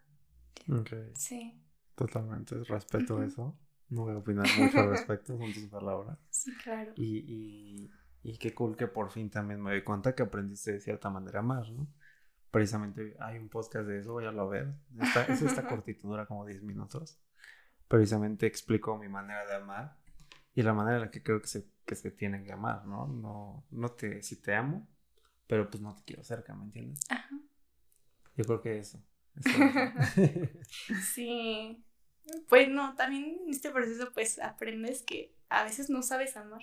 Ok, 0.69 0.93
Sí, 1.15 1.61
totalmente, 1.95 2.63
respeto 2.65 3.23
eso. 3.23 3.57
No 3.89 4.03
voy 4.03 4.15
a 4.15 4.19
opinar 4.19 4.47
mucho 4.59 4.81
al 4.81 4.91
respecto, 4.91 5.37
son 5.37 5.53
tus 5.53 5.67
palabras. 5.67 6.19
sí, 6.31 6.53
claro. 6.63 6.93
Y, 6.97 7.19
y, 7.19 7.91
y 8.23 8.39
qué 8.39 8.55
cool 8.55 8.77
que 8.77 8.87
por 8.87 9.11
fin 9.11 9.29
también 9.31 9.61
me 9.61 9.71
doy 9.71 9.83
cuenta 9.83 10.15
que 10.15 10.23
aprendiste 10.23 10.73
de 10.73 10.81
cierta 10.81 11.11
manera 11.11 11.43
más, 11.43 11.71
¿no? 11.71 11.87
Precisamente 12.51 13.17
hay 13.19 13.39
un 13.39 13.49
podcast 13.49 13.87
de 13.87 14.01
eso, 14.01 14.15
váyalo 14.15 14.43
a 14.43 14.49
ver. 14.49 14.75
Está, 15.01 15.25
es 15.33 15.43
esta 15.43 15.67
cortito, 15.67 16.09
dura 16.09 16.27
como 16.27 16.47
10 16.47 16.63
minutos. 16.63 17.19
Precisamente 17.89 18.47
explico 18.47 18.97
mi 18.97 19.09
manera 19.09 19.47
de 19.47 19.57
amar 19.57 19.97
y 20.55 20.63
la 20.63 20.73
manera 20.75 20.97
en 20.97 21.03
la 21.03 21.11
que 21.11 21.23
creo 21.23 21.41
que 21.41 21.49
se, 21.49 21.67
que 21.85 21.95
se 21.95 22.11
tienen 22.11 22.45
que 22.45 22.53
amar, 22.53 22.87
¿no? 22.87 23.07
No, 23.07 23.65
no 23.71 23.93
te, 23.93 24.23
si 24.23 24.41
te 24.41 24.55
amo, 24.55 24.89
pero 25.47 25.69
pues 25.71 25.83
no 25.83 25.95
te 25.95 26.03
quiero 26.05 26.25
cerca, 26.25 26.55
¿me 26.55 26.65
entiendes? 26.65 27.01
Ajá. 27.11 27.39
Yo 28.37 28.45
creo 28.45 28.61
que 28.61 28.79
eso. 28.79 29.03
eso. 29.45 30.49
Sí. 31.13 31.85
Pues 32.49 32.69
no, 32.69 32.95
también 32.95 33.41
en 33.43 33.51
este 33.51 33.71
proceso 33.71 34.13
pues 34.13 34.39
aprendes 34.39 35.03
que 35.03 35.35
a 35.49 35.65
veces 35.65 35.91
no 35.91 36.03
sabes 36.03 36.37
amar. 36.37 36.63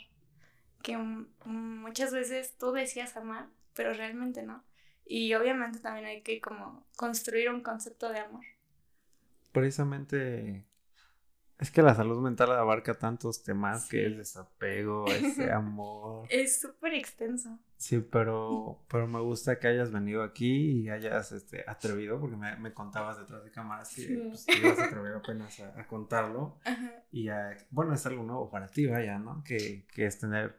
Que 0.82 0.98
muchas 0.98 2.14
veces 2.14 2.56
tú 2.58 2.72
decías 2.72 3.18
amar, 3.18 3.50
pero 3.74 3.94
realmente 3.94 4.44
no. 4.44 4.64
Y 5.06 5.34
obviamente 5.34 5.80
también 5.80 6.06
hay 6.06 6.22
que 6.22 6.40
como 6.40 6.88
construir 6.96 7.50
un 7.50 7.62
concepto 7.62 8.10
de 8.10 8.20
amor. 8.20 8.46
Precisamente 9.52 10.69
es 11.60 11.72
que 11.72 11.82
la 11.82 11.94
salud 11.94 12.20
mental 12.22 12.52
abarca 12.54 12.94
tantos 12.98 13.44
temas 13.44 13.88
que 13.90 14.08
es 14.08 14.18
desapego, 14.18 15.06
ese 15.08 15.52
amor. 15.52 16.26
Es 16.30 16.62
súper 16.62 16.94
extenso. 16.94 17.60
Sí, 17.78 18.00
pero, 18.00 18.80
pero 18.90 19.08
me 19.08 19.20
gusta 19.20 19.60
que 19.60 19.68
hayas 19.68 19.92
venido 19.92 20.24
aquí 20.24 20.82
y 20.84 20.90
hayas 20.90 21.32
este, 21.34 21.64
atrevido, 21.68 22.20
porque 22.20 22.36
me, 22.38 22.56
me 22.58 22.74
contabas 22.74 23.18
detrás 23.20 23.44
de 23.44 23.52
cámaras 23.52 23.94
que 23.94 24.02
Sí. 24.02 24.16
pues, 24.30 24.46
te 24.46 24.58
ibas 24.58 24.80
a 24.80 24.86
atrever 24.86 25.16
apenas 25.16 25.60
a, 25.60 25.80
a 25.80 25.86
contarlo. 25.88 26.58
Ajá. 26.66 27.04
Y 27.12 27.28
a- 27.30 27.58
bueno, 27.72 27.94
es 27.94 28.06
algo 28.06 28.24
nuevo 28.24 28.50
para 28.50 28.68
ti, 28.68 28.86
vaya, 28.88 29.20
¿no? 29.20 29.44
Que, 29.44 29.86
que 29.94 30.06
es 30.06 30.18
tener 30.20 30.56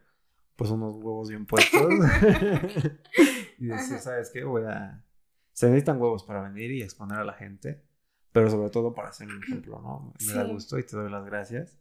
pues 0.55 0.69
unos 0.69 0.95
huevos 0.97 1.29
bien 1.29 1.45
puestos. 1.47 1.81
y 3.57 3.65
decir, 3.67 3.95
Ajá. 3.95 3.99
¿sabes 3.99 4.29
qué? 4.31 4.43
Voy 4.43 4.63
a... 4.65 5.03
Se 5.53 5.65
necesitan 5.67 5.99
huevos 6.01 6.23
para 6.23 6.41
venir 6.41 6.71
y 6.71 6.81
exponer 6.81 7.17
a 7.19 7.23
la 7.23 7.33
gente, 7.33 7.83
pero 8.31 8.49
sobre 8.49 8.69
todo 8.69 8.93
para 8.93 9.11
ser 9.11 9.27
un 9.27 9.43
ejemplo, 9.43 9.81
¿no? 9.81 10.13
Me 10.25 10.33
da 10.33 10.43
gusto 10.43 10.79
y 10.79 10.83
te 10.83 10.95
doy 10.95 11.11
las 11.11 11.25
gracias. 11.25 11.77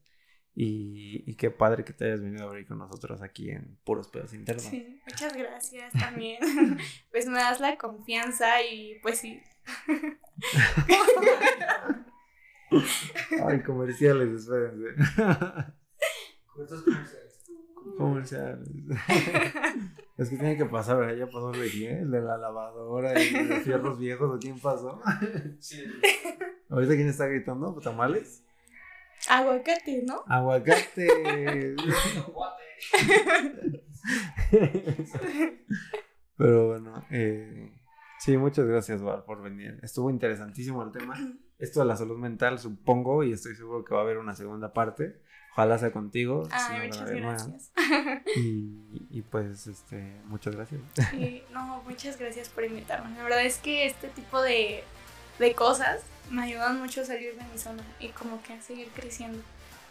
Y, 0.55 1.23
y 1.31 1.37
qué 1.37 1.51
padre 1.51 1.85
que 1.85 1.93
te 1.93 2.07
hayas 2.07 2.21
venido 2.21 2.45
a 2.45 2.49
abrir 2.49 2.67
con 2.67 2.79
nosotros 2.79 3.23
aquí 3.23 3.51
en 3.51 3.79
Puros 3.85 4.09
Pedos 4.09 4.35
Internos. 4.35 4.65
Sí, 4.65 5.01
muchas 5.07 5.37
gracias 5.37 5.93
también. 5.99 6.39
pues 7.11 7.27
me 7.27 7.39
das 7.39 7.61
la 7.61 7.79
confianza 7.79 8.63
y 8.63 8.99
pues 9.01 9.19
sí. 9.19 9.41
Ay, 13.47 13.63
comerciales, 13.63 14.43
espérense. 14.43 14.95
Estos 16.61 16.83
comerciales. 16.83 17.20
Comerciales. 18.01 18.69
es 20.17 20.29
que 20.29 20.37
tiene 20.37 20.57
que 20.57 20.65
pasar, 20.65 20.99
¿verdad? 20.99 21.17
Ya 21.17 21.27
pasó 21.27 21.53
el 21.53 21.61
de 21.61 21.71
quién, 21.71 21.99
el 21.99 22.11
de 22.11 22.21
la 22.21 22.37
lavadora 22.37 23.21
y 23.21 23.31
los 23.31 23.63
fierros 23.63 23.99
viejos, 23.99 24.35
¿o 24.35 24.39
quién 24.39 24.59
pasó? 24.59 25.01
Sí. 25.59 25.85
Ahorita 26.69 26.95
quién 26.95 27.09
está 27.09 27.27
gritando, 27.27 27.75
tamales. 27.81 28.45
Aguacate, 29.29 30.03
¿no? 30.07 30.23
Aguacate. 30.27 31.77
Pero 36.37 36.69
bueno, 36.69 37.05
eh, 37.11 37.71
sí, 38.19 38.37
muchas 38.39 38.67
gracias, 38.67 39.03
Val, 39.03 39.25
por 39.25 39.43
venir. 39.43 39.79
Estuvo 39.83 40.09
interesantísimo 40.11 40.83
el 40.83 40.91
tema. 40.91 41.15
Esto 41.59 41.81
de 41.81 41.87
la 41.87 41.97
salud 41.97 42.17
mental, 42.17 42.59
supongo, 42.59 43.23
y 43.23 43.33
estoy 43.33 43.55
seguro 43.55 43.85
que 43.85 43.93
va 43.93 44.01
a 44.01 44.05
haber 44.05 44.17
una 44.17 44.35
segunda 44.35 44.73
parte. 44.73 45.21
Ojalá 45.53 45.79
sea 45.79 45.91
contigo. 45.93 46.49
Ay, 46.51 46.87
muchas 46.89 47.11
gracias. 47.11 47.73
Y, 48.37 48.71
y 49.11 49.23
pues, 49.23 49.67
este, 49.67 50.15
muchas 50.27 50.55
gracias. 50.55 50.81
Sí, 51.11 51.43
no, 51.53 51.83
muchas 51.87 52.19
gracias 52.19 52.49
por 52.49 52.65
invitarme. 52.65 53.17
La 53.17 53.23
verdad 53.25 53.45
es 53.45 53.59
que 53.59 53.87
este 53.87 54.09
tipo 54.09 54.41
de, 54.43 54.85
de 55.39 55.55
cosas 55.55 56.03
me 56.31 56.43
ayudan 56.45 56.79
mucho 56.81 57.01
a 57.01 57.05
salir 57.05 57.35
de 57.37 57.45
mi 57.53 57.59
zona 57.59 57.83
y 57.99 58.09
como 58.11 58.41
que 58.43 58.53
a 58.53 58.63
seguir 58.63 58.89
creciendo. 58.95 59.43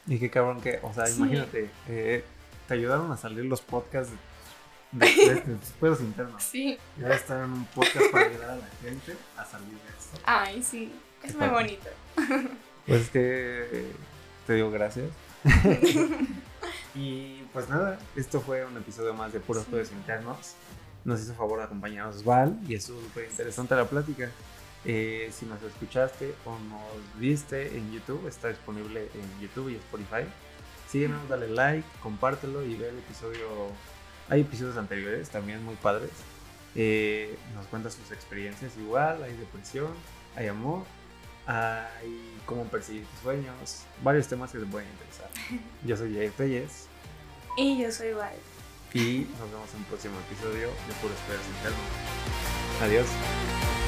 Y 0.07 0.17
qué 0.17 0.29
cabrón 0.29 0.61
que, 0.61 0.79
o 0.81 0.93
sea, 0.93 1.05
Sí. 1.05 1.17
imagínate, 1.17 1.69
eh, 1.89 2.23
te 2.67 2.73
ayudaron 2.73 3.11
a 3.11 3.17
salir 3.17 3.43
los 3.45 3.61
podcasts 3.61 4.13
de, 4.93 5.05
de, 5.05 5.35
de 5.35 5.41
tus 5.57 5.69
pedos 5.71 5.99
internos. 5.99 6.41
Sí, 6.41 6.77
Y 6.97 7.03
ahora 7.03 7.15
estar 7.15 7.43
en 7.43 7.51
un 7.51 7.65
podcast 7.65 8.09
para 8.11 8.25
ayudar 8.27 8.49
a 8.51 8.55
la 8.55 8.67
gente 8.81 9.15
a 9.37 9.45
salir 9.45 9.67
de 9.67 9.89
esto. 9.89 10.19
ay, 10.23 10.63
sí, 10.63 10.91
es 11.23 11.35
muy 11.35 11.47
padre. 11.49 11.53
bonito. 11.53 11.89
Pues 12.87 13.01
es 13.01 13.09
que 13.09 13.85
te 14.47 14.53
digo 14.53 14.71
gracias. 14.71 15.09
y 16.95 17.43
pues 17.53 17.69
nada, 17.69 17.99
esto 18.15 18.41
fue 18.41 18.65
un 18.65 18.77
episodio 18.77 19.13
más 19.13 19.33
de 19.33 19.39
Puros 19.39 19.63
Sí. 19.65 19.71
Pedos 19.71 19.91
Internos. 19.91 20.53
Nos 21.05 21.21
hizo 21.21 21.33
favor 21.33 21.59
de 21.59 21.65
acompañarnos 21.65 22.23
Val 22.23 22.59
y 22.67 22.75
estuvo 22.75 23.01
súper 23.01 23.29
interesante 23.29 23.75
la 23.75 23.85
plática. 23.85 24.29
Eh, 24.85 25.29
si 25.33 25.45
nos 25.45 25.61
escuchaste 25.61 26.33
o 26.45 26.51
nos 26.51 27.19
viste 27.19 27.77
en 27.77 27.91
YouTube, 27.91 28.27
está 28.27 28.49
disponible 28.49 29.09
en 29.13 29.41
YouTube 29.41 29.69
y 29.69 29.75
Spotify. 29.75 30.27
Síguenos, 30.89 31.27
dale 31.29 31.47
like, 31.49 31.87
compártelo 32.01 32.63
y 32.63 32.75
ve 32.75 32.89
el 32.89 32.97
episodio. 32.97 33.47
Hay 34.29 34.41
episodios 34.41 34.77
anteriores 34.77 35.29
también 35.29 35.63
muy 35.63 35.75
padres. 35.75 36.11
Eh, 36.75 37.37
nos 37.55 37.65
cuenta 37.67 37.89
sus 37.89 38.11
experiencias 38.11 38.77
igual, 38.77 39.23
hay 39.23 39.35
depresión, 39.35 39.91
hay 40.35 40.47
amor, 40.47 40.83
hay 41.49 42.39
cómo 42.45 42.63
perseguir 42.65 43.05
tus 43.05 43.19
sueños, 43.21 43.83
varios 44.03 44.27
temas 44.27 44.51
que 44.51 44.59
te 44.59 44.65
pueden 44.65 44.87
interesar. 44.89 45.29
Yo 45.85 45.97
soy 45.97 46.13
Jair 46.13 46.31
Telles. 46.31 46.87
Y 47.57 47.81
yo 47.81 47.91
soy 47.91 48.13
Val. 48.13 48.35
Y 48.93 49.27
nos 49.37 49.51
vemos 49.51 49.69
en 49.73 49.79
un 49.79 49.85
próximo 49.85 50.15
episodio 50.19 50.67
de 50.67 50.93
Puro 51.01 51.13
Esperas 51.13 51.45
Interno. 51.57 51.77
Adiós. 52.81 53.78